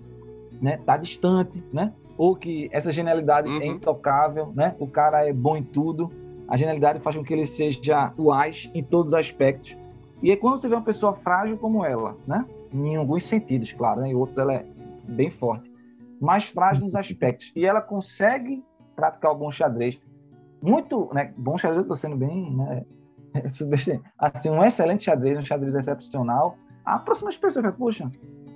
né, 0.60 0.78
tá 0.84 0.96
distante, 0.96 1.62
né? 1.72 1.92
Ou 2.16 2.34
que 2.34 2.68
essa 2.72 2.90
genialidade 2.90 3.48
Uhum. 3.48 3.60
é 3.60 3.66
intocável, 3.66 4.52
né? 4.54 4.74
O 4.78 4.86
cara 4.86 5.26
é 5.26 5.32
bom 5.32 5.56
em 5.56 5.62
tudo. 5.62 6.10
A 6.48 6.56
genialidade 6.56 7.00
faz 7.00 7.16
com 7.16 7.22
que 7.22 7.32
ele 7.32 7.46
seja 7.46 8.12
uaz 8.18 8.70
em 8.74 8.82
todos 8.82 9.08
os 9.08 9.14
aspectos. 9.14 9.76
E 10.22 10.30
é 10.30 10.36
quando 10.36 10.56
você 10.56 10.68
vê 10.68 10.74
uma 10.74 10.84
pessoa 10.84 11.12
frágil 11.14 11.58
como 11.58 11.84
ela, 11.84 12.16
né? 12.26 12.46
Em 12.72 12.96
alguns 12.96 13.24
sentidos, 13.24 13.72
claro, 13.72 14.00
né? 14.00 14.08
Em 14.08 14.14
outros 14.14 14.38
ela 14.38 14.54
é 14.54 14.66
bem 15.06 15.30
forte 15.30 15.70
mais 16.20 16.44
frágil 16.44 16.84
nos 16.84 16.94
aspectos. 16.96 17.52
E 17.54 17.66
ela 17.66 17.80
consegue 17.80 18.64
praticar 18.94 19.32
o 19.32 19.34
bom 19.34 19.50
xadrez. 19.50 20.00
Muito, 20.62 21.10
né? 21.12 21.32
Bom 21.36 21.58
xadrez, 21.58 21.78
eu 21.78 21.82
estou 21.82 21.96
sendo 21.96 22.16
bem, 22.16 22.54
né? 22.56 22.84
Assim, 24.18 24.50
um 24.50 24.64
excelente 24.64 25.04
xadrez, 25.04 25.38
um 25.38 25.44
xadrez 25.44 25.74
excepcional. 25.74 26.56
Aproxima 26.86 27.28
as 27.28 27.36
pessoas, 27.36 27.64
fala, 27.64 27.76
poxa, 27.76 28.10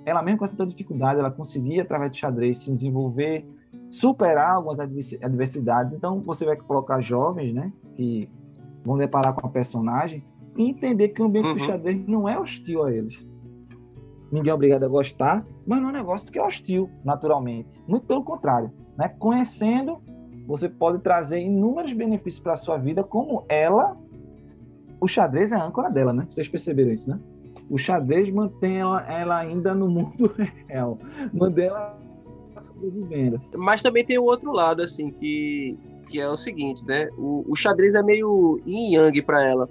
ela 0.05 0.23
mesmo 0.23 0.39
com 0.39 0.45
essa 0.45 0.65
dificuldade, 0.65 1.19
ela 1.19 1.29
conseguia, 1.29 1.83
através 1.83 2.11
do 2.11 2.17
xadrez, 2.17 2.59
se 2.59 2.71
desenvolver, 2.71 3.45
superar 3.89 4.55
algumas 4.55 4.79
adversi- 4.79 5.19
adversidades. 5.23 5.93
Então, 5.93 6.21
você 6.21 6.45
vai 6.45 6.55
colocar 6.55 6.99
jovens, 7.01 7.53
né? 7.53 7.71
Que 7.95 8.29
vão 8.83 8.97
deparar 8.97 9.33
com 9.33 9.45
a 9.45 9.49
personagem 9.49 10.23
e 10.57 10.63
entender 10.69 11.09
que 11.09 11.21
o 11.21 11.25
ambiente 11.25 11.45
do 11.53 11.59
Uhum. 11.59 11.59
xadrez 11.59 12.07
não 12.07 12.27
é 12.27 12.39
hostil 12.39 12.83
a 12.83 12.91
eles 12.91 13.23
ninguém 14.31 14.49
é 14.49 14.53
obrigado 14.53 14.83
a 14.83 14.87
gostar, 14.87 15.45
mas 15.67 15.81
não 15.81 15.89
é 15.89 15.91
um 15.91 15.95
negócio 15.95 16.31
que 16.31 16.39
é 16.39 16.41
hostil, 16.41 16.89
naturalmente. 17.03 17.83
Muito 17.85 18.05
pelo 18.05 18.23
contrário. 18.23 18.71
Né? 18.97 19.09
Conhecendo, 19.19 20.01
você 20.47 20.69
pode 20.69 20.99
trazer 20.99 21.41
inúmeros 21.41 21.91
benefícios 21.91 22.41
para 22.41 22.53
a 22.53 22.55
sua 22.55 22.77
vida, 22.77 23.03
como 23.03 23.43
ela. 23.49 23.97
O 25.01 25.07
xadrez 25.07 25.51
é 25.51 25.55
a 25.55 25.65
âncora 25.65 25.89
dela, 25.89 26.13
né? 26.13 26.25
Vocês 26.29 26.47
perceberam 26.47 26.91
isso, 26.91 27.09
né? 27.09 27.19
O 27.71 27.77
xadrez 27.77 28.29
mantém 28.29 28.79
ela, 28.79 29.01
ela 29.09 29.37
ainda 29.39 29.73
no 29.73 29.87
mundo 29.89 30.29
real, 30.67 30.99
mantém 31.33 31.67
ela 31.67 31.97
sobrevivendo. 32.61 33.41
Mas 33.55 33.81
também 33.81 34.05
tem 34.05 34.17
o 34.17 34.23
outro 34.25 34.51
lado, 34.51 34.81
assim, 34.83 35.09
que, 35.11 35.77
que 36.09 36.19
é 36.19 36.27
o 36.27 36.35
seguinte, 36.35 36.83
né? 36.85 37.07
O, 37.17 37.45
o 37.47 37.55
xadrez 37.55 37.95
é 37.95 38.03
meio 38.03 38.59
yin 38.65 38.93
yang 38.95 39.21
pra 39.21 39.41
ela. 39.47 39.69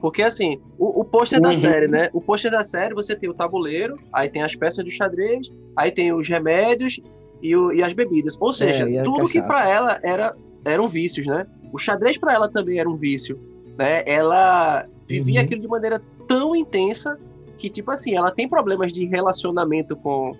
Porque, 0.00 0.22
assim, 0.22 0.60
o, 0.78 1.00
o 1.00 1.04
pôster 1.06 1.40
da 1.40 1.48
Uhum. 1.48 1.54
série, 1.54 1.88
né? 1.88 2.10
O 2.12 2.20
pôster 2.20 2.50
da 2.50 2.62
série, 2.62 2.94
você 2.94 3.16
tem 3.16 3.30
o 3.30 3.34
tabuleiro, 3.34 3.96
aí 4.12 4.28
tem 4.28 4.42
as 4.42 4.54
peças 4.54 4.84
do 4.84 4.90
xadrez, 4.90 5.48
aí 5.74 5.90
tem 5.90 6.12
os 6.12 6.28
remédios 6.28 7.00
e, 7.42 7.56
o- 7.56 7.72
e 7.72 7.82
as 7.82 7.94
bebidas. 7.94 8.36
Ou 8.38 8.52
seja, 8.52 8.84
É, 8.84 8.90
e 8.92 8.98
a 8.98 9.02
tudo 9.04 9.26
que 9.26 9.40
pra 9.42 9.66
ela 9.68 9.98
era, 10.02 10.36
eram 10.66 10.86
vícios, 10.86 11.26
né? 11.26 11.46
O 11.72 11.78
xadrez 11.78 12.18
pra 12.18 12.34
ela 12.34 12.48
também 12.48 12.78
era 12.78 12.88
um 12.88 12.96
vício, 12.96 13.38
né? 13.78 14.02
Ela 14.06 14.86
vivia 15.06 15.40
Uhum. 15.40 15.46
aquilo 15.46 15.60
de 15.62 15.68
maneira 15.68 16.00
tão 16.28 16.54
intensa 16.54 17.18
que, 17.58 17.68
tipo 17.68 17.90
assim, 17.90 18.14
ela 18.16 18.30
tem 18.30 18.48
problemas 18.48 18.92
de 18.92 19.04
relacionamento 19.06 19.94
com, 19.96 20.32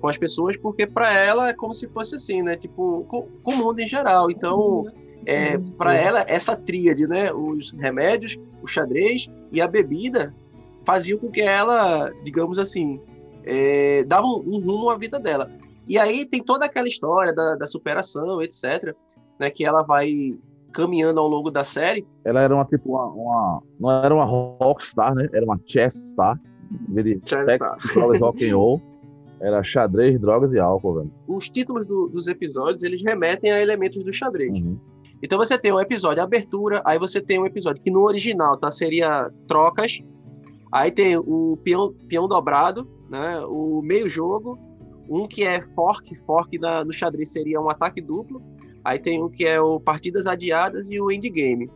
com 0.00 0.08
as 0.08 0.18
pessoas, 0.18 0.56
porque 0.56 0.86
pra 0.86 1.12
ela 1.16 1.48
é 1.48 1.54
como 1.54 1.72
se 1.72 1.86
fosse 1.88 2.16
assim, 2.16 2.42
né? 2.42 2.56
Tipo, 2.56 3.04
com, 3.08 3.22
com 3.42 3.52
o 3.52 3.56
mundo 3.56 3.78
em 3.80 3.86
geral. 3.86 4.30
Então, 4.30 4.84
é, 5.24 5.56
Uhum. 5.56 5.70
para 5.72 5.94
ela, 5.94 6.24
essa 6.28 6.56
tríade, 6.56 7.06
né? 7.06 7.32
Os 7.32 7.70
remédios, 7.72 8.36
o 8.62 8.66
xadrez 8.66 9.28
e 9.52 9.60
a 9.60 9.66
bebida 9.68 10.34
faziam 10.84 11.18
com 11.18 11.30
que 11.30 11.40
ela, 11.40 12.10
digamos 12.22 12.58
assim, 12.58 13.00
é, 13.44 14.04
dava 14.04 14.26
um, 14.26 14.42
um 14.46 14.60
rumo 14.60 14.90
à 14.90 14.96
vida 14.96 15.18
dela. 15.18 15.50
E 15.88 15.98
aí 15.98 16.24
tem 16.26 16.42
toda 16.42 16.64
aquela 16.66 16.88
história 16.88 17.32
da, 17.32 17.54
da 17.54 17.66
superação, 17.66 18.42
etc., 18.42 18.94
né? 19.38 19.50
Que 19.50 19.64
ela 19.64 19.82
vai 19.82 20.36
caminhando 20.72 21.20
ao 21.20 21.28
longo 21.28 21.50
da 21.50 21.64
série. 21.64 22.06
Ela 22.24 22.40
era 22.42 22.54
uma 22.54 22.64
tipo 22.64 22.90
uma, 22.90 23.06
uma- 23.06 23.62
não 23.80 23.90
era 23.90 24.14
uma 24.14 24.24
rockstar, 24.24 25.14
né? 25.14 25.28
Era 25.32 25.44
uma 25.44 25.58
chess 25.66 25.94
star. 26.10 26.38
De 26.70 27.20
sexo, 27.24 27.58
drogas, 27.94 28.20
rock 28.20 28.50
and 28.50 28.56
roll. 28.56 28.82
Era 29.40 29.62
xadrez, 29.62 30.18
drogas 30.18 30.50
e 30.52 30.58
álcool, 30.58 30.94
velho. 30.94 31.10
Os 31.28 31.48
títulos 31.50 31.86
do- 31.86 32.08
dos 32.08 32.26
episódios, 32.26 32.82
eles 32.82 33.02
remetem 33.02 33.52
a 33.52 33.60
elementos 33.60 34.02
do 34.02 34.10
xadrez. 34.12 34.58
Uhum. 34.58 34.78
Então 35.22 35.36
você 35.38 35.58
tem 35.58 35.72
um 35.72 35.80
episódio 35.80 36.22
abertura, 36.22 36.80
aí 36.84 36.98
você 36.98 37.20
tem 37.20 37.38
um 37.38 37.44
episódio 37.46 37.82
que 37.82 37.90
no 37.90 38.00
original 38.02 38.56
tá, 38.56 38.70
seria 38.70 39.30
trocas, 39.46 40.00
aí 40.72 40.90
tem 40.90 41.16
o 41.18 41.58
peão, 41.62 41.92
peão 42.08 42.26
dobrado, 42.26 42.88
né, 43.10 43.40
o 43.46 43.80
meio 43.82 44.08
jogo, 44.08 44.58
um 45.08 45.26
que 45.28 45.44
é 45.44 45.60
fork, 45.74 46.14
fork 46.26 46.58
na- 46.58 46.84
no 46.84 46.92
xadrez 46.92 47.30
seria 47.30 47.60
um 47.60 47.68
ataque 47.70 48.00
duplo, 48.00 48.42
aí 48.84 48.98
tem 48.98 49.22
um 49.22 49.28
que 49.28 49.44
é 49.46 49.60
o 49.60 49.78
partidas 49.78 50.26
adiadas 50.26 50.90
e 50.90 50.98
o 51.00 51.10
endgame. 51.10 51.70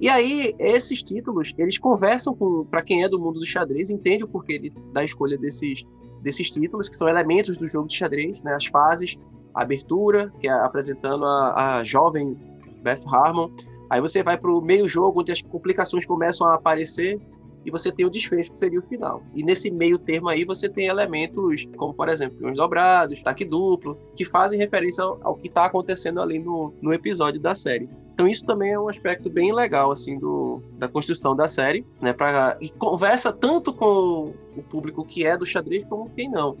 E 0.00 0.08
aí 0.08 0.54
esses 0.58 1.02
títulos, 1.02 1.52
eles 1.58 1.78
conversam 1.78 2.34
com, 2.34 2.64
para 2.64 2.82
quem 2.82 3.04
é 3.04 3.08
do 3.08 3.18
mundo 3.18 3.38
do 3.38 3.46
xadrez, 3.46 3.90
entende 3.90 4.24
o 4.24 4.28
porquê 4.28 4.72
da 4.92 5.04
escolha 5.04 5.36
desses, 5.36 5.84
desses 6.22 6.50
títulos, 6.50 6.88
que 6.88 6.96
são 6.96 7.06
elementos 7.06 7.58
do 7.58 7.68
jogo 7.68 7.86
de 7.86 7.96
xadrez, 7.96 8.42
né, 8.42 8.54
as 8.54 8.64
fases, 8.64 9.18
a 9.54 9.62
abertura, 9.62 10.32
que 10.40 10.48
é 10.48 10.52
apresentando 10.52 11.24
a, 11.26 11.78
a 11.78 11.84
jovem 11.84 12.34
Beth 12.82 13.02
Harmon. 13.06 13.50
Aí 13.90 14.00
você 14.00 14.22
vai 14.22 14.38
para 14.38 14.50
o 14.50 14.62
meio 14.62 14.88
jogo, 14.88 15.20
onde 15.20 15.32
as 15.32 15.42
complicações 15.42 16.06
começam 16.06 16.46
a 16.46 16.54
aparecer, 16.54 17.20
e 17.64 17.70
você 17.70 17.92
tem 17.92 18.06
o 18.06 18.10
desfecho, 18.10 18.52
que 18.52 18.58
seria 18.58 18.78
o 18.78 18.82
final. 18.82 19.22
E 19.34 19.42
nesse 19.42 19.70
meio 19.70 19.98
termo 19.98 20.28
aí 20.28 20.44
você 20.44 20.68
tem 20.68 20.86
elementos 20.86 21.66
como, 21.76 21.92
por 21.92 22.08
exemplo, 22.08 22.50
os 22.50 22.56
dobrados, 22.56 23.14
destaque 23.14 23.44
duplo, 23.44 23.98
que 24.16 24.24
fazem 24.24 24.58
referência 24.58 25.04
ao, 25.04 25.18
ao 25.22 25.34
que 25.36 25.48
está 25.48 25.66
acontecendo 25.66 26.20
ali 26.20 26.38
no, 26.38 26.72
no 26.80 26.92
episódio 26.92 27.40
da 27.40 27.54
série. 27.54 27.88
Então 28.14 28.28
isso 28.28 28.44
também 28.44 28.72
é 28.72 28.78
um 28.78 28.88
aspecto 28.88 29.30
bem 29.30 29.52
legal, 29.52 29.90
assim, 29.90 30.18
do, 30.18 30.62
da 30.78 30.88
construção 30.88 31.34
da 31.34 31.48
série, 31.48 31.86
né? 32.00 32.12
Pra, 32.12 32.56
e 32.60 32.68
conversa 32.68 33.32
tanto 33.32 33.72
com 33.72 34.34
o 34.56 34.62
público 34.62 35.04
que 35.04 35.24
é 35.24 35.36
do 35.36 35.46
xadrez 35.46 35.84
como 35.84 36.10
quem 36.10 36.28
não. 36.28 36.56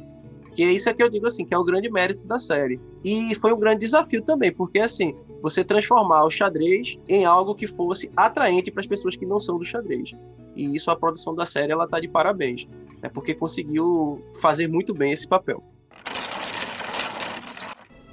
Que 0.54 0.64
é 0.64 0.72
isso 0.72 0.88
é 0.88 0.94
que 0.94 1.02
eu 1.02 1.08
digo 1.08 1.26
assim, 1.26 1.44
que 1.44 1.54
é 1.54 1.58
o 1.58 1.64
grande 1.64 1.90
mérito 1.90 2.26
da 2.26 2.38
série. 2.38 2.80
E 3.04 3.34
foi 3.36 3.52
um 3.52 3.58
grande 3.58 3.80
desafio 3.80 4.22
também, 4.22 4.52
porque 4.52 4.78
assim, 4.78 5.14
você 5.42 5.64
transformar 5.64 6.24
o 6.24 6.30
xadrez 6.30 6.98
em 7.08 7.24
algo 7.24 7.54
que 7.54 7.66
fosse 7.66 8.10
atraente 8.16 8.70
para 8.70 8.80
as 8.80 8.86
pessoas 8.86 9.16
que 9.16 9.24
não 9.24 9.40
são 9.40 9.58
do 9.58 9.64
xadrez. 9.64 10.12
E 10.56 10.74
isso 10.74 10.90
a 10.90 10.96
produção 10.96 11.34
da 11.34 11.46
série 11.46 11.72
ela 11.72 11.88
tá 11.88 12.00
de 12.00 12.08
parabéns, 12.08 12.66
né? 13.02 13.08
Porque 13.08 13.34
conseguiu 13.34 14.22
fazer 14.40 14.68
muito 14.68 14.92
bem 14.92 15.12
esse 15.12 15.26
papel. 15.26 15.62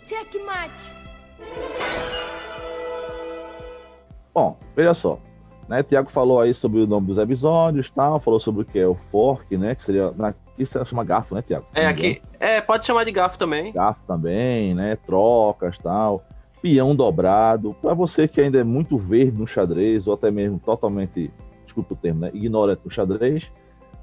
Checkmate. 0.05 0.91
Bom, 4.33 4.57
veja 4.75 4.93
só. 4.93 5.19
Né, 5.67 5.83
Tiago 5.83 6.09
falou 6.09 6.39
aí 6.39 6.53
sobre 6.53 6.79
o 6.79 6.87
nome 6.87 7.07
dos 7.07 7.17
episódios, 7.17 7.89
tal, 7.89 8.19
falou 8.19 8.39
sobre 8.39 8.61
o 8.61 8.65
que 8.65 8.79
é 8.79 8.87
o 8.87 8.95
fork, 9.11 9.57
né, 9.57 9.75
que 9.75 9.83
seria 9.83 10.11
na 10.11 10.33
isso 10.57 10.83
chama 10.85 11.03
garfo, 11.03 11.35
né, 11.35 11.41
Tiago? 11.41 11.67
É, 11.73 11.85
aqui. 11.85 12.21
É, 12.39 12.59
pode 12.61 12.85
chamar 12.85 13.03
de 13.03 13.11
garfo 13.11 13.37
também. 13.37 13.71
Garfo 13.71 14.01
também, 14.07 14.73
né? 14.73 14.97
Trocas 15.05 15.77
tal. 15.77 16.23
Peão 16.61 16.95
dobrado. 16.95 17.75
Para 17.79 17.93
você 17.93 18.27
que 18.27 18.41
ainda 18.41 18.59
é 18.59 18.63
muito 18.63 18.97
verde 18.97 19.37
no 19.37 19.45
xadrez, 19.45 20.07
ou 20.07 20.15
até 20.15 20.31
mesmo 20.31 20.59
totalmente, 20.59 21.31
desculpa 21.63 21.93
o 21.93 21.97
termo, 21.97 22.21
né? 22.21 22.31
Ignorante 22.33 22.81
no 22.83 22.89
xadrez, 22.89 23.51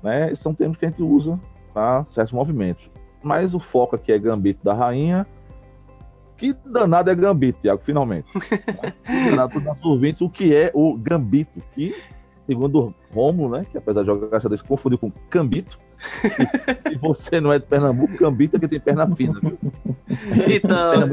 né? 0.02 0.32
São 0.36 0.54
termos 0.54 0.78
que 0.78 0.86
a 0.86 0.90
gente 0.90 1.02
usa 1.02 1.38
para 1.72 2.06
certos 2.08 2.32
movimentos. 2.32 2.88
Mas 3.20 3.52
o 3.52 3.58
foco 3.58 3.96
aqui 3.96 4.12
é 4.12 4.18
gambito 4.18 4.64
da 4.64 4.74
rainha. 4.74 5.26
Que 6.36 6.54
danado 6.64 7.10
é 7.10 7.14
gambito, 7.14 7.60
Tiago, 7.60 7.82
finalmente. 7.84 8.30
Que 9.04 9.30
danado 9.30 9.50
para 9.50 9.58
os 9.58 9.64
nossos 9.64 9.84
ouvintes 9.84 10.20
o 10.20 10.28
que 10.28 10.54
é 10.54 10.70
o 10.74 10.94
gambito. 10.96 11.62
Que, 11.74 11.94
segundo 12.46 12.94
Romulo, 13.12 13.56
né? 13.56 13.66
Que 13.70 13.78
apesar 13.78 14.00
de 14.00 14.06
jogar 14.06 14.40
xadrez, 14.40 14.62
confundiu 14.62 14.98
com 14.98 15.10
cambito 15.30 15.76
e 16.90 16.96
você 16.96 17.40
não 17.40 17.52
é 17.52 17.58
de 17.58 17.66
Pernambuco, 17.66 18.16
Cambita 18.16 18.58
que 18.58 18.68
tem 18.68 18.80
perna 18.80 19.06
fina, 19.14 19.38
viu? 19.40 19.58
Então, 20.48 21.10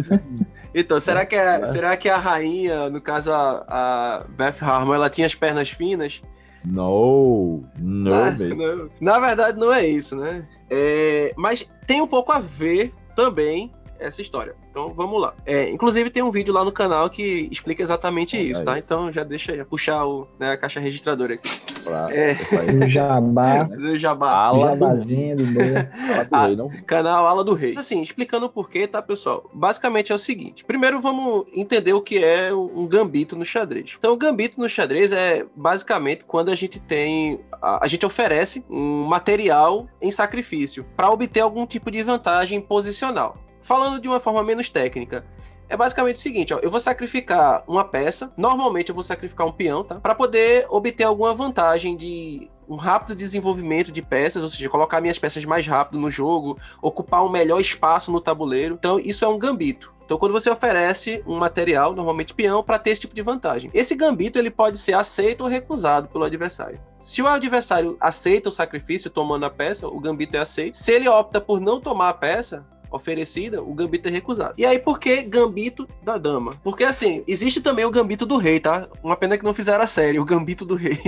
então 0.73 0.99
será, 0.99 1.25
que 1.25 1.35
a, 1.35 1.59
é. 1.59 1.65
será 1.65 1.97
que 1.97 2.09
a 2.09 2.17
rainha, 2.17 2.89
no 2.89 3.01
caso 3.01 3.31
a, 3.31 3.65
a 3.67 4.25
Beth 4.29 4.55
Harmon, 4.61 4.93
ela 4.93 5.09
tinha 5.09 5.27
as 5.27 5.35
pernas 5.35 5.69
finas? 5.69 6.21
Não, 6.63 7.63
não, 7.77 8.13
ah, 8.13 8.31
não. 8.31 8.89
Na 8.99 9.19
verdade, 9.19 9.59
não 9.59 9.73
é 9.73 9.85
isso, 9.85 10.15
né? 10.15 10.45
É, 10.69 11.33
mas 11.35 11.67
tem 11.87 12.01
um 12.01 12.07
pouco 12.07 12.31
a 12.31 12.39
ver 12.39 12.93
também 13.15 13.71
essa 14.01 14.21
história. 14.21 14.55
Então 14.69 14.93
vamos 14.93 15.21
lá. 15.21 15.33
É, 15.45 15.69
inclusive 15.69 16.09
tem 16.09 16.23
um 16.23 16.31
vídeo 16.31 16.53
lá 16.53 16.65
no 16.65 16.71
canal 16.71 17.09
que 17.09 17.47
explica 17.51 17.81
exatamente 17.81 18.35
é, 18.35 18.41
isso, 18.41 18.63
tá? 18.63 18.77
Então 18.77 19.11
já 19.11 19.23
deixa 19.23 19.51
aí, 19.51 19.63
puxar 19.63 20.05
o, 20.05 20.27
né, 20.39 20.51
a 20.51 20.57
caixa 20.57 20.79
registradora 20.79 21.35
aqui. 21.35 21.49
Pra, 21.83 22.07
é... 22.11 22.37
O 22.85 22.89
jabá. 22.89 23.69
O 23.91 23.97
jabá. 23.97 24.31
Ala 24.31 24.69
Jabazinho 24.69 25.37
do 25.37 25.43
rei, 25.43 26.83
Canal 26.85 27.27
Ala 27.27 27.43
do 27.43 27.53
Rei. 27.53 27.75
Assim, 27.77 28.01
explicando 28.01 28.45
o 28.45 28.49
porquê, 28.49 28.87
tá, 28.87 29.01
pessoal? 29.01 29.49
Basicamente 29.53 30.11
é 30.11 30.15
o 30.15 30.17
seguinte. 30.17 30.63
Primeiro 30.63 31.01
vamos 31.01 31.45
entender 31.53 31.93
o 31.93 32.01
que 32.01 32.23
é 32.23 32.53
um 32.53 32.87
gambito 32.87 33.35
no 33.35 33.45
xadrez. 33.45 33.95
Então 33.97 34.13
o 34.13 34.17
gambito 34.17 34.59
no 34.59 34.69
xadrez 34.69 35.11
é 35.11 35.45
basicamente 35.55 36.23
quando 36.25 36.49
a 36.49 36.55
gente 36.55 36.79
tem... 36.79 37.39
A, 37.61 37.85
a 37.85 37.87
gente 37.87 38.05
oferece 38.05 38.63
um 38.69 39.03
material 39.05 39.87
em 40.01 40.11
sacrifício 40.11 40.85
para 40.95 41.11
obter 41.11 41.41
algum 41.41 41.65
tipo 41.65 41.91
de 41.91 42.01
vantagem 42.03 42.61
posicional. 42.61 43.37
Falando 43.61 43.99
de 43.99 44.07
uma 44.07 44.19
forma 44.19 44.43
menos 44.43 44.69
técnica, 44.69 45.25
é 45.71 45.77
basicamente 45.77 46.17
o 46.17 46.19
seguinte, 46.19 46.53
ó, 46.53 46.59
eu 46.59 46.69
vou 46.69 46.81
sacrificar 46.81 47.63
uma 47.65 47.85
peça, 47.85 48.31
normalmente 48.35 48.89
eu 48.89 48.95
vou 48.95 49.03
sacrificar 49.05 49.47
um 49.47 49.53
peão, 49.53 49.85
tá? 49.85 49.95
Para 49.95 50.13
poder 50.13 50.65
obter 50.69 51.05
alguma 51.05 51.33
vantagem 51.33 51.95
de 51.95 52.49
um 52.67 52.75
rápido 52.75 53.15
desenvolvimento 53.15 53.91
de 53.91 54.01
peças, 54.01 54.43
ou 54.43 54.49
seja, 54.49 54.67
colocar 54.67 54.99
minhas 54.99 55.17
peças 55.17 55.45
mais 55.45 55.65
rápido 55.65 55.97
no 55.97 56.11
jogo, 56.11 56.57
ocupar 56.81 57.23
um 57.23 57.29
melhor 57.29 57.59
espaço 57.59 58.11
no 58.11 58.19
tabuleiro. 58.19 58.75
Então, 58.75 58.99
isso 58.99 59.23
é 59.23 59.27
um 59.27 59.37
gambito. 59.37 59.93
Então, 60.03 60.17
quando 60.17 60.33
você 60.33 60.49
oferece 60.49 61.23
um 61.25 61.37
material, 61.37 61.93
normalmente 61.93 62.33
peão, 62.33 62.61
para 62.61 62.77
ter 62.77 62.89
esse 62.89 63.01
tipo 63.01 63.15
de 63.15 63.21
vantagem. 63.21 63.71
Esse 63.73 63.95
gambito 63.95 64.37
ele 64.37 64.51
pode 64.51 64.77
ser 64.77 64.93
aceito 64.93 65.41
ou 65.41 65.49
recusado 65.49 66.09
pelo 66.09 66.25
adversário. 66.25 66.81
Se 66.99 67.21
o 67.21 67.27
adversário 67.27 67.95
aceita 67.97 68.49
o 68.49 68.51
sacrifício 68.51 69.09
tomando 69.09 69.45
a 69.45 69.49
peça, 69.49 69.87
o 69.87 70.01
gambito 70.01 70.35
é 70.35 70.41
aceito. 70.41 70.75
Se 70.75 70.91
ele 70.91 71.07
opta 71.07 71.39
por 71.39 71.61
não 71.61 71.79
tomar 71.79 72.09
a 72.09 72.13
peça, 72.13 72.65
oferecida, 72.91 73.61
o 73.61 73.73
gambito 73.73 74.09
é 74.09 74.11
recusado. 74.11 74.53
E 74.57 74.65
aí, 74.65 74.77
por 74.77 74.99
que 74.99 75.21
gambito 75.23 75.87
da 76.03 76.17
dama? 76.17 76.55
Porque, 76.63 76.83
assim, 76.83 77.23
existe 77.27 77.61
também 77.61 77.85
o 77.85 77.91
gambito 77.91 78.25
do 78.25 78.37
rei, 78.37 78.59
tá? 78.59 78.87
Uma 79.01 79.15
pena 79.15 79.37
que 79.37 79.43
não 79.43 79.53
fizeram 79.53 79.83
a 79.83 79.87
série, 79.87 80.19
o 80.19 80.25
gambito 80.25 80.65
do 80.65 80.75
rei. 80.75 80.99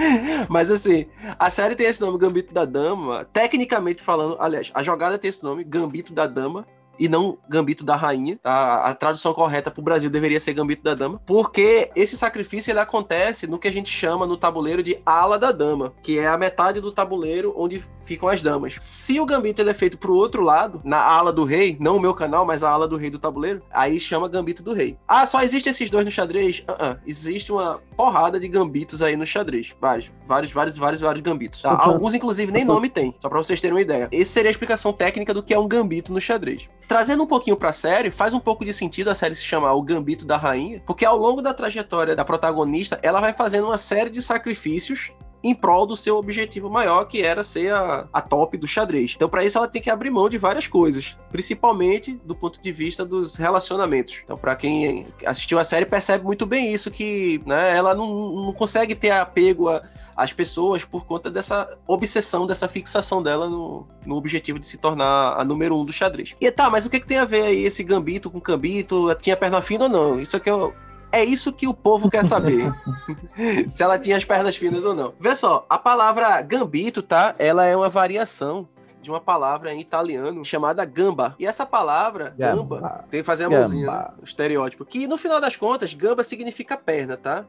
Mas, 0.48 0.70
assim, 0.70 1.06
a 1.38 1.50
série 1.50 1.76
tem 1.76 1.86
esse 1.86 2.00
nome, 2.00 2.18
gambito 2.18 2.52
da 2.52 2.64
dama. 2.64 3.24
Tecnicamente 3.32 4.02
falando, 4.02 4.36
aliás, 4.40 4.70
a 4.74 4.82
jogada 4.82 5.18
tem 5.18 5.28
esse 5.28 5.44
nome, 5.44 5.62
gambito 5.62 6.12
da 6.12 6.26
dama 6.26 6.66
e 6.98 7.08
não 7.08 7.38
Gambito 7.48 7.84
da 7.84 7.96
Rainha. 7.96 8.38
Tá? 8.42 8.76
A 8.84 8.94
tradução 8.94 9.32
correta 9.32 9.70
para 9.70 9.80
o 9.80 9.84
Brasil 9.84 10.10
deveria 10.10 10.40
ser 10.40 10.54
Gambito 10.54 10.82
da 10.82 10.94
Dama, 10.94 11.20
porque 11.26 11.90
esse 11.94 12.16
sacrifício 12.16 12.70
ele 12.70 12.80
acontece 12.80 13.46
no 13.46 13.58
que 13.58 13.68
a 13.68 13.72
gente 13.72 13.90
chama 13.90 14.26
no 14.26 14.36
tabuleiro 14.36 14.82
de 14.82 14.98
ala 15.04 15.38
da 15.38 15.52
dama, 15.52 15.92
que 16.02 16.18
é 16.18 16.26
a 16.26 16.38
metade 16.38 16.80
do 16.80 16.92
tabuleiro 16.92 17.52
onde 17.56 17.82
ficam 18.04 18.28
as 18.28 18.40
damas. 18.40 18.76
Se 18.78 19.20
o 19.20 19.26
Gambito 19.26 19.60
ele 19.60 19.70
é 19.70 19.74
feito 19.74 19.98
para 19.98 20.10
o 20.10 20.16
outro 20.16 20.42
lado, 20.42 20.80
na 20.84 21.00
ala 21.00 21.32
do 21.32 21.44
rei, 21.44 21.76
não 21.80 21.96
o 21.96 22.00
meu 22.00 22.14
canal, 22.14 22.44
mas 22.44 22.62
a 22.62 22.70
ala 22.70 22.86
do 22.86 22.96
rei 22.96 23.10
do 23.10 23.18
tabuleiro, 23.18 23.62
aí 23.70 23.98
chama 23.98 24.28
Gambito 24.28 24.62
do 24.62 24.72
Rei. 24.72 24.96
Ah, 25.06 25.26
só 25.26 25.42
existe 25.42 25.68
esses 25.68 25.90
dois 25.90 26.04
no 26.04 26.10
xadrez? 26.10 26.64
Uh 26.68 26.72
-uh. 26.72 26.98
Existe 27.06 27.52
uma 27.52 27.80
porrada 27.96 28.38
de 28.38 28.46
gambitos 28.46 29.02
aí 29.02 29.16
no 29.16 29.26
xadrez. 29.26 29.74
Vários, 29.80 30.12
vários, 30.26 30.52
vários, 30.52 30.78
vários, 30.78 31.00
vários 31.00 31.22
gambitos. 31.22 31.62
Tá? 31.62 31.70
Alguns, 31.70 32.14
inclusive, 32.14 32.52
nem 32.52 32.64
nome 32.64 32.88
tem, 32.88 33.14
só 33.18 33.28
para 33.28 33.38
vocês 33.38 33.60
terem 33.60 33.74
uma 33.74 33.80
ideia. 33.80 34.08
Essa 34.12 34.32
seria 34.32 34.50
a 34.50 34.52
explicação 34.52 34.92
técnica 34.92 35.32
do 35.32 35.42
que 35.42 35.54
é 35.54 35.58
um 35.58 35.66
gambito 35.66 36.12
no 36.12 36.20
xadrez. 36.20 36.68
Trazendo 36.86 37.22
um 37.22 37.26
pouquinho 37.26 37.56
pra 37.56 37.72
série, 37.72 38.10
faz 38.10 38.34
um 38.34 38.38
pouco 38.38 38.64
de 38.64 38.72
sentido 38.72 39.10
a 39.10 39.14
série 39.14 39.34
se 39.34 39.42
chamar 39.42 39.72
O 39.72 39.82
Gambito 39.82 40.24
da 40.24 40.36
Rainha, 40.36 40.80
porque 40.86 41.04
ao 41.04 41.16
longo 41.16 41.42
da 41.42 41.52
trajetória 41.52 42.14
da 42.14 42.24
protagonista, 42.24 42.98
ela 43.02 43.20
vai 43.20 43.32
fazendo 43.32 43.66
uma 43.66 43.78
série 43.78 44.10
de 44.10 44.22
sacrifícios 44.22 45.10
em 45.42 45.54
prol 45.54 45.86
do 45.86 45.96
seu 45.96 46.16
objetivo 46.16 46.68
maior, 46.68 47.04
que 47.04 47.22
era 47.22 47.42
ser 47.42 47.72
a, 47.72 48.06
a 48.12 48.20
top 48.20 48.56
do 48.56 48.66
xadrez. 48.66 49.14
Então, 49.14 49.28
para 49.28 49.44
isso, 49.44 49.58
ela 49.58 49.68
tem 49.68 49.80
que 49.80 49.90
abrir 49.90 50.10
mão 50.10 50.28
de 50.28 50.38
várias 50.38 50.66
coisas, 50.66 51.16
principalmente 51.30 52.20
do 52.24 52.34
ponto 52.34 52.60
de 52.60 52.72
vista 52.72 53.04
dos 53.04 53.36
relacionamentos. 53.36 54.20
Então, 54.24 54.36
para 54.36 54.56
quem 54.56 55.06
assistiu 55.24 55.58
a 55.58 55.64
série, 55.64 55.86
percebe 55.86 56.24
muito 56.24 56.46
bem 56.46 56.72
isso, 56.72 56.90
que 56.90 57.40
né, 57.46 57.76
ela 57.76 57.94
não, 57.94 58.06
não 58.46 58.52
consegue 58.52 58.94
ter 58.94 59.10
apego 59.10 59.68
a 59.68 59.82
as 60.16 60.32
pessoas 60.32 60.82
por 60.82 61.04
conta 61.04 61.30
dessa 61.30 61.76
obsessão, 61.86 62.46
dessa 62.46 62.66
fixação 62.66 63.22
dela 63.22 63.50
no, 63.50 63.86
no 64.04 64.16
objetivo 64.16 64.58
de 64.58 64.66
se 64.66 64.78
tornar 64.78 65.38
a 65.38 65.44
número 65.44 65.78
um 65.78 65.84
do 65.84 65.92
xadrez. 65.92 66.34
E 66.40 66.50
tá, 66.50 66.70
mas 66.70 66.86
o 66.86 66.90
que, 66.90 66.98
que 66.98 67.06
tem 67.06 67.18
a 67.18 67.26
ver 67.26 67.42
aí 67.42 67.64
esse 67.64 67.84
gambito 67.84 68.30
com 68.30 68.40
gambito? 68.40 69.14
Tinha 69.16 69.36
perna 69.36 69.60
fina 69.60 69.84
ou 69.84 69.90
não? 69.90 70.20
Isso 70.20 70.36
é, 70.38 70.40
é 71.12 71.24
isso 71.24 71.52
que 71.52 71.66
o 71.66 71.74
povo 71.74 72.10
quer 72.10 72.24
saber. 72.24 72.72
se 73.70 73.82
ela 73.82 73.98
tinha 73.98 74.16
as 74.16 74.24
pernas 74.24 74.56
finas 74.56 74.84
ou 74.84 74.94
não. 74.94 75.14
Vê 75.18 75.34
só, 75.34 75.66
a 75.68 75.78
palavra 75.78 76.40
gambito, 76.42 77.02
tá? 77.02 77.34
Ela 77.38 77.64
é 77.64 77.76
uma 77.76 77.88
variação 77.88 78.68
de 79.00 79.10
uma 79.10 79.20
palavra 79.20 79.72
em 79.72 79.80
italiano 79.80 80.44
chamada 80.44 80.84
gamba. 80.84 81.36
E 81.38 81.46
essa 81.46 81.64
palavra, 81.64 82.34
gamba, 82.36 82.80
gamba 82.80 83.04
tem 83.08 83.20
que 83.20 83.26
fazer 83.26 83.44
a 83.44 83.50
mãozinha, 83.50 83.90
né? 83.90 84.08
o 84.20 84.24
estereótipo. 84.24 84.84
Que 84.84 85.06
no 85.06 85.16
final 85.16 85.40
das 85.40 85.56
contas, 85.56 85.94
gamba 85.94 86.24
significa 86.24 86.76
perna, 86.76 87.16
tá? 87.16 87.44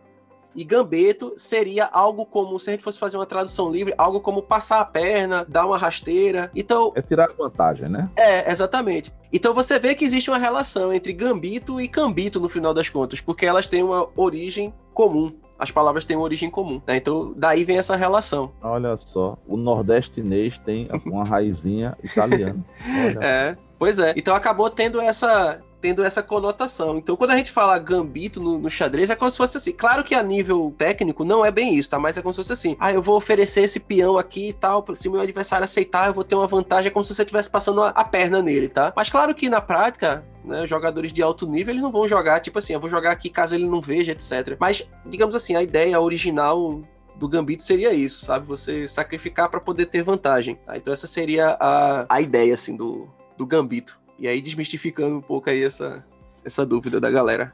E 0.57 0.63
gambeto 0.63 1.33
seria 1.37 1.85
algo 1.85 2.25
como, 2.25 2.59
se 2.59 2.71
a 2.71 2.73
gente 2.73 2.83
fosse 2.83 2.97
fazer 2.97 3.15
uma 3.15 3.27
tradução 3.27 3.69
livre, 3.69 3.93
algo 3.95 4.19
como 4.19 4.41
passar 4.41 4.81
a 4.81 4.85
perna, 4.85 5.45
dar 5.47 5.67
uma 5.67 5.77
rasteira. 5.77 6.49
Então. 6.55 6.91
É 6.95 7.01
tirar 7.03 7.29
vantagem, 7.37 7.87
né? 7.87 8.09
É, 8.15 8.51
exatamente. 8.51 9.13
Então 9.31 9.53
você 9.53 9.77
vê 9.77 9.93
que 9.93 10.03
existe 10.03 10.31
uma 10.31 10.39
relação 10.39 10.91
entre 10.91 11.13
gambito 11.13 11.79
e 11.79 11.87
cambito 11.87 12.39
no 12.39 12.49
final 12.49 12.73
das 12.73 12.89
contas, 12.89 13.21
porque 13.21 13.45
elas 13.45 13.67
têm 13.67 13.83
uma 13.83 14.09
origem 14.15 14.73
comum 14.95 15.31
as 15.59 15.71
palavras 15.71 16.05
têm 16.05 16.15
uma 16.15 16.23
origem 16.23 16.49
comum. 16.49 16.81
Né? 16.85 16.97
Então, 16.97 17.33
daí 17.35 17.63
vem 17.63 17.77
essa 17.77 17.95
relação. 17.95 18.51
Olha 18.61 18.95
só, 18.97 19.37
o 19.47 19.57
nordestinês 19.57 20.57
tem 20.59 20.87
uma 21.05 21.23
raizinha 21.23 21.97
italiana. 22.03 22.63
É, 23.21 23.57
pois 23.79 23.99
é. 23.99 24.13
Então 24.15 24.35
acabou 24.35 24.69
tendo 24.69 25.01
essa 25.01 25.59
tendo 25.81 26.03
essa 26.03 26.23
conotação. 26.23 26.97
Então, 26.97 27.15
quando 27.15 27.31
a 27.31 27.37
gente 27.37 27.51
fala 27.51 27.77
gambito 27.77 28.41
no, 28.41 28.57
no, 28.57 28.69
xadrez, 28.69 29.09
é 29.09 29.15
como 29.15 29.29
se 29.29 29.37
fosse 29.37 29.57
assim. 29.57 29.71
Claro 29.71 30.03
que 30.03 30.15
a 30.15 30.23
nível 30.23 30.73
técnico 30.77 31.23
não 31.23 31.45
é 31.45 31.51
bem 31.51 31.75
isso, 31.75 31.89
tá? 31.89 31.99
Mas 31.99 32.17
é 32.17 32.21
como 32.21 32.33
se 32.33 32.37
fosse 32.37 32.53
assim. 32.53 32.75
Ah, 32.79 32.91
eu 32.91 33.01
vou 33.01 33.15
oferecer 33.15 33.61
esse 33.61 33.79
peão 33.79 34.17
aqui 34.17 34.49
e 34.49 34.53
tal. 34.53 34.85
Se 34.95 35.09
meu 35.09 35.21
adversário 35.21 35.63
aceitar, 35.63 36.07
eu 36.07 36.13
vou 36.13 36.23
ter 36.23 36.35
uma 36.35 36.47
vantagem. 36.47 36.89
É 36.89 36.91
como 36.91 37.05
se 37.05 37.13
você 37.13 37.21
estivesse 37.21 37.49
passando 37.49 37.83
a, 37.83 37.89
a 37.89 38.03
perna 38.03 38.41
nele, 38.41 38.67
tá? 38.67 38.91
Mas 38.95 39.09
claro 39.09 39.33
que 39.35 39.49
na 39.49 39.61
prática, 39.61 40.25
né, 40.43 40.65
jogadores 40.65 41.13
de 41.13 41.21
alto 41.21 41.47
nível, 41.47 41.73
eles 41.73 41.83
não 41.83 41.91
vão 41.91 42.07
jogar, 42.07 42.39
tipo 42.39 42.57
assim, 42.57 42.73
eu 42.73 42.79
vou 42.79 42.89
jogar 42.89 43.11
aqui 43.11 43.29
caso 43.29 43.53
ele 43.53 43.65
não 43.65 43.81
veja, 43.81 44.11
etc. 44.11 44.57
Mas, 44.59 44.87
digamos 45.05 45.35
assim, 45.35 45.55
a 45.55 45.61
ideia 45.61 45.99
original 45.99 46.81
do 47.15 47.27
Gambito 47.27 47.63
seria 47.63 47.93
isso, 47.93 48.23
sabe? 48.23 48.45
Você 48.47 48.87
sacrificar 48.87 49.49
para 49.49 49.59
poder 49.59 49.87
ter 49.87 50.03
vantagem. 50.03 50.55
Tá? 50.65 50.77
Então 50.77 50.93
essa 50.93 51.07
seria 51.07 51.57
a, 51.59 52.05
a 52.09 52.21
ideia, 52.21 52.53
assim, 52.53 52.75
do, 52.75 53.07
do 53.37 53.45
Gambito. 53.45 53.99
E 54.19 54.27
aí 54.27 54.41
desmistificando 54.41 55.17
um 55.17 55.21
pouco 55.21 55.49
aí 55.49 55.63
essa, 55.63 56.03
essa 56.43 56.65
dúvida 56.65 56.99
da 56.99 57.09
galera. 57.11 57.53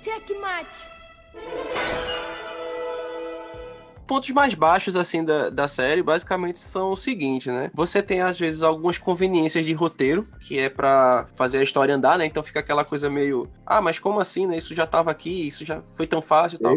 Checkmate. 0.00 0.94
Pontos 4.06 4.28
mais 4.30 4.52
baixos, 4.52 4.96
assim, 4.96 5.24
da, 5.24 5.48
da 5.48 5.66
série, 5.66 6.02
basicamente 6.02 6.58
são 6.58 6.92
o 6.92 6.96
seguinte, 6.96 7.48
né? 7.50 7.70
Você 7.72 8.02
tem, 8.02 8.20
às 8.20 8.38
vezes, 8.38 8.62
algumas 8.62 8.98
conveniências 8.98 9.64
de 9.64 9.72
roteiro, 9.72 10.28
que 10.40 10.58
é 10.58 10.68
para 10.68 11.26
fazer 11.34 11.56
a 11.56 11.62
história 11.62 11.94
andar, 11.94 12.18
né? 12.18 12.26
Então 12.26 12.42
fica 12.42 12.60
aquela 12.60 12.84
coisa 12.84 13.08
meio... 13.08 13.48
Ah, 13.64 13.80
mas 13.80 13.98
como 13.98 14.20
assim, 14.20 14.46
né? 14.46 14.58
Isso 14.58 14.74
já 14.74 14.86
tava 14.86 15.10
aqui, 15.10 15.48
isso 15.48 15.64
já 15.64 15.80
foi 15.96 16.06
tão 16.06 16.20
fácil 16.20 16.56
e 16.56 16.58
tal. 16.58 16.76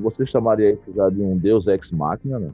Você 0.00 0.26
chamaria 0.26 0.72
isso 0.72 0.90
de 0.90 1.22
um 1.22 1.36
Deus 1.36 1.66
Ex 1.66 1.90
Machina, 1.90 2.38
né? 2.38 2.50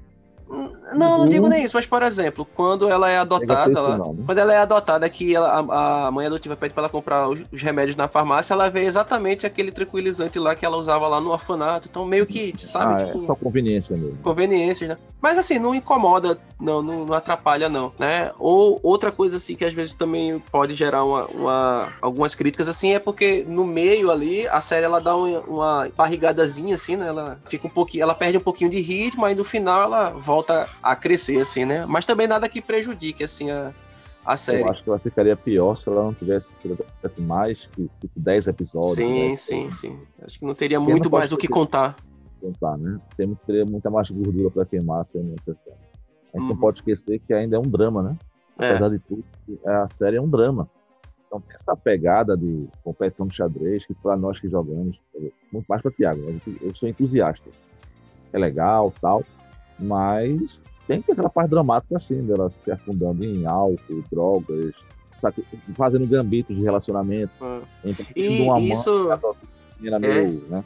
Não, 0.94 1.18
não 1.18 1.28
digo 1.28 1.46
nem 1.48 1.62
isso, 1.62 1.76
mas 1.76 1.86
por 1.86 2.02
exemplo, 2.02 2.46
quando 2.54 2.88
ela 2.88 3.10
é 3.10 3.18
adotada, 3.18 3.78
ela, 3.78 3.98
quando 3.98 4.38
ela 4.38 4.54
é 4.54 4.58
adotada, 4.58 5.08
que 5.08 5.34
ela, 5.34 5.48
a, 5.48 6.06
a, 6.06 6.10
mãe 6.10 6.26
adotiva 6.26 6.56
pede 6.56 6.72
para 6.72 6.84
ela 6.84 6.88
comprar 6.88 7.28
os, 7.28 7.40
os, 7.52 7.62
remédios 7.62 7.96
na 7.96 8.08
farmácia, 8.08 8.54
ela 8.54 8.70
vê 8.70 8.84
exatamente 8.84 9.46
aquele 9.46 9.70
tranquilizante 9.70 10.38
lá 10.38 10.54
que 10.54 10.64
ela 10.64 10.76
usava 10.76 11.06
lá 11.06 11.20
no 11.20 11.30
orfanato. 11.30 11.88
Então, 11.90 12.06
meio 12.06 12.26
que, 12.26 12.54
sabe? 12.58 13.02
Ah, 13.02 13.06
tipo, 13.06 13.24
é 13.24 13.26
só 13.26 13.34
conveniência 13.34 13.96
mesmo. 13.96 14.18
Conveniências, 14.22 14.88
né? 14.88 14.98
Mas 15.20 15.36
assim, 15.36 15.58
não 15.58 15.74
incomoda, 15.74 16.38
não, 16.60 16.80
não, 16.80 17.04
não, 17.04 17.14
atrapalha, 17.14 17.68
não, 17.68 17.92
né? 17.98 18.30
Ou 18.38 18.78
outra 18.82 19.10
coisa 19.10 19.36
assim 19.36 19.56
que 19.56 19.64
às 19.64 19.72
vezes 19.74 19.92
também 19.92 20.38
pode 20.50 20.74
gerar 20.74 21.04
uma, 21.04 21.26
uma, 21.26 21.88
algumas 22.00 22.34
críticas, 22.34 22.68
assim, 22.68 22.94
é 22.94 22.98
porque 22.98 23.44
no 23.46 23.64
meio 23.66 24.10
ali, 24.10 24.46
a 24.48 24.60
série 24.60 24.86
ela 24.86 25.00
dá 25.00 25.16
uma, 25.16 25.40
uma 25.40 25.88
barrigadazinha, 25.96 26.76
assim, 26.76 26.96
né? 26.96 27.08
Ela 27.08 27.38
fica 27.46 27.66
um 27.66 27.70
pouquinho, 27.70 28.02
ela 28.02 28.14
perde 28.14 28.38
um 28.38 28.40
pouquinho 28.40 28.70
de 28.70 28.80
ritmo, 28.80 29.24
aí 29.24 29.34
no 29.34 29.44
final 29.44 29.82
ela 29.82 30.10
volta 30.10 30.37
a 30.82 30.96
crescer, 30.96 31.40
assim, 31.40 31.64
né? 31.64 31.86
Mas 31.86 32.04
também 32.04 32.26
nada 32.26 32.48
que 32.48 32.60
prejudique, 32.60 33.24
assim, 33.24 33.50
a, 33.50 33.72
a 34.24 34.36
série. 34.36 34.62
Eu 34.62 34.68
acho 34.68 34.82
que 34.82 34.90
ela 34.90 34.98
ficaria 34.98 35.36
pior 35.36 35.76
se 35.76 35.88
ela 35.88 36.02
não 36.02 36.14
tivesse, 36.14 36.48
tivesse 36.60 37.20
mais 37.20 37.58
que 37.72 37.90
tipo, 38.00 38.20
10 38.20 38.46
episódios. 38.48 38.96
Sim, 38.96 39.30
né? 39.30 39.36
sim, 39.36 39.70
sim. 39.70 39.98
Acho 40.22 40.38
que 40.38 40.44
não 40.44 40.54
teria 40.54 40.78
Porque 40.78 40.92
muito 40.92 41.10
não 41.10 41.18
mais 41.18 41.32
o 41.32 41.36
que 41.36 41.48
contar. 41.48 41.96
Contar, 42.40 42.76
né? 42.76 43.00
Temos 43.16 43.38
que 43.38 43.46
ter 43.46 43.64
muita 43.64 43.90
mais 43.90 44.10
gordura 44.10 44.50
para 44.50 44.66
queimar 44.66 45.06
se 45.06 45.18
não 45.18 45.24
A 45.24 45.32
gente 45.32 45.48
uhum. 46.34 46.48
não 46.48 46.56
pode 46.56 46.78
esquecer 46.78 47.20
que 47.20 47.32
ainda 47.32 47.56
é 47.56 47.58
um 47.58 47.62
drama, 47.62 48.02
né? 48.02 48.16
É. 48.58 48.70
Apesar 48.70 48.90
de 48.90 48.98
tudo, 48.98 49.24
a 49.64 49.88
série 49.96 50.16
é 50.16 50.20
um 50.20 50.28
drama. 50.28 50.68
Então 51.26 51.40
tem 51.40 51.56
essa 51.60 51.76
pegada 51.76 52.36
de 52.36 52.66
competição 52.82 53.26
de 53.26 53.36
xadrez 53.36 53.86
que 53.86 53.94
para 53.94 54.16
nós 54.16 54.40
que 54.40 54.48
jogamos, 54.48 54.98
muito 55.52 55.66
mais 55.68 55.82
para 55.82 55.90
Thiago, 55.90 56.22
eu 56.62 56.74
sou 56.74 56.88
entusiasta. 56.88 57.48
É 58.32 58.38
legal, 58.38 58.92
tal, 59.00 59.22
mas 59.78 60.62
tem 60.86 61.02
que 61.02 61.12
aquela 61.12 61.28
parte 61.28 61.50
dramática 61.50 61.96
assim, 61.96 62.22
dela 62.22 62.50
se 62.50 62.70
afundando 62.70 63.24
em 63.24 63.46
álcool, 63.46 64.02
drogas, 64.10 64.74
fazendo 65.76 66.06
gambitos 66.06 66.56
de 66.56 66.62
relacionamento. 66.62 67.32
Ah. 67.40 67.60
e 68.16 68.70
isso... 68.70 69.08
Era 69.84 69.96
meio, 69.96 70.42
é. 70.48 70.54
né, 70.54 70.64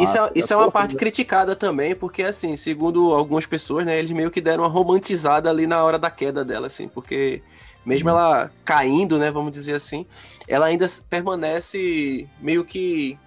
isso 0.00 0.16
é, 0.16 0.30
isso 0.36 0.52
é 0.52 0.56
uma 0.56 0.70
parte 0.70 0.94
criticada 0.94 1.56
também, 1.56 1.96
porque, 1.96 2.22
assim, 2.22 2.54
segundo 2.54 3.12
algumas 3.12 3.44
pessoas, 3.44 3.84
né, 3.84 3.98
eles 3.98 4.12
meio 4.12 4.30
que 4.30 4.40
deram 4.40 4.62
uma 4.62 4.70
romantizada 4.70 5.50
ali 5.50 5.66
na 5.66 5.82
hora 5.82 5.98
da 5.98 6.08
queda 6.08 6.44
dela, 6.44 6.68
assim, 6.68 6.86
porque 6.86 7.42
mesmo 7.84 8.08
hum. 8.08 8.12
ela 8.12 8.52
caindo, 8.64 9.18
né, 9.18 9.32
vamos 9.32 9.50
dizer 9.50 9.74
assim, 9.74 10.06
ela 10.46 10.66
ainda 10.66 10.86
permanece 11.10 12.28
meio 12.40 12.64
que 12.64 13.18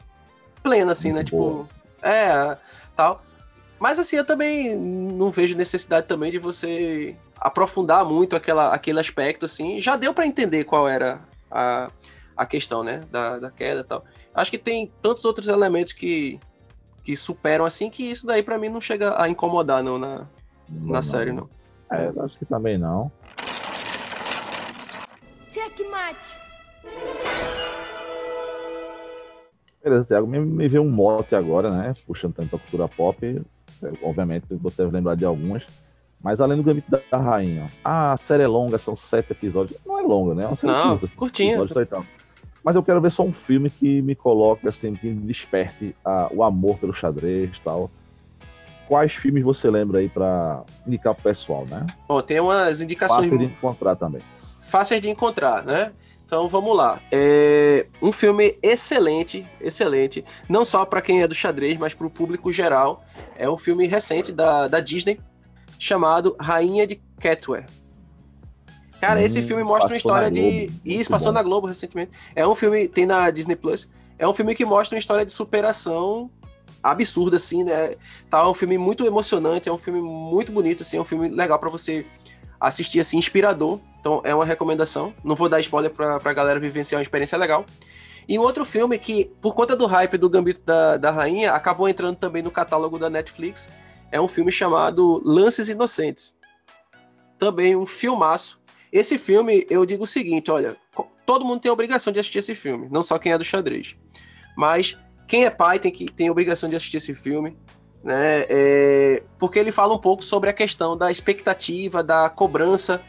plena, 0.63 0.93
assim, 0.93 1.09
né, 1.09 1.15
Muito 1.15 1.35
né, 1.35 1.41
boa. 1.41 1.63
tipo, 1.63 1.75
é, 2.01 2.57
tal. 2.95 3.21
Mas 3.79 3.99
assim, 3.99 4.15
eu 4.15 4.25
também 4.25 4.75
não 4.77 5.31
vejo 5.31 5.57
necessidade 5.57 6.07
também 6.07 6.31
de 6.31 6.39
você 6.39 7.15
aprofundar 7.37 8.05
muito 8.05 8.35
aquela, 8.35 8.73
aquele 8.73 8.99
aspecto, 8.99 9.45
assim. 9.45 9.79
Já 9.79 9.95
deu 9.95 10.13
para 10.13 10.25
entender 10.25 10.63
qual 10.63 10.87
era 10.87 11.21
a, 11.51 11.91
a 12.35 12.45
questão, 12.45 12.83
né? 12.83 13.01
Da, 13.11 13.39
da 13.39 13.51
queda 13.51 13.81
e 13.81 13.83
tal. 13.83 14.03
Acho 14.33 14.51
que 14.51 14.57
tem 14.57 14.91
tantos 15.01 15.25
outros 15.25 15.47
elementos 15.47 15.93
que, 15.93 16.39
que 17.03 17.15
superam, 17.15 17.65
assim, 17.65 17.89
que 17.89 18.09
isso 18.09 18.25
daí 18.25 18.43
para 18.43 18.57
mim 18.57 18.69
não 18.69 18.81
chega 18.81 19.21
a 19.21 19.29
incomodar, 19.29 19.83
não, 19.83 19.97
na, 19.97 20.19
não, 20.69 20.87
na 20.87 20.93
não. 20.93 21.03
série, 21.03 21.31
não. 21.31 21.49
É, 21.91 22.11
acho 22.21 22.37
que 22.37 22.45
também 22.45 22.77
não. 22.77 23.11
Checkmate! 25.49 26.35
Beleza, 29.83 30.05
Thiago, 30.05 30.25
me, 30.25 30.39
me 30.39 30.67
veio 30.67 30.83
um 30.83 30.89
mote 30.89 31.35
agora, 31.35 31.69
né? 31.69 31.93
Puxando 32.07 32.33
tanto 32.33 32.55
a 32.55 32.59
cultura 32.59 32.87
pop. 32.87 33.41
Obviamente 34.01 34.45
você 34.49 34.83
deve 34.83 34.95
lembrar 34.95 35.15
de 35.15 35.25
algumas. 35.25 35.63
Mas 36.21 36.41
além 36.41 36.57
do 36.57 36.63
Gambito 36.63 36.89
da 36.89 37.17
Rainha, 37.17 37.67
a 37.83 38.17
série 38.17 38.43
é 38.43 38.47
longa, 38.47 38.77
são 38.77 38.95
sete 38.95 39.31
episódios. 39.31 39.77
Não 39.85 39.99
é 39.99 40.01
longa, 40.01 40.33
né? 40.33 40.43
É 40.43 40.47
uma 40.47 40.55
série 40.55 40.73
Não, 40.73 40.97
curta, 40.97 41.15
curtinha. 41.15 41.57
Mas 42.63 42.75
eu 42.75 42.81
quero 42.81 42.99
ver 42.99 43.11
só 43.11 43.21
um 43.21 43.31
filme 43.31 43.69
que 43.69 44.01
me 44.01 44.15
coloque, 44.15 44.67
assim, 44.67 44.95
que 44.95 45.11
desperte 45.11 45.95
a, 46.03 46.27
o 46.31 46.41
amor 46.41 46.79
pelo 46.79 46.93
xadrez 46.93 47.51
e 47.55 47.61
tal. 47.61 47.91
Quais 48.87 49.13
filmes 49.13 49.43
você 49.43 49.69
lembra 49.69 49.99
aí 49.99 50.09
para 50.09 50.63
indicar 50.87 51.13
pro 51.13 51.23
pessoal, 51.23 51.65
né? 51.69 51.85
Bom, 52.07 52.19
tem 52.23 52.39
umas 52.39 52.81
indicações. 52.81 53.29
Fácil 53.29 53.37
de 53.37 53.45
encontrar 53.45 53.95
também. 53.95 54.21
Fáceis 54.61 55.01
de 55.01 55.09
encontrar, 55.09 55.63
né? 55.63 55.91
Então 56.25 56.49
vamos 56.49 56.75
lá. 56.75 56.99
É 57.11 57.85
um 58.01 58.11
filme 58.11 58.57
excelente, 58.61 59.45
excelente. 59.61 60.25
Não 60.49 60.65
só 60.65 60.83
para 60.85 61.01
quem 61.01 61.21
é 61.21 61.27
do 61.27 61.35
xadrez, 61.35 61.77
mas 61.77 61.93
para 61.93 62.07
o 62.07 62.09
público 62.09 62.51
geral. 62.51 63.03
É 63.37 63.49
um 63.49 63.57
filme 63.57 63.85
recente 63.85 64.31
da, 64.31 64.67
da 64.67 64.79
Disney 64.79 65.19
chamado 65.77 66.35
Rainha 66.39 66.87
de 66.87 67.01
Catware. 67.19 67.65
Cara, 68.99 69.19
Sim, 69.19 69.25
esse 69.25 69.41
filme 69.43 69.63
mostra 69.63 69.89
uma 69.89 69.97
história 69.97 70.31
de. 70.31 70.71
Isso, 70.83 71.09
passou 71.09 71.31
bom. 71.31 71.33
na 71.33 71.43
Globo 71.43 71.67
recentemente. 71.67 72.11
É 72.35 72.47
um 72.47 72.55
filme, 72.55 72.87
tem 72.87 73.05
na 73.05 73.29
Disney 73.29 73.55
Plus. 73.55 73.87
É 74.17 74.27
um 74.27 74.33
filme 74.33 74.55
que 74.55 74.65
mostra 74.65 74.95
uma 74.95 74.99
história 74.99 75.25
de 75.25 75.31
superação 75.31 76.31
absurda, 76.81 77.37
assim, 77.37 77.63
né? 77.63 77.95
Tá, 78.29 78.39
é 78.39 78.45
um 78.45 78.53
filme 78.53 78.77
muito 78.77 79.05
emocionante, 79.05 79.67
é 79.67 79.71
um 79.71 79.77
filme 79.77 80.01
muito 80.01 80.51
bonito, 80.51 80.83
assim, 80.83 80.97
é 80.97 81.01
um 81.01 81.05
filme 81.05 81.27
legal 81.29 81.59
para 81.59 81.69
você 81.69 82.05
assistir, 82.59 82.99
assim, 82.99 83.17
inspirador. 83.17 83.79
Então 84.05 84.21
é 84.23 84.35
uma 84.35 84.45
recomendação. 84.45 85.15
Não 85.23 85.35
vou 85.35 85.49
dar 85.49 85.59
spoiler 85.61 85.89
pra, 85.89 86.19
pra 86.19 86.31
galera 86.31 86.59
vivenciar 86.59 86.99
uma 86.99 87.01
experiência 87.01 87.35
legal. 87.39 87.65
E 88.27 88.37
um 88.37 88.43
outro 88.43 88.63
filme 88.63 88.99
que, 88.99 89.31
por 89.41 89.55
conta 89.55 89.75
do 89.75 89.87
hype 89.87 90.15
do 90.15 90.29
Gambito 90.29 90.61
da, 90.63 90.95
da 90.95 91.09
Rainha, 91.09 91.53
acabou 91.53 91.89
entrando 91.89 92.15
também 92.15 92.43
no 92.43 92.51
catálogo 92.51 92.99
da 92.99 93.09
Netflix, 93.09 93.67
é 94.11 94.21
um 94.21 94.27
filme 94.27 94.51
chamado 94.51 95.19
Lances 95.25 95.69
Inocentes. 95.69 96.37
Também 97.39 97.75
um 97.75 97.87
filmaço. 97.87 98.61
Esse 98.91 99.17
filme, 99.17 99.65
eu 99.71 99.83
digo 99.87 100.03
o 100.03 100.07
seguinte, 100.07 100.51
olha, 100.51 100.77
todo 101.25 101.43
mundo 101.43 101.61
tem 101.61 101.71
a 101.71 101.73
obrigação 101.73 102.13
de 102.13 102.19
assistir 102.19 102.37
esse 102.37 102.53
filme, 102.53 102.87
não 102.91 103.01
só 103.01 103.17
quem 103.17 103.31
é 103.31 103.37
do 103.39 103.43
xadrez. 103.43 103.97
Mas 104.55 104.95
quem 105.27 105.45
é 105.45 105.49
pai 105.49 105.79
tem, 105.79 105.91
que, 105.91 106.05
tem 106.05 106.27
a 106.27 106.31
obrigação 106.31 106.69
de 106.69 106.75
assistir 106.75 106.97
esse 106.97 107.15
filme, 107.15 107.57
né? 108.03 108.45
É, 108.49 109.23
porque 109.39 109.57
ele 109.57 109.71
fala 109.71 109.95
um 109.95 109.99
pouco 109.99 110.23
sobre 110.23 110.47
a 110.47 110.53
questão 110.53 110.95
da 110.95 111.09
expectativa, 111.09 112.03
da 112.03 112.29
cobrança 112.29 113.01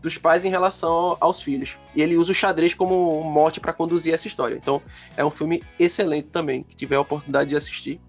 dos 0.00 0.16
pais 0.16 0.44
em 0.44 0.50
relação 0.50 1.16
aos 1.20 1.40
filhos. 1.40 1.76
E 1.94 2.02
ele 2.02 2.16
usa 2.16 2.32
o 2.32 2.34
xadrez 2.34 2.74
como 2.74 3.20
um 3.20 3.24
mote 3.24 3.60
para 3.60 3.72
conduzir 3.72 4.14
essa 4.14 4.26
história. 4.26 4.54
Então, 4.54 4.80
é 5.16 5.24
um 5.24 5.30
filme 5.30 5.62
excelente 5.78 6.28
também. 6.28 6.62
Que 6.62 6.76
tiver 6.76 6.96
a 6.96 7.00
oportunidade 7.00 7.50
de 7.50 7.56
assistir, 7.56 8.00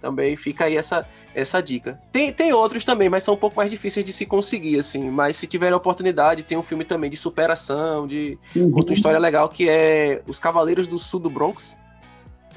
também 0.00 0.36
fica 0.36 0.64
aí 0.64 0.76
essa, 0.76 1.06
essa 1.34 1.60
dica. 1.60 2.00
Tem, 2.10 2.32
tem 2.32 2.52
outros 2.52 2.84
também, 2.84 3.08
mas 3.08 3.22
são 3.22 3.34
um 3.34 3.38
pouco 3.38 3.56
mais 3.56 3.70
difíceis 3.70 4.04
de 4.04 4.12
se 4.12 4.26
conseguir, 4.26 4.78
assim. 4.78 5.10
Mas 5.10 5.36
se 5.36 5.46
tiver 5.46 5.72
a 5.72 5.76
oportunidade, 5.76 6.42
tem 6.42 6.58
um 6.58 6.62
filme 6.62 6.84
também 6.84 7.10
de 7.10 7.16
superação, 7.16 8.06
de 8.06 8.38
uhum. 8.56 8.72
outra 8.74 8.94
história 8.94 9.18
legal, 9.18 9.48
que 9.48 9.68
é 9.68 10.22
Os 10.26 10.38
Cavaleiros 10.38 10.86
do 10.86 10.98
Sul 10.98 11.20
do 11.20 11.30
Bronx 11.30 11.78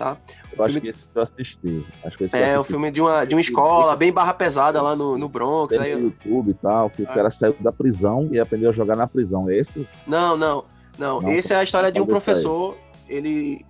tá? 0.01 0.17
Eu 0.57 0.65
acho 0.65 0.81
que 0.81 0.87
esse 0.87 1.07
eu 1.13 1.21
assisti. 1.21 1.85
Acho 2.03 2.17
que 2.17 2.23
esse 2.25 2.35
é, 2.35 2.59
o 2.59 2.63
filme 2.63 2.89
de 2.89 2.99
uma, 2.99 3.23
de 3.23 3.35
uma 3.35 3.41
escola 3.41 3.95
bem 3.95 4.11
barra 4.11 4.33
pesada 4.33 4.81
lá 4.81 4.95
no, 4.95 5.17
no 5.17 5.29
Bronx. 5.29 5.75
Tem 5.75 5.79
aí... 5.79 5.95
no 5.95 6.05
YouTube 6.05 6.51
e 6.51 6.53
tal, 6.55 6.89
que 6.89 7.03
é. 7.03 7.05
o 7.05 7.07
cara 7.07 7.29
saiu 7.29 7.55
da 7.59 7.71
prisão 7.71 8.27
e 8.31 8.39
aprendeu 8.39 8.71
a 8.71 8.73
jogar 8.73 8.95
na 8.95 9.07
prisão. 9.07 9.49
É 9.49 9.57
esse? 9.57 9.87
Não, 10.07 10.35
não. 10.35 10.65
Não, 10.97 11.21
não 11.21 11.31
esse 11.31 11.53
é 11.53 11.57
a 11.57 11.63
história 11.63 11.91
de 11.91 12.01
um 12.01 12.05
professor, 12.05 12.77
ele, 13.07 13.65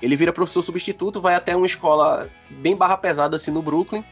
ele 0.00 0.16
vira 0.16 0.32
professor 0.32 0.62
substituto, 0.62 1.20
vai 1.20 1.34
até 1.34 1.54
uma 1.56 1.66
escola 1.66 2.28
bem 2.48 2.76
barra 2.76 2.96
pesada 2.96 3.36
assim 3.36 3.50
no 3.50 3.60
Brooklyn, 3.60 4.04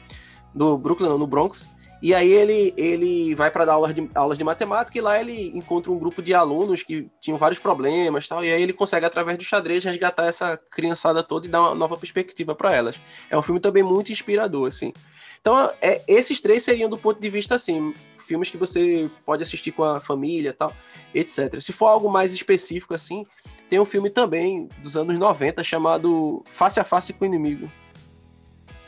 no 0.53 0.77
Brooklyn, 0.77 1.09
não, 1.09 1.19
no 1.19 1.27
Bronx, 1.27 1.69
E 2.01 2.14
aí 2.14 2.30
ele, 2.30 2.72
ele 2.76 3.34
vai 3.34 3.51
para 3.51 3.64
dar 3.64 3.72
aulas 3.74 3.94
de, 3.94 4.09
aulas 4.14 4.38
de 4.38 4.44
matemática 4.44 4.96
e 4.96 5.01
lá 5.01 5.20
ele 5.20 5.51
encontra 5.55 5.90
um 5.90 5.99
grupo 5.99 6.22
de 6.22 6.32
alunos 6.32 6.82
que 6.82 7.11
tinham 7.20 7.36
vários 7.36 7.59
problemas 7.59 8.28
tal. 8.28 8.44
E 8.44 8.53
aí 8.53 8.62
ele 8.62 8.72
consegue, 8.72 9.05
através 9.05 9.36
do 9.36 9.44
xadrez, 9.44 9.84
resgatar 9.84 10.26
essa 10.26 10.57
criançada 10.70 11.22
toda 11.22 11.46
e 11.46 11.51
dar 11.51 11.61
uma 11.61 11.74
nova 11.74 11.96
perspectiva 11.96 12.55
para 12.55 12.74
elas. 12.74 12.96
É 13.28 13.36
um 13.36 13.42
filme 13.42 13.61
também 13.61 13.82
muito 13.82 14.12
inspirador, 14.12 14.68
assim. 14.68 14.92
Então, 15.40 15.70
é, 15.82 16.03
esses 16.07 16.40
três 16.40 16.62
seriam 16.62 16.88
do 16.88 16.96
ponto 16.96 17.20
de 17.20 17.28
vista, 17.28 17.57
assim, 17.57 17.92
filmes 18.26 18.51
que 18.51 18.57
você 18.57 19.11
pode 19.24 19.42
assistir 19.42 19.72
com 19.72 19.82
a 19.82 20.01
família 20.01 20.53
tal, 20.53 20.72
etc. 21.14 21.61
Se 21.61 21.72
for 21.72 21.86
algo 21.86 22.09
mais 22.09 22.32
específico, 22.32 22.94
assim, 22.94 23.26
tem 23.68 23.80
um 23.80 23.84
filme 23.84 24.11
também 24.11 24.68
dos 24.82 24.96
anos 24.96 25.18
90 25.18 25.64
chamado 25.64 26.44
Face 26.46 26.78
a 26.78 26.84
Face 26.84 27.12
com 27.12 27.24
o 27.24 27.26
Inimigo. 27.26 27.70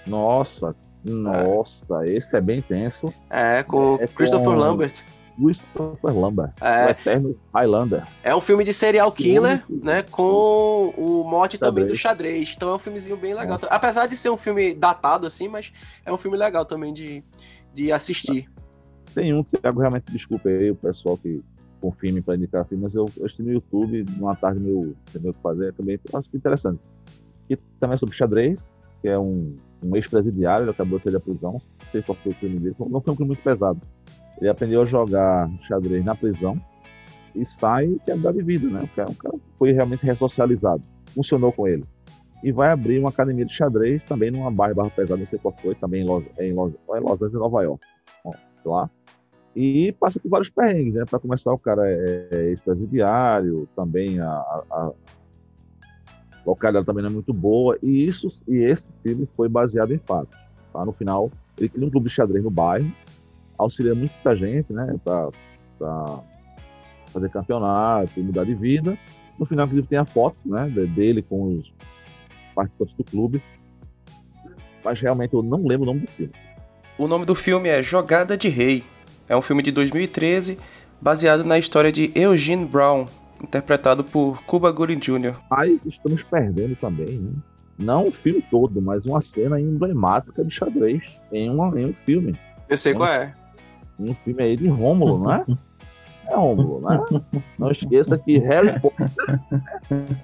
Nossa, 0.07 0.77
nossa, 1.05 2.05
é. 2.05 2.11
esse 2.11 2.37
é 2.37 2.41
bem 2.41 2.61
tenso. 2.61 3.07
É, 3.29 3.63
com 3.63 3.97
é 4.01 4.07
Christopher 4.07 4.47
com... 4.47 4.55
Lambert. 4.55 5.05
Christopher 5.41 6.19
Lambert, 6.19 6.53
é. 6.61 6.87
o 6.87 6.91
eterno 6.91 7.37
Highlander. 7.55 8.05
É 8.23 8.35
um 8.37 8.41
filme 8.41 8.63
de 8.63 8.75
serial 8.75 9.11
killer, 9.11 9.65
né, 9.69 10.03
com 10.03 10.93
o 10.97 11.25
mote 11.25 11.57
também 11.57 11.87
do 11.87 11.95
xadrez. 11.95 12.53
Então 12.55 12.71
é 12.71 12.75
um 12.75 12.79
filmezinho 12.79 13.17
bem 13.17 13.33
legal. 13.33 13.59
É. 13.63 13.67
Apesar 13.71 14.07
de 14.07 14.17
ser 14.17 14.29
um 14.29 14.37
filme 14.37 14.75
datado, 14.75 15.27
assim, 15.27 15.49
mas 15.49 15.73
é 16.05 16.13
um 16.13 16.19
filme 16.19 16.37
legal 16.37 16.65
também 16.67 16.93
de, 16.93 17.25
de 17.73 17.91
assistir. 17.91 18.51
Tem 19.15 19.33
um, 19.33 19.43
Thiago, 19.43 19.81
realmente, 19.81 20.13
desculpa 20.13 20.49
aí 20.49 20.71
o 20.71 20.77
pessoal 20.77 21.17
que 21.17 21.43
confirme 21.81 22.21
para 22.21 22.37
indicar 22.37 22.67
filme, 22.67 22.85
mas 22.85 22.95
eu, 22.95 23.07
eu 23.17 23.25
assisti 23.25 23.43
no 23.43 23.53
YouTube, 23.53 24.05
numa 24.19 24.37
tarde 24.37 24.61
meu, 24.61 24.95
meu 25.21 25.33
que 25.33 25.41
fazer, 25.41 25.73
também 25.73 25.99
acho 26.13 26.29
que 26.29 26.37
interessante. 26.37 26.81
E 27.49 27.57
também 27.57 27.95
é 27.95 27.99
sobre 27.99 28.15
xadrez, 28.15 28.75
que 29.01 29.09
é 29.09 29.19
um 29.19 29.57
um 29.83 29.97
ex-presidiário, 29.97 30.65
ele 30.65 30.71
acabou 30.71 30.99
de 30.99 31.05
sair 31.05 31.13
da 31.13 31.21
prisão, 31.21 31.53
não 31.53 31.91
sei 31.91 32.03
qual 32.03 32.17
foi 32.17 32.33
o 32.33 32.35
crime 32.35 32.59
dele, 32.59 32.77
não 32.79 33.01
foi 33.01 33.13
um 33.13 33.17
crime 33.17 33.29
muito 33.29 33.43
pesado. 33.43 33.81
Ele 34.41 34.49
aprendeu 34.49 34.83
a 34.83 34.87
jogar 34.87 35.51
xadrez 35.67 36.05
na 36.05 36.15
prisão 36.15 36.61
e 37.35 37.45
sai 37.45 37.97
quer 38.05 38.17
mudar 38.17 38.33
de 38.33 38.43
vida, 38.43 38.69
né? 38.69 38.83
O 38.83 38.89
cara, 38.89 39.11
o 39.11 39.15
cara 39.15 39.35
foi 39.59 39.73
realmente 39.73 40.05
ressocializado, 40.05 40.83
funcionou 41.15 41.53
com 41.53 41.69
ele. 41.69 41.85
E 42.43 42.51
vai 42.51 42.71
abrir 42.71 42.99
uma 42.99 43.11
academia 43.11 43.45
de 43.45 43.55
xadrez 43.55 44.03
também 44.05 44.31
numa 44.31 44.51
bairro 44.51 44.75
barra 44.75 44.91
pesada, 44.91 45.21
não 45.21 45.27
sei 45.27 45.39
qual 45.39 45.55
foi, 45.61 45.75
também 45.75 46.03
em 46.03 46.07
Los, 46.07 46.25
em 46.39 46.55
Los, 46.55 46.73
em 46.73 47.01
Los 47.01 47.13
Angeles, 47.13 47.35
Nova 47.35 47.63
York. 47.63 47.87
Bom, 48.25 48.35
lá. 48.65 48.91
E 49.55 49.93
passa 50.01 50.19
por 50.21 50.31
vários 50.31 50.49
perrengues, 50.49 50.95
né? 50.95 51.05
Para 51.09 51.19
começar, 51.19 51.53
o 51.53 51.59
cara 51.59 51.87
é, 51.87 52.29
é 52.31 52.43
ex-presidiário, 52.51 53.69
também 53.77 54.21
a, 54.21 54.27
a, 54.29 54.93
a 56.45 56.51
localidade 56.51 56.87
também 56.87 57.03
não 57.03 57.11
é 57.11 57.15
muito 57.15 57.33
boa, 57.33 57.79
e 57.83 58.05
isso 58.05 58.29
e 58.49 58.57
esse 58.57 58.89
filme 59.03 59.29
foi 59.37 59.49
baseado 59.49 59.93
em 59.93 59.99
fatos. 59.99 60.39
Tá? 60.73 60.85
No 60.85 60.93
final, 60.93 61.31
ele 61.59 61.69
cria 61.69 61.87
um 61.87 61.91
clube 61.91 62.09
de 62.09 62.15
xadrez 62.15 62.43
no 62.43 62.51
bairro, 62.51 62.91
auxilia 63.59 63.95
muita 63.95 64.35
gente, 64.37 64.73
né, 64.73 64.97
para 65.05 65.31
fazer 67.07 67.29
campeonato, 67.31 68.21
mudar 68.21 68.45
de 68.45 68.55
vida. 68.55 68.97
No 69.39 69.47
final, 69.47 69.67
inclusive, 69.67 69.89
tem 69.89 69.99
a 69.99 70.05
foto 70.05 70.37
né, 70.45 70.69
dele 70.69 71.23
com 71.23 71.59
os 71.59 71.73
participantes 72.55 72.95
do 72.97 73.05
clube. 73.05 73.43
Mas 74.85 75.01
realmente 75.01 75.35
eu 75.35 75.43
não 75.43 75.67
lembro 75.67 75.83
o 75.83 75.87
nome 75.87 76.01
do 76.01 76.11
filme. 76.11 76.33
O 76.99 77.09
nome 77.09 77.25
do 77.25 77.35
filme 77.35 77.69
é 77.69 77.83
Jogada 77.83 78.37
de 78.37 78.49
Rei. 78.49 78.85
É 79.29 79.37
um 79.37 79.43
filme 79.43 79.63
de 79.63 79.73
2013 79.73 80.59
baseado 81.01 81.45
na 81.45 81.59
história 81.59 81.91
de 81.91 82.11
Eugene 82.15 82.65
Brown, 82.67 83.07
interpretado 83.43 84.05
por 84.05 84.43
Cuba 84.45 84.71
Gooding 84.71 84.99
Jr. 84.99 85.37
Mas 85.51 85.85
estamos 85.87 86.23
perdendo 86.23 86.77
também, 86.77 87.19
né? 87.19 87.33
Não 87.79 88.07
o 88.07 88.11
filme 88.11 88.45
todo, 88.51 88.81
mas 88.83 89.07
uma 89.07 89.23
cena 89.23 89.59
emblemática 89.59 90.45
de 90.45 90.51
xadrez 90.51 91.21
em, 91.33 91.49
uma, 91.49 91.69
em 91.81 91.87
um 91.87 91.95
filme. 92.05 92.37
Eu 92.69 92.77
sei 92.77 92.93
qual 92.93 93.09
é. 93.09 93.35
Em 93.99 94.11
um 94.11 94.15
filme 94.15 94.43
aí 94.43 94.57
de 94.57 94.69
Rômulo, 94.69 95.19
não 95.19 95.33
é? 95.33 95.45
É 96.29 96.37
Rômulo, 96.37 96.83
né? 96.83 97.01
Não 97.59 97.71
esqueça 97.71 98.19
que 98.19 98.39
Harry 98.39 98.79
Potter. 98.79 99.09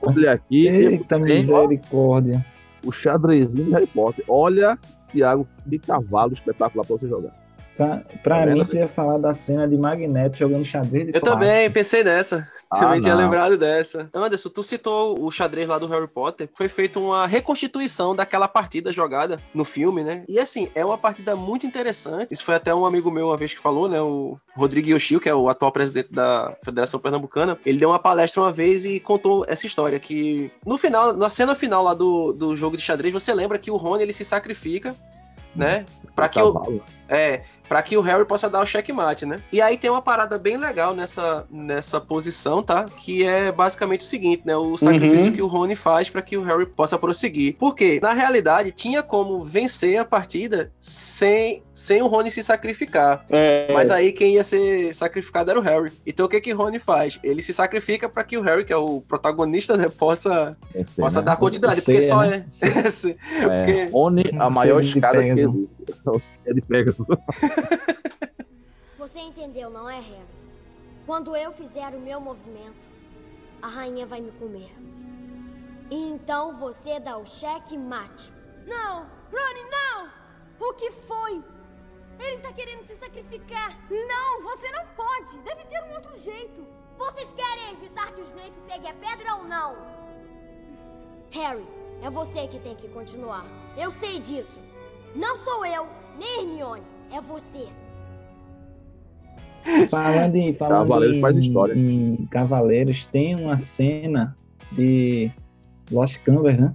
Olha 0.03 0.33
aqui. 0.33 0.69
Eita 0.69 1.19
misericórdia. 1.19 2.45
O 2.85 2.93
xadrezinho 2.93 3.64
de 3.64 3.71
Harry 3.73 3.87
Potter. 3.87 4.25
Olha, 4.29 4.79
Thiago, 5.11 5.49
que 5.69 5.79
cavalo 5.79 6.35
espetacular 6.35 6.87
pra 6.87 6.97
você 6.97 7.09
jogar. 7.09 7.33
Pra, 7.77 8.03
pra 8.22 8.41
tá 8.41 8.47
mim, 8.47 8.64
tu 8.64 8.77
ia 8.77 8.89
falar 8.89 9.18
da 9.18 9.35
cena 9.35 9.68
de 9.68 9.77
Magneto 9.77 10.39
jogando 10.39 10.64
xadrez. 10.64 11.11
Eu 11.12 11.20
também 11.20 11.70
pensei 11.70 12.03
nessa. 12.03 12.51
Ah, 12.70 12.81
também 12.81 13.01
tinha 13.03 13.14
lembrado 13.14 13.59
dessa. 13.59 14.09
Anderson, 14.14 14.49
tu 14.49 14.62
citou 14.62 15.22
o 15.22 15.31
xadrez 15.31 15.68
lá 15.68 15.79
do 15.79 15.87
Harry 15.87 16.09
Potter. 16.09 16.49
Foi 16.55 16.68
feita 16.68 16.99
uma 16.99 17.27
reconstituição 17.27 18.16
daquela 18.16 18.49
partida 18.49 18.91
jogada 18.93 19.39
no 19.53 19.64
filme, 19.64 20.03
né? 20.03 20.24
E 20.27 20.41
assim, 20.41 20.70
é 20.74 20.85
uma 20.85 20.97
partida 20.97 21.37
muito 21.37 21.66
interessante. 21.66 22.29
Isso 22.31 22.45
foi 22.45 22.55
até 22.55 22.74
um 22.74 22.87
amigo 22.87 23.11
meu 23.11 23.27
uma 23.27 23.37
vez 23.37 23.53
que 23.53 23.61
falou, 23.61 23.89
né? 23.89 24.01
O 24.01 24.39
Rodrigo 24.55 24.89
Yoshio, 24.89 25.20
que 25.20 25.29
é 25.29 25.35
o 25.35 25.49
atual 25.51 25.70
presidente 25.70 26.12
da 26.12 26.57
Federação 26.64 26.99
Pernambucana. 26.99 27.59
Ele 27.64 27.79
deu 27.79 27.91
uma 27.91 27.99
palestra 27.99 28.41
uma 28.41 28.53
vez 28.53 28.87
e 28.87 28.99
contou 28.99 29.45
essa 29.47 29.66
história. 29.66 29.99
Que 30.01 30.51
no 30.64 30.79
final, 30.79 31.14
na 31.14 31.29
cena 31.29 31.55
final 31.55 31.85
lá 31.85 31.93
do, 31.93 32.33
do 32.33 32.57
jogo 32.57 32.77
de 32.77 32.83
xadrez, 32.83 33.12
você 33.12 33.35
lembra 33.35 33.59
que 33.59 33.70
o 33.70 33.77
Rony 33.77 34.03
ele 34.03 34.12
se 34.14 34.24
sacrifica 34.24 34.97
né? 35.57 35.87
Para 36.14 36.29
que 36.29 36.41
o 36.41 36.81
é, 37.09 37.43
para 37.69 37.83
que 37.83 37.97
o 37.97 38.01
Harry 38.01 38.25
possa 38.25 38.49
dar 38.49 38.61
o 38.61 38.67
checkmate, 38.67 39.27
né? 39.27 39.41
E 39.53 39.61
aí 39.61 39.77
tem 39.77 39.91
uma 39.91 40.03
parada 40.03 40.39
bem 40.39 40.57
legal 40.57 40.95
nessa, 40.95 41.47
nessa 41.51 42.01
posição, 42.01 42.62
tá? 42.62 42.85
Que 42.85 43.25
é 43.25 43.51
basicamente 43.51 44.03
o 44.03 44.05
seguinte, 44.05 44.43
né? 44.45 44.57
O 44.57 44.77
sacrifício 44.77 45.27
uhum. 45.27 45.33
que 45.33 45.43
o 45.43 45.47
Rony 45.47 45.77
faz 45.77 46.09
para 46.11 46.23
que 46.23 46.37
o 46.37 46.43
Harry 46.43 46.67
possa 46.67 46.99
prosseguir. 46.99 47.57
Porque, 47.59 48.01
na 48.01 48.12
realidade, 48.12 48.71
tinha 48.73 49.03
como 49.03 49.45
vencer 49.45 49.99
a 49.99 50.05
partida 50.05 50.73
sem, 50.81 51.62
sem 51.73 52.03
o 52.03 52.07
Rony 52.07 52.31
se 52.31 52.43
sacrificar. 52.43 53.25
É. 53.31 53.73
Mas 53.73 53.91
aí 53.91 54.12
quem 54.12 54.35
ia 54.35 54.45
ser 54.45 54.95
sacrificado 54.95 55.51
era 55.51 55.61
o 55.61 55.62
Harry. 55.62 55.93
Então 56.07 56.27
o 56.27 56.29
que 56.29 56.41
que 56.41 56.53
o 56.53 56.57
Rony 56.57 56.79
faz? 56.79 57.19
Ele 57.23 57.43
se 57.43 57.53
sacrifica 57.53 58.09
para 58.09 58.25
que 58.25 58.37
o 58.37 58.43
Harry, 58.43 58.64
que 58.64 58.73
é 58.73 58.77
o 58.77 59.01
protagonista, 59.01 59.77
né, 59.77 59.89
possa, 59.89 60.57
Esse, 60.75 60.97
possa 60.97 61.21
né? 61.21 61.27
dar 61.27 61.37
continuidade. 61.37 61.83
Porque 61.83 62.03
só 62.03 62.21
né? 62.21 62.45
é. 62.62 62.69
é. 63.09 63.59
porque... 63.59 63.93
Rony, 63.93 64.25
a 64.39 64.51
maior 64.51 64.83
escada 64.83 65.23
que 65.23 65.29
ele... 65.29 65.69
É 66.47 66.53
de 66.53 66.61
Pegasus. 66.62 67.07
Você 68.99 69.20
entendeu, 69.20 69.70
não 69.70 69.89
é, 69.89 70.01
Harry? 70.01 70.26
Quando 71.07 71.37
eu 71.37 71.53
fizer 71.53 71.95
o 71.95 72.01
meu 72.01 72.20
movimento, 72.20 72.87
a 73.62 73.68
rainha 73.68 74.07
vai 74.07 74.20
me 74.20 74.32
comer. 74.32 74.74
E 75.91 76.11
então 76.11 76.59
você 76.59 76.99
dá 76.99 77.16
o 77.16 77.24
cheque 77.24 77.78
mate. 77.78 78.32
Não! 78.66 79.07
Ronnie, 79.32 79.70
não! 79.70 80.11
O 80.59 80.72
que 80.74 80.91
foi? 80.91 81.43
Ele 82.18 82.37
está 82.37 82.53
querendo 82.53 82.84
se 82.84 82.97
sacrificar. 82.97 83.78
Não, 83.91 84.43
você 84.43 84.70
não 84.72 84.87
pode. 84.97 85.39
Deve 85.39 85.64
ter 85.66 85.82
um 85.84 85.95
outro 85.95 86.16
jeito. 86.16 86.66
Vocês 86.99 87.32
querem 87.32 87.72
evitar 87.72 88.11
que 88.12 88.20
o 88.20 88.24
Snape 88.24 88.55
pegue 88.66 88.89
a 88.89 88.95
pedra 88.95 89.37
ou 89.37 89.45
não? 89.45 89.76
Harry, 91.30 91.66
é 92.03 92.11
você 92.11 92.49
que 92.49 92.59
tem 92.59 92.74
que 92.74 92.89
continuar. 92.89 93.45
Eu 93.76 93.91
sei 93.91 94.18
disso. 94.18 94.59
Não 95.17 95.37
sou 95.39 95.64
eu, 95.64 95.87
nem 96.19 96.41
Hermione. 96.41 96.83
É 97.11 97.21
você. 97.21 97.67
Falando 99.89 100.37
em, 100.37 100.53
falando 100.55 100.79
Cavaleiros 100.81 101.17
em, 101.17 101.21
faz 101.21 101.37
história. 101.39 101.75
em 101.75 102.27
Cavaleiros, 102.31 103.07
tem 103.07 103.35
uma 103.35 103.57
cena 103.57 104.37
de 104.73 105.31
Lost 105.91 106.19
Canvas, 106.19 106.59
né? 106.59 106.75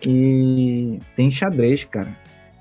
Que 0.00 0.98
tem 1.14 1.30
xadrez, 1.30 1.84
cara. 1.84 2.14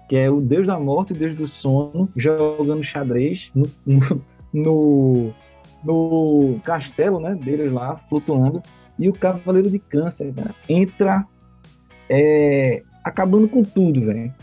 Que 0.08 0.16
é 0.16 0.30
o 0.30 0.40
Deus 0.40 0.68
da 0.68 0.80
Morte 0.80 1.12
e 1.12 1.16
o 1.16 1.20
Deus 1.20 1.34
do 1.34 1.48
Sono 1.48 2.08
jogando 2.16 2.84
xadrez 2.84 3.52
no, 3.56 3.68
no, 4.54 5.34
no 5.84 6.60
castelo, 6.64 7.20
né? 7.20 7.36
Deles 7.36 7.72
lá, 7.72 7.98
flutuando. 7.98 8.62
E 9.00 9.10
o 9.10 9.14
Cavaleiro 9.14 9.72
de 9.72 9.80
Câncer, 9.80 10.32
cara, 10.34 10.54
entra 10.70 11.26
é, 12.08 12.84
acabando 13.04 13.48
com 13.50 13.64
tudo, 13.64 14.06
velho. 14.06 14.34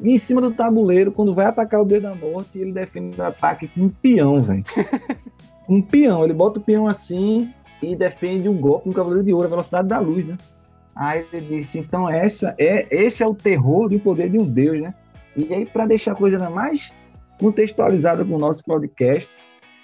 E 0.00 0.12
em 0.12 0.18
cima 0.18 0.40
do 0.40 0.52
tabuleiro, 0.52 1.10
quando 1.10 1.34
vai 1.34 1.46
atacar 1.46 1.80
o 1.80 1.84
Deus 1.84 2.02
da 2.02 2.14
Morte, 2.14 2.58
ele 2.58 2.72
defende 2.72 3.20
o 3.20 3.24
ataque 3.24 3.66
com 3.68 3.82
um 3.82 3.88
peão, 3.88 4.38
velho. 4.38 4.64
um 5.68 5.82
peão. 5.82 6.24
Ele 6.24 6.32
bota 6.32 6.60
o 6.60 6.62
peão 6.62 6.86
assim 6.86 7.52
e 7.82 7.96
defende 7.96 8.48
um 8.48 8.56
golpe 8.56 8.88
no 8.88 8.94
Cavaleiro 8.94 9.24
de 9.24 9.32
Ouro, 9.32 9.46
a 9.46 9.50
velocidade 9.50 9.88
da 9.88 9.98
luz, 9.98 10.26
né? 10.26 10.36
Aí 10.94 11.24
ele 11.32 11.46
disse, 11.46 11.78
então 11.78 12.08
essa 12.08 12.54
é, 12.58 12.86
esse 12.90 13.22
é 13.22 13.26
o 13.26 13.34
terror 13.34 13.88
do 13.88 14.00
poder 14.00 14.30
de 14.30 14.38
um 14.38 14.44
Deus, 14.44 14.80
né? 14.80 14.94
E 15.36 15.54
aí, 15.54 15.64
para 15.64 15.86
deixar 15.86 16.12
a 16.12 16.16
coisa 16.16 16.36
ainda 16.36 16.50
mais 16.50 16.92
contextualizada 17.38 18.24
com 18.24 18.34
o 18.34 18.38
nosso 18.38 18.64
podcast, 18.64 19.30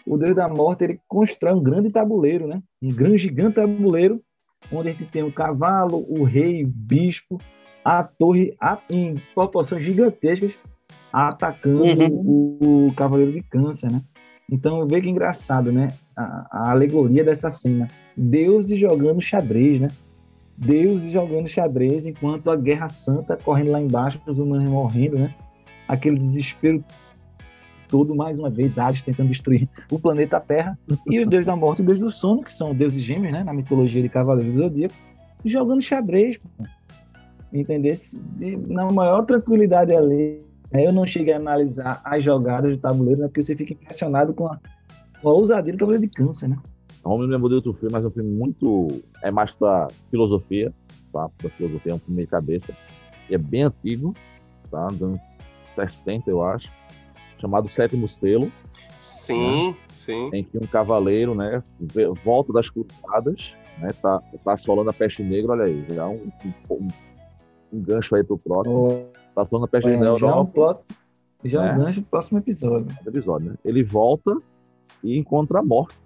o 0.05 0.17
Deus 0.17 0.35
da 0.35 0.49
Morte 0.49 0.85
ele 0.85 1.01
constrói 1.07 1.55
um 1.55 1.63
grande 1.63 1.91
tabuleiro, 1.91 2.49
né? 2.49 2.61
Um 2.83 2.89
grande 2.89 3.19
gigante 3.19 3.55
tabuleiro, 3.55 4.21
onde 4.73 4.89
a 4.89 4.93
gente 4.93 5.07
tem 5.07 5.23
o 5.23 5.33
cavalo, 5.33 6.05
o 6.09 6.25
rei, 6.25 6.65
o 6.65 6.69
bispo, 6.69 7.39
a 7.85 8.03
torre 8.03 8.57
em 8.91 9.17
proporções 9.35 9.85
gigantescas 9.85 10.57
atacando 11.13 11.85
uhum. 11.85 12.59
o, 12.61 12.87
o, 12.87 12.95
Cavaleiro 12.95 13.33
de 13.33 13.43
Câncer, 13.43 13.93
né? 13.93 14.01
Então, 14.51 14.87
vê 14.87 15.01
que 15.01 15.09
engraçado, 15.09 15.71
né? 15.71 15.89
A, 16.17 16.47
a, 16.51 16.71
alegoria 16.71 17.23
dessa 17.23 17.51
cena. 17.51 17.87
Deus 18.17 18.69
jogando 18.71 19.21
xadrez, 19.21 19.81
né? 19.81 19.89
Deus 20.57 21.03
jogando 21.03 21.49
xadrez 21.49 22.07
enquanto 22.07 22.51
a 22.51 22.57
Guerra 22.57 22.89
Santa 22.89 23.37
correndo 23.37 23.71
lá 23.71 23.81
embaixo, 23.81 24.21
os 24.27 24.39
humanos 24.39 24.69
morrendo, 24.69 25.19
né? 25.19 25.35
Aquele 25.87 26.19
desespero 26.19 26.85
todo, 27.89 28.15
mais 28.15 28.39
uma 28.39 28.51
vez, 28.51 28.79
Hades 28.79 29.03
tentando 29.03 29.29
destruir 29.29 29.69
o 29.91 29.99
planeta 29.99 30.41
Terra, 30.41 30.77
e 31.09 31.21
o 31.21 31.27
deus 31.29 31.47
da 31.47 31.55
morte 31.55 31.81
e 31.81 31.83
o 31.83 31.87
deus 31.87 32.01
do 32.01 32.11
sono, 32.11 32.43
que 32.43 32.53
são 32.53 32.75
deuses 32.75 33.03
gêmeos, 33.03 33.33
né, 33.33 33.45
na 33.45 33.53
mitologia 33.53 34.03
de 34.03 34.09
Cavaleiros 34.09 34.57
do 34.57 34.63
Zodíaco, 34.63 34.95
jogando 35.45 35.81
xadrez, 35.81 36.39
pô. 36.39 36.49
Entendesse? 37.55 38.21
Na 38.67 38.91
maior 38.91 39.23
tranquilidade 39.23 39.95
ali. 39.95 40.43
Eu 40.73 40.93
não 40.93 41.07
cheguei 41.07 41.33
a 41.33 41.37
analisar 41.37 42.03
as 42.05 42.25
jogadas 42.25 42.73
do 42.73 42.79
tabuleiro, 42.79 43.21
né, 43.21 43.29
porque 43.29 43.45
você 43.45 43.55
fica 43.55 43.75
impressionado 43.75 44.35
com 44.35 44.49
a, 44.49 44.59
com 45.23 45.29
a 45.29 45.33
ousadia 45.33 45.73
do 45.73 45.79
Cavaleiro 45.79 46.05
de 46.05 46.11
Câncer, 46.11 46.49
né? 46.49 46.59
Não 47.05 47.17
me 47.17 47.27
lembro 47.27 47.49
de 47.49 47.55
outro 47.55 47.73
filme, 47.75 47.93
mas 47.93 48.03
é 48.03 48.09
um 48.09 48.11
filme 48.11 48.31
muito. 48.31 48.89
É 49.23 49.31
mais 49.31 49.53
pra 49.53 49.87
filosofia, 50.11 50.73
tá? 51.13 51.29
Pra 51.39 51.49
filosofia, 51.51 51.93
é 51.93 51.95
um 51.95 51.99
filme 51.99 52.23
de 52.23 52.29
cabeça. 52.29 52.77
E 53.31 53.35
é 53.37 53.39
bem 53.39 53.63
antigo, 53.63 54.15
tá? 54.69 54.89
Dos 54.89 55.03
anos 55.03 55.21
60, 55.77 56.29
eu 56.29 56.43
acho. 56.43 56.69
Chamado 57.39 57.69
Sétimo 57.69 58.09
Selo. 58.09 58.51
Sim, 58.99 59.69
né? 59.69 59.77
sim. 59.91 60.31
Em 60.33 60.43
que 60.43 60.59
um 60.59 60.67
cavaleiro, 60.67 61.35
né? 61.35 61.63
Volta 62.25 62.53
das 62.53 62.69
cruzadas, 62.69 63.53
né? 63.79 63.91
Tá, 64.03 64.21
tá 64.43 64.55
assolando 64.55 64.91
a 64.91 64.93
peste 64.93 65.23
negra, 65.23 65.53
olha 65.53 65.65
aí. 65.65 65.85
Já 65.91 66.09
um, 66.09 66.33
um, 66.71 66.75
um 66.75 66.89
gancho 67.81 68.15
aí 68.15 68.25
pro 68.25 68.39
próximo. 68.39 68.89
Oh. 68.89 69.35
Tá 69.35 69.43
assolando 69.43 69.67
a 69.67 69.69
peste 69.69 69.89
negra. 69.89 70.19
Já, 70.19 70.41
um 70.41 70.47
plot, 70.47 70.81
já 71.45 71.63
né? 71.63 71.73
um 71.73 71.85
gancho 71.85 72.01
pro 72.03 72.11
próximo 72.11 72.39
episódio. 72.39 72.87
episódio 73.07 73.51
né? 73.51 73.57
Ele 73.65 73.83
volta 73.83 74.37
e 75.03 75.19
encontra 75.19 75.61
a 75.61 75.63
morte. 75.63 76.03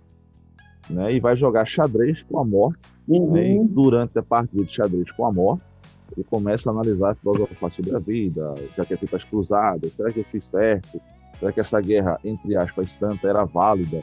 Né, 0.90 1.12
e 1.12 1.20
vai 1.20 1.36
jogar 1.36 1.66
xadrez 1.66 2.22
com 2.22 2.38
a 2.38 2.44
morte. 2.44 2.78
Uhum. 3.06 3.32
Né, 3.32 3.58
durante 3.68 4.18
a 4.18 4.22
partida 4.22 4.64
de 4.64 4.74
xadrez 4.74 5.10
com 5.10 5.26
a 5.26 5.32
morte, 5.32 5.62
ele 6.16 6.24
começa 6.24 6.70
a 6.70 6.72
analisar, 6.72 7.14
filosofar 7.16 7.70
sobre 7.70 7.94
a 7.94 7.98
vida, 7.98 8.54
já 8.76 8.84
que 8.84 8.94
é 8.94 8.96
feito 8.96 9.14
as 9.14 9.24
cruzadas, 9.24 9.92
será 9.92 10.10
que 10.10 10.20
eu 10.20 10.24
fiz 10.24 10.46
certo? 10.46 11.00
Será 11.38 11.52
que 11.52 11.60
essa 11.60 11.80
guerra, 11.80 12.18
entre 12.24 12.56
aspas, 12.56 12.90
santa 12.90 13.28
era 13.28 13.44
válida? 13.44 14.02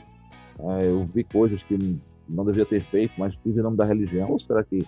É, 0.60 0.88
eu 0.88 1.06
vi 1.06 1.24
coisas 1.24 1.62
que 1.64 2.00
não 2.30 2.46
devia 2.46 2.66
ter 2.66 2.82
feito, 2.82 3.14
mas 3.18 3.36
fiz 3.36 3.58
em 3.58 3.62
nome 3.62 3.78
da 3.78 3.86
religião, 3.86 4.32
ou 4.32 4.40
será 4.40 4.64
que 4.64 4.80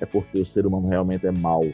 é 0.00 0.06
porque 0.06 0.38
o 0.38 0.46
ser 0.46 0.66
humano 0.66 0.88
realmente 0.88 1.26
é 1.26 1.32
mau, 1.32 1.64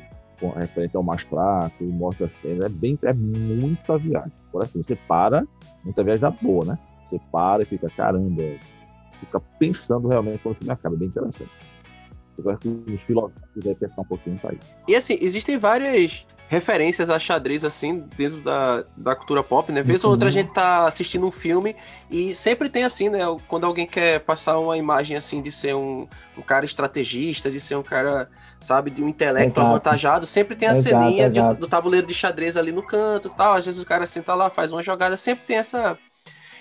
referente 0.56 0.96
ao 0.96 1.02
mais 1.02 1.22
fraco, 1.22 1.84
mostra 1.84 2.26
assim, 2.26 2.58
é 2.62 2.68
bem, 2.68 2.98
é 3.02 3.12
muita 3.12 3.96
viagem. 3.98 4.32
Por 4.52 4.62
assim, 4.62 4.82
você 4.82 4.96
para, 4.96 5.46
muita 5.84 6.02
viagem 6.02 6.20
da 6.20 6.30
boa, 6.30 6.64
né? 6.64 6.78
Você 7.08 7.20
para 7.32 7.62
e 7.62 7.66
fica, 7.66 7.88
caramba, 7.90 8.42
fica 9.20 9.40
pensando 9.58 10.08
realmente 10.08 10.40
quando 10.42 10.54
o 10.54 10.58
filme 10.58 10.72
acaba, 10.72 10.94
é 10.94 10.98
bem 10.98 11.08
interessante. 11.08 11.50
Eu 12.38 12.50
acho 12.50 12.60
que 12.60 12.68
os 12.68 13.00
filósofos 13.02 13.42
devem 13.56 13.74
pensar 13.76 14.02
um 14.02 14.04
pouquinho 14.04 14.34
nisso 14.34 14.48
aí. 14.48 14.58
E 14.86 14.94
assim, 14.94 15.16
existem 15.20 15.58
várias 15.58 16.26
referências 16.48 17.10
a 17.10 17.18
xadrez, 17.18 17.64
assim, 17.64 18.04
dentro 18.16 18.40
da, 18.40 18.84
da 18.96 19.16
cultura 19.16 19.42
pop, 19.42 19.70
né? 19.72 19.82
Vez 19.82 20.04
ou 20.04 20.10
outra 20.10 20.28
a 20.28 20.32
gente 20.32 20.52
tá 20.52 20.86
assistindo 20.86 21.26
um 21.26 21.30
filme 21.30 21.74
e 22.10 22.34
sempre 22.34 22.68
tem, 22.68 22.84
assim, 22.84 23.08
né? 23.08 23.20
Quando 23.48 23.64
alguém 23.64 23.86
quer 23.86 24.20
passar 24.20 24.58
uma 24.58 24.76
imagem, 24.76 25.16
assim, 25.16 25.42
de 25.42 25.50
ser 25.50 25.74
um, 25.74 26.06
um 26.38 26.42
cara 26.42 26.64
estrategista, 26.64 27.50
de 27.50 27.58
ser 27.58 27.76
um 27.76 27.82
cara, 27.82 28.30
sabe, 28.60 28.90
de 28.90 29.02
um 29.02 29.08
intelecto 29.08 29.52
exato. 29.58 29.66
avantajado, 29.66 30.26
sempre 30.26 30.54
tem 30.54 30.68
a 30.68 30.72
exato, 30.72 31.04
ceninha 31.04 31.28
de, 31.28 31.54
do 31.54 31.66
tabuleiro 31.66 32.06
de 32.06 32.14
xadrez 32.14 32.56
ali 32.56 32.70
no 32.70 32.82
canto 32.82 33.28
tal. 33.30 33.54
Às 33.54 33.66
vezes 33.66 33.82
o 33.82 33.86
cara 33.86 34.06
senta 34.06 34.34
lá, 34.34 34.48
faz 34.48 34.72
uma 34.72 34.82
jogada, 34.82 35.16
sempre 35.16 35.44
tem 35.46 35.56
essa, 35.56 35.98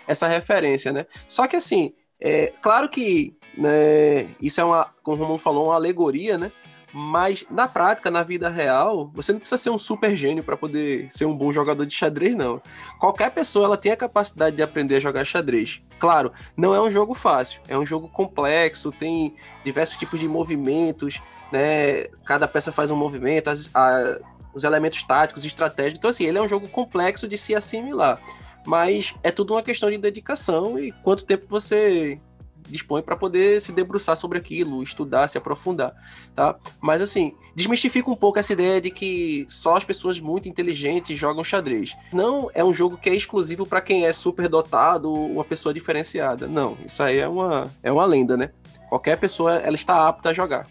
essa 0.07 0.27
referência, 0.27 0.91
né? 0.91 1.05
Só 1.27 1.45
que, 1.45 1.55
assim, 1.55 1.93
é 2.19 2.51
claro 2.59 2.89
que 2.89 3.37
né, 3.55 4.27
isso 4.41 4.59
é 4.59 4.63
uma, 4.63 4.89
como 5.03 5.17
o 5.17 5.19
Romulo 5.19 5.39
falou, 5.39 5.65
uma 5.65 5.75
alegoria, 5.75 6.37
né? 6.37 6.51
Mas 6.97 7.45
na 7.51 7.67
prática, 7.67 8.09
na 8.09 8.23
vida 8.23 8.47
real, 8.47 9.11
você 9.13 9.33
não 9.33 9.39
precisa 9.39 9.61
ser 9.61 9.69
um 9.69 9.77
super 9.77 10.15
gênio 10.15 10.41
para 10.41 10.55
poder 10.55 11.11
ser 11.11 11.25
um 11.25 11.35
bom 11.35 11.51
jogador 11.51 11.85
de 11.85 11.93
xadrez, 11.93 12.33
não. 12.33 12.61
Qualquer 12.97 13.31
pessoa 13.31 13.65
ela 13.65 13.75
tem 13.75 13.91
a 13.91 13.97
capacidade 13.97 14.55
de 14.55 14.63
aprender 14.63 14.95
a 14.95 14.99
jogar 15.01 15.25
xadrez. 15.25 15.81
Claro, 15.99 16.31
não 16.55 16.73
é 16.73 16.79
um 16.79 16.89
jogo 16.89 17.13
fácil, 17.13 17.59
é 17.67 17.77
um 17.77 17.85
jogo 17.85 18.07
complexo, 18.07 18.93
tem 18.93 19.35
diversos 19.61 19.97
tipos 19.97 20.21
de 20.21 20.25
movimentos, 20.25 21.21
né? 21.51 22.05
Cada 22.23 22.47
peça 22.47 22.71
faz 22.71 22.89
um 22.89 22.95
movimento, 22.95 23.49
as, 23.49 23.69
a, 23.75 24.17
os 24.53 24.63
elementos 24.63 25.03
táticos, 25.03 25.43
estratégicos. 25.43 25.97
Então, 25.97 26.09
assim, 26.09 26.23
ele 26.23 26.37
é 26.37 26.41
um 26.41 26.47
jogo 26.47 26.69
complexo 26.69 27.27
de 27.27 27.37
se 27.37 27.53
assimilar. 27.53 28.21
Mas 28.65 29.13
é 29.21 29.31
tudo 29.31 29.53
uma 29.53 29.61
questão 29.61 29.91
de 29.91 29.97
dedicação 29.97 30.79
e 30.79 30.93
quanto 30.93 31.25
tempo 31.25 31.45
você 31.45 32.21
dispõe 32.67 33.01
para 33.01 33.15
poder 33.15 33.61
se 33.61 33.71
debruçar 33.71 34.15
sobre 34.17 34.37
aquilo, 34.37 34.83
estudar, 34.83 35.27
se 35.27 35.37
aprofundar, 35.37 35.93
tá? 36.33 36.57
Mas 36.81 37.01
assim, 37.01 37.33
desmistifica 37.55 38.09
um 38.09 38.15
pouco 38.15 38.39
essa 38.39 38.53
ideia 38.53 38.81
de 38.81 38.91
que 38.91 39.45
só 39.49 39.77
as 39.77 39.85
pessoas 39.85 40.19
muito 40.19 40.49
inteligentes 40.49 41.17
jogam 41.17 41.43
xadrez. 41.43 41.95
Não 42.11 42.49
é 42.53 42.63
um 42.63 42.73
jogo 42.73 42.97
que 42.97 43.09
é 43.09 43.15
exclusivo 43.15 43.65
para 43.65 43.81
quem 43.81 44.05
é 44.05 44.13
super 44.13 44.47
dotado 44.47 45.11
ou 45.11 45.31
uma 45.31 45.43
pessoa 45.43 45.73
diferenciada. 45.73 46.47
Não, 46.47 46.77
isso 46.85 47.01
aí 47.01 47.17
é 47.17 47.27
uma 47.27 47.71
é 47.81 47.91
uma 47.91 48.05
lenda, 48.05 48.37
né? 48.37 48.51
Qualquer 48.89 49.17
pessoa 49.17 49.55
ela 49.55 49.75
está 49.75 50.07
apta 50.07 50.29
a 50.29 50.33
jogar. 50.33 50.67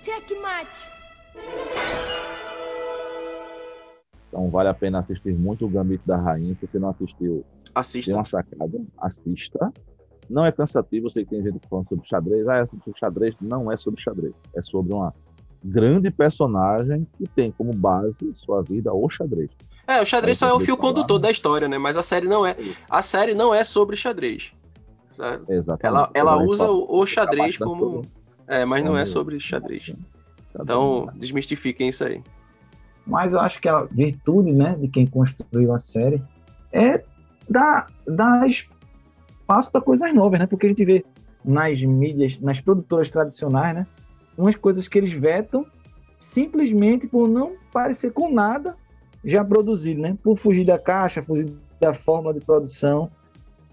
Checkmate. 0.00 0.86
Então 4.28 4.50
vale 4.50 4.68
a 4.68 4.74
pena 4.74 4.98
assistir 4.98 5.32
muito 5.32 5.64
o 5.64 5.68
Gambito 5.68 6.06
da 6.06 6.16
Rainha. 6.16 6.54
Se 6.60 6.66
você 6.66 6.78
não 6.78 6.90
assistiu, 6.90 7.44
assista. 7.80 8.10
tem 8.10 8.18
uma 8.18 8.24
sacada, 8.24 8.80
assista. 8.98 9.72
Não 10.28 10.44
é 10.44 10.50
cansativo, 10.50 11.06
eu 11.06 11.10
sei 11.10 11.24
que 11.24 11.30
tem 11.30 11.42
gente 11.42 11.60
falando 11.68 11.88
sobre 11.88 12.08
xadrez. 12.08 12.48
Ah, 12.48 12.56
é 12.56 12.66
sobre 12.66 12.98
xadrez. 12.98 13.34
Não 13.40 13.70
é 13.70 13.76
sobre 13.76 14.02
xadrez. 14.02 14.34
É 14.54 14.62
sobre 14.62 14.92
uma 14.92 15.14
grande 15.62 16.10
personagem 16.10 17.06
que 17.16 17.26
tem 17.28 17.52
como 17.52 17.72
base 17.72 18.32
sua 18.34 18.62
vida 18.62 18.92
o 18.92 19.08
xadrez. 19.08 19.50
É, 19.86 20.00
o 20.00 20.04
xadrez 20.04 20.38
só 20.38 20.48
é 20.48 20.52
o 20.52 20.60
fio 20.60 20.76
condutor 20.76 21.18
da 21.18 21.30
história, 21.30 21.68
né? 21.68 21.78
Mas 21.78 21.96
a 21.96 22.02
série 22.02 22.26
não 22.26 22.44
é. 22.44 22.56
A 22.90 23.02
série 23.02 23.34
não 23.34 23.54
é 23.54 23.62
sobre 23.62 23.94
xadrez. 23.94 24.52
Sabe? 25.10 25.44
Exatamente. 25.48 25.86
Ela, 25.86 26.10
ela 26.12 26.36
usa 26.42 26.68
o, 26.68 27.00
o 27.00 27.06
xadrez 27.06 27.56
como. 27.56 28.02
É, 28.48 28.64
mas 28.64 28.84
não 28.84 28.96
é 28.96 29.04
sobre 29.04 29.38
xadrez. 29.38 29.94
Então, 30.58 31.08
desmistifiquem 31.14 31.88
isso 31.88 32.04
aí. 32.04 32.22
Mas 33.06 33.32
eu 33.32 33.40
acho 33.40 33.60
que 33.60 33.68
a 33.68 33.84
virtude, 33.84 34.52
né, 34.52 34.76
de 34.80 34.88
quem 34.88 35.06
construiu 35.06 35.72
a 35.72 35.78
série 35.78 36.22
é 36.72 37.04
dar, 37.48 37.86
dar 38.06 38.46
espaço 38.46 39.70
para 39.70 39.80
coisas 39.80 40.12
novas, 40.14 40.40
né? 40.40 40.46
Porque 40.46 40.66
a 40.66 40.68
gente 40.68 40.84
vê 40.84 41.04
nas 41.44 41.82
mídias, 41.82 42.38
nas 42.40 42.60
produtoras 42.60 43.08
tradicionais, 43.08 43.74
né, 43.74 43.86
umas 44.36 44.56
coisas 44.56 44.88
que 44.88 44.98
eles 44.98 45.12
vetam 45.12 45.64
simplesmente 46.18 47.06
por 47.06 47.28
não 47.28 47.52
parecer 47.72 48.10
com 48.12 48.32
nada 48.32 48.74
já 49.24 49.44
produzido, 49.44 50.00
né? 50.00 50.16
Por 50.22 50.36
fugir 50.36 50.64
da 50.64 50.78
caixa, 50.78 51.22
fugir 51.22 51.52
da 51.80 51.92
forma 51.92 52.32
de 52.32 52.40
produção. 52.40 53.10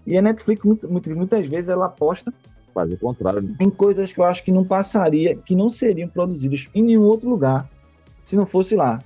E 0.06 0.16
a 0.18 0.22
Netflix, 0.22 0.62
muito, 0.64 0.90
muito, 0.90 1.16
muitas 1.16 1.46
vezes, 1.48 1.68
ela 1.68 1.86
aposta 1.86 2.32
Faz 2.74 2.92
o 2.92 2.98
contrário. 2.98 3.40
Né? 3.40 3.56
em 3.60 3.70
coisas 3.70 4.12
que 4.12 4.18
eu 4.18 4.24
acho 4.24 4.42
que 4.42 4.50
não 4.50 4.64
passaria, 4.64 5.36
que 5.36 5.54
não 5.54 5.68
seriam 5.68 6.08
produzidas 6.08 6.68
em 6.74 6.82
nenhum 6.82 7.02
outro 7.02 7.30
lugar, 7.30 7.70
se 8.24 8.36
não 8.36 8.44
fosse 8.44 8.74
lá 8.74 8.98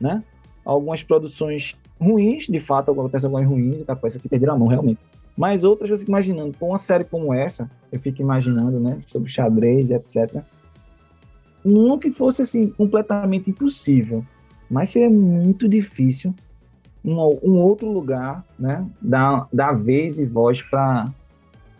né? 0.00 0.22
Algumas 0.64 1.02
produções 1.02 1.76
ruins, 2.00 2.46
de 2.46 2.60
fato, 2.60 2.90
acontecem 2.90 3.26
algumas 3.26 3.46
ruins, 3.46 3.84
tá, 3.84 3.98
essa 4.02 4.18
aqui 4.18 4.28
perderam 4.28 4.54
a 4.54 4.58
mão, 4.58 4.68
realmente. 4.68 5.00
Mas 5.36 5.64
outras 5.64 5.90
eu 5.90 5.98
fico 5.98 6.10
imaginando, 6.10 6.56
com 6.58 6.68
uma 6.68 6.78
série 6.78 7.04
como 7.04 7.34
essa, 7.34 7.70
eu 7.90 7.98
fico 7.98 8.22
imaginando, 8.22 8.78
né, 8.78 8.98
sobre 9.06 9.30
xadrez 9.30 9.90
e 9.90 9.94
etc. 9.94 10.42
Não 11.64 11.98
que 11.98 12.10
fosse, 12.10 12.42
assim, 12.42 12.68
completamente 12.68 13.50
impossível, 13.50 14.24
mas 14.70 14.90
seria 14.90 15.10
muito 15.10 15.68
difícil 15.68 16.34
um, 17.04 17.14
um 17.42 17.60
outro 17.60 17.90
lugar, 17.90 18.44
né, 18.58 18.86
dar, 19.00 19.48
dar 19.52 19.72
vez 19.72 20.20
e 20.20 20.26
voz 20.26 20.62
para 20.62 21.12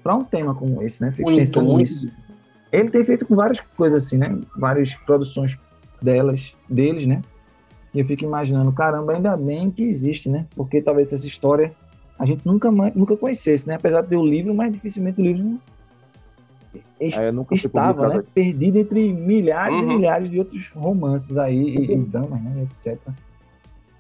para 0.04 0.14
um 0.14 0.22
tema 0.22 0.54
como 0.54 0.82
esse, 0.82 1.02
né? 1.02 1.10
Fico 1.12 1.30
muito, 1.30 1.38
pensando 1.38 1.64
muito. 1.64 1.78
nisso. 1.78 2.12
Ele 2.70 2.90
tem 2.90 3.02
feito 3.02 3.24
com 3.24 3.34
várias 3.34 3.58
coisas 3.60 4.04
assim, 4.04 4.18
né? 4.18 4.38
Várias 4.54 4.94
produções 4.94 5.58
delas, 6.02 6.54
deles, 6.68 7.06
né? 7.06 7.22
E 7.94 8.00
eu 8.00 8.04
fico 8.04 8.24
imaginando, 8.24 8.72
caramba, 8.72 9.14
ainda 9.14 9.36
bem 9.36 9.70
que 9.70 9.84
existe, 9.84 10.28
né? 10.28 10.46
Porque 10.56 10.82
talvez 10.82 11.12
essa 11.12 11.26
história 11.26 11.72
a 12.18 12.24
gente 12.24 12.46
nunca, 12.46 12.70
nunca 12.70 13.16
conhecesse, 13.16 13.66
né? 13.68 13.74
Apesar 13.74 14.02
de 14.02 14.08
ter 14.08 14.16
o 14.16 14.24
livro, 14.24 14.54
mas 14.54 14.72
dificilmente 14.72 15.20
o 15.20 15.24
livro 15.24 15.60
é, 17.00 17.30
estava 17.52 18.08
né? 18.08 18.24
perdido 18.32 18.78
entre 18.78 19.12
milhares 19.12 19.76
uhum. 19.76 19.92
e 19.92 19.96
milhares 19.96 20.30
de 20.30 20.38
outros 20.38 20.68
romances 20.68 21.36
aí 21.36 21.56
e, 21.56 21.92
e 21.92 21.96
dramas, 21.98 22.40
né? 22.40 22.66
etc. 22.70 22.98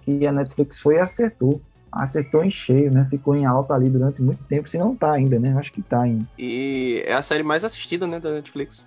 Que 0.02 0.26
a 0.26 0.32
Netflix 0.32 0.80
foi 0.80 0.96
e 0.96 0.98
acertou. 0.98 1.60
Acertou 1.90 2.42
em 2.42 2.50
cheio, 2.50 2.92
né? 2.92 3.06
Ficou 3.08 3.36
em 3.36 3.46
alta 3.46 3.72
ali 3.72 3.88
durante 3.88 4.20
muito 4.20 4.42
tempo, 4.44 4.68
se 4.68 4.76
não 4.76 4.96
tá 4.96 5.12
ainda, 5.12 5.38
né? 5.38 5.54
Acho 5.56 5.72
que 5.72 5.80
tá 5.80 6.02
ainda. 6.02 6.26
E 6.36 7.04
é 7.06 7.14
a 7.14 7.22
série 7.22 7.44
mais 7.44 7.64
assistida, 7.64 8.04
né, 8.04 8.18
da 8.18 8.32
Netflix. 8.32 8.84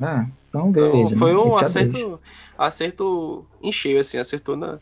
Ah, 0.00 0.26
então, 0.48 0.70
então 0.70 1.16
foi 1.16 1.32
né? 1.32 1.38
um 1.38 1.56
acerto, 1.56 2.20
acerto 2.56 3.46
em 3.62 3.72
cheio, 3.72 4.00
assim, 4.00 4.18
acertou 4.18 4.56
na, 4.56 4.78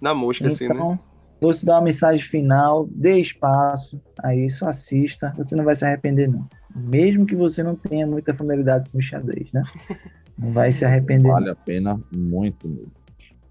na 0.00 0.14
mosca, 0.14 0.44
então, 0.44 0.54
assim, 0.54 0.68
né? 0.68 0.74
Então, 0.74 0.98
você 1.40 1.66
dá 1.66 1.74
uma 1.74 1.82
mensagem 1.82 2.24
final, 2.24 2.88
dê 2.90 3.18
espaço 3.18 4.00
a 4.22 4.34
isso, 4.34 4.66
assista, 4.66 5.34
você 5.36 5.54
não 5.54 5.64
vai 5.64 5.74
se 5.74 5.84
arrepender, 5.84 6.28
não. 6.28 6.46
Mesmo 6.74 7.26
que 7.26 7.36
você 7.36 7.62
não 7.62 7.74
tenha 7.74 8.06
muita 8.06 8.32
familiaridade 8.32 8.88
com 8.90 8.98
o 8.98 9.02
xadrez, 9.02 9.50
né? 9.52 9.62
Não 10.36 10.50
vai 10.50 10.72
se 10.72 10.84
arrepender. 10.84 11.30
Vale 11.30 11.50
a 11.50 11.54
pena 11.54 12.00
muito 12.12 12.66
mesmo. 12.66 12.90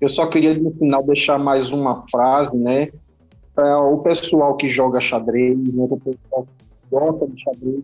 Eu 0.01 0.09
só 0.09 0.27
queria 0.27 0.53
no 0.53 0.69
final 0.71 1.01
deixar 1.01 1.39
mais 1.39 1.71
uma 1.71 2.05
frase, 2.09 2.57
né? 2.57 2.89
é, 3.57 3.75
o 3.75 3.99
pessoal 3.99 4.55
que 4.55 4.67
joga 4.67 4.99
xadrez, 4.99 5.57
né, 5.57 5.87
o 5.89 5.97
pessoal 5.97 6.45
que 6.45 6.65
gosta 6.89 7.27
de 7.27 7.41
xadrez, 7.41 7.83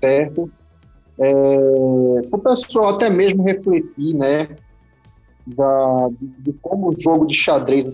certo? 0.00 0.50
É, 1.20 1.34
o 2.30 2.38
pessoal 2.38 2.94
até 2.94 3.10
mesmo 3.10 3.42
refletir, 3.42 4.14
né, 4.14 4.48
da, 5.56 6.08
de, 6.38 6.52
como 6.60 6.90
o 6.90 6.94
jogo 6.98 7.26
de 7.26 7.34
xadrez 7.34 7.86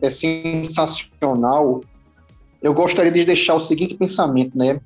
é 0.00 0.10
sensacional, 0.10 1.80
eu 2.62 2.72
gostaria 2.72 3.10
de 3.10 3.24
deixar 3.24 3.54
o 3.54 3.60
seguinte 3.60 3.94
pensamento, 3.94 4.56
né? 4.56 4.80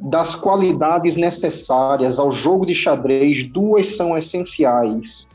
Das 0.00 0.34
qualidades 0.34 1.16
necessárias 1.16 2.18
ao 2.18 2.32
jogo 2.32 2.64
de 2.64 2.74
xadrez, 2.74 3.42
duas 3.42 3.88
são 3.88 4.16
essenciais: 4.16 5.26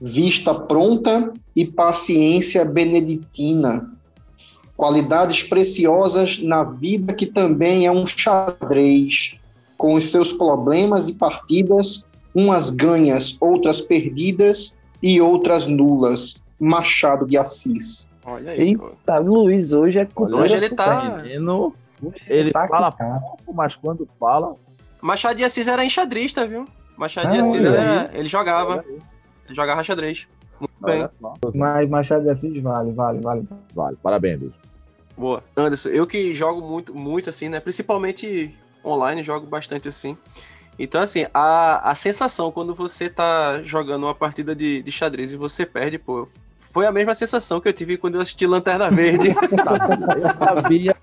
vista 0.00 0.54
pronta 0.54 1.32
e 1.54 1.66
paciência 1.66 2.64
beneditina. 2.64 3.92
Qualidades 4.76 5.42
preciosas 5.42 6.40
na 6.40 6.62
vida 6.62 7.12
que 7.12 7.26
também 7.26 7.84
é 7.84 7.90
um 7.90 8.06
xadrez, 8.06 9.37
com 9.78 9.94
os 9.94 10.10
seus 10.10 10.32
problemas 10.32 11.08
e 11.08 11.14
partidas, 11.14 12.04
umas 12.34 12.68
ganhas, 12.68 13.36
outras 13.40 13.80
perdidas 13.80 14.76
e 15.02 15.20
outras 15.20 15.66
nulas. 15.68 16.36
Machado 16.60 17.24
de 17.24 17.38
Assis. 17.38 18.08
Olha 18.26 18.50
aí. 18.50 18.72
Eita, 18.72 19.18
Luiz, 19.18 19.72
hoje 19.72 20.00
é 20.00 20.04
cultura 20.04 20.42
Hoje 20.42 20.56
ele 20.56 20.68
tá. 20.70 21.22
Menino, 21.22 21.72
ele 22.26 22.50
tá 22.50 22.66
fala 22.66 22.90
tá. 22.90 23.20
pouco, 23.20 23.54
mas 23.54 23.76
quando 23.76 24.06
fala. 24.18 24.56
Machado 25.00 25.36
de 25.36 25.44
Assis 25.44 25.68
era 25.68 25.84
enxadrista, 25.84 26.44
viu? 26.44 26.64
Machado 26.96 27.30
de 27.30 27.38
Ah, 27.38 27.40
Assis 27.40 27.64
olha 27.64 27.76
era... 27.76 28.10
ele 28.12 28.28
jogava. 28.28 28.84
Ele 29.46 29.54
jogava 29.54 29.84
xadrez. 29.84 30.26
Muito 30.58 30.74
bem. 30.80 31.08
Olha. 31.22 31.52
Mas 31.54 31.88
Machado 31.88 32.24
de 32.24 32.30
Assis 32.30 32.60
vale, 32.60 32.90
vale, 32.90 33.20
vale. 33.20 33.48
Vale, 33.72 33.96
parabéns, 34.02 34.40
Luiz. 34.40 34.52
Boa. 35.16 35.42
Anderson, 35.56 35.88
eu 35.90 36.06
que 36.06 36.34
jogo 36.34 36.60
muito, 36.60 36.92
muito 36.92 37.30
assim, 37.30 37.48
né? 37.48 37.60
Principalmente 37.60 38.54
online, 38.88 39.22
jogo 39.22 39.46
bastante 39.46 39.88
assim. 39.88 40.16
Então, 40.78 41.00
assim, 41.00 41.26
a, 41.34 41.90
a 41.90 41.94
sensação 41.94 42.52
quando 42.52 42.74
você 42.74 43.08
tá 43.08 43.60
jogando 43.64 44.04
uma 44.04 44.14
partida 44.14 44.54
de, 44.54 44.80
de 44.82 44.92
xadrez 44.92 45.32
e 45.32 45.36
você 45.36 45.66
perde, 45.66 45.98
pô, 45.98 46.28
foi 46.70 46.86
a 46.86 46.92
mesma 46.92 47.14
sensação 47.14 47.60
que 47.60 47.66
eu 47.68 47.72
tive 47.72 47.96
quando 47.96 48.14
eu 48.14 48.20
assisti 48.20 48.46
Lanterna 48.46 48.88
Verde. 48.92 49.28
Eu 49.30 50.34
sabia. 50.34 50.94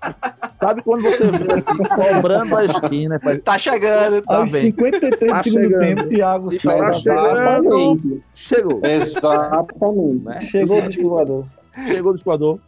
Sabe 0.58 0.80
quando 0.82 1.02
você 1.02 1.26
vê 1.30 1.52
assim, 1.52 1.76
cobrando 1.76 2.56
a 2.56 2.64
esquina? 2.64 3.20
faz- 3.20 3.42
tá 3.42 3.58
chegando. 3.58 4.22
Tá 4.22 4.36
Aos 4.38 4.52
bem. 4.52 4.62
53 4.62 5.30
Tá 5.30 5.36
do 5.38 5.42
segundo 5.42 5.62
chegando. 5.64 5.80
tempo, 5.80 6.08
Thiago 6.08 6.52
sai 6.52 6.78
tá 6.78 6.84
da 6.90 6.98
chegando. 7.00 7.20
sala. 7.20 7.58
Exatamente. 7.58 8.22
Chegou. 8.34 8.80
Exatamente. 8.84 10.24
Né? 10.24 10.40
Chegou 10.40 10.78
o 10.78 10.82
descobridor. 10.88 11.44
Chegou 11.88 12.12
o 12.12 12.16
esquador. 12.16 12.58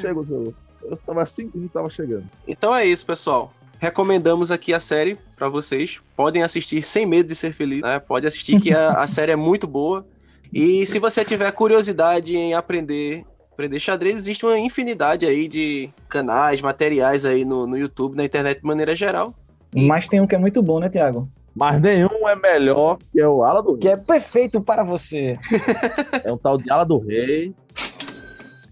Chegou, 0.00 0.24
chegou. 0.26 0.54
Eu 0.82 0.96
tava 0.98 1.24
cinco 1.26 1.56
minutos, 1.56 1.72
tava 1.72 1.88
chegando. 1.90 2.24
Então 2.46 2.74
é 2.74 2.84
isso, 2.84 3.06
pessoal. 3.06 3.52
Recomendamos 3.80 4.50
aqui 4.50 4.74
a 4.74 4.78
série 4.78 5.16
pra 5.34 5.48
vocês. 5.48 6.00
Podem 6.14 6.42
assistir 6.42 6.82
sem 6.82 7.06
medo 7.06 7.28
de 7.28 7.34
ser 7.34 7.52
feliz, 7.54 7.80
né? 7.80 7.98
Pode 7.98 8.26
assistir 8.26 8.60
que 8.60 8.74
a, 8.74 8.90
a 8.90 9.06
série 9.08 9.32
é 9.32 9.36
muito 9.36 9.66
boa. 9.66 10.06
E 10.52 10.84
se 10.84 10.98
você 10.98 11.24
tiver 11.24 11.50
curiosidade 11.52 12.36
em 12.36 12.52
aprender, 12.52 13.24
aprender 13.50 13.80
xadrez, 13.80 14.16
existe 14.16 14.44
uma 14.44 14.58
infinidade 14.58 15.24
aí 15.24 15.48
de 15.48 15.88
canais, 16.10 16.60
materiais 16.60 17.24
aí 17.24 17.42
no, 17.42 17.66
no 17.66 17.78
YouTube, 17.78 18.16
na 18.16 18.24
internet 18.24 18.60
de 18.60 18.66
maneira 18.66 18.94
geral. 18.94 19.34
Mas 19.74 20.06
tem 20.06 20.20
um 20.20 20.26
que 20.26 20.34
é 20.34 20.38
muito 20.38 20.60
bom, 20.62 20.78
né, 20.78 20.90
Thiago? 20.90 21.26
Mas 21.54 21.80
nenhum 21.80 22.28
é 22.28 22.36
melhor 22.36 22.98
que 23.10 23.18
é 23.18 23.26
o 23.26 23.42
Ala 23.42 23.62
do 23.62 23.78
Que 23.78 23.86
Rei. 23.86 23.94
é 23.94 23.96
perfeito 23.96 24.60
para 24.60 24.84
você. 24.84 25.38
É 26.22 26.30
um 26.30 26.36
tal 26.36 26.58
de 26.58 26.70
Ala 26.70 26.84
do 26.84 26.98
Rei. 26.98 27.54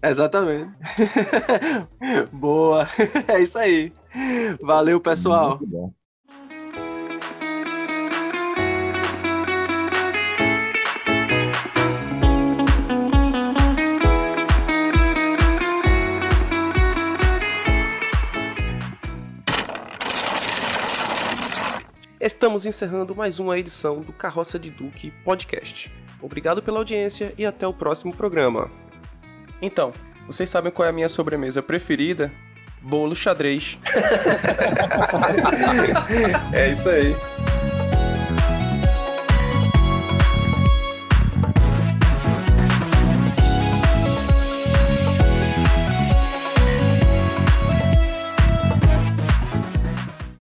Exatamente. 0.03 0.69
Boa. 2.31 2.87
É 3.27 3.41
isso 3.41 3.57
aí. 3.57 3.91
Valeu, 4.61 4.99
pessoal. 4.99 5.59
Estamos 22.19 22.65
encerrando 22.65 23.15
mais 23.15 23.39
uma 23.39 23.57
edição 23.57 24.01
do 24.01 24.11
Carroça 24.11 24.59
de 24.59 24.69
Duque 24.69 25.09
Podcast. 25.23 25.91
Obrigado 26.21 26.61
pela 26.61 26.79
audiência 26.79 27.33
e 27.37 27.45
até 27.45 27.65
o 27.65 27.73
próximo 27.73 28.15
programa. 28.15 28.69
Então, 29.61 29.93
vocês 30.27 30.49
sabem 30.49 30.71
qual 30.71 30.85
é 30.85 30.89
a 30.89 30.93
minha 30.93 31.09
sobremesa 31.09 31.63
preferida? 31.63 32.31
Bolo 32.81 33.15
xadrez. 33.15 33.77
é 36.53 36.71
isso 36.71 36.89
aí. 36.89 37.15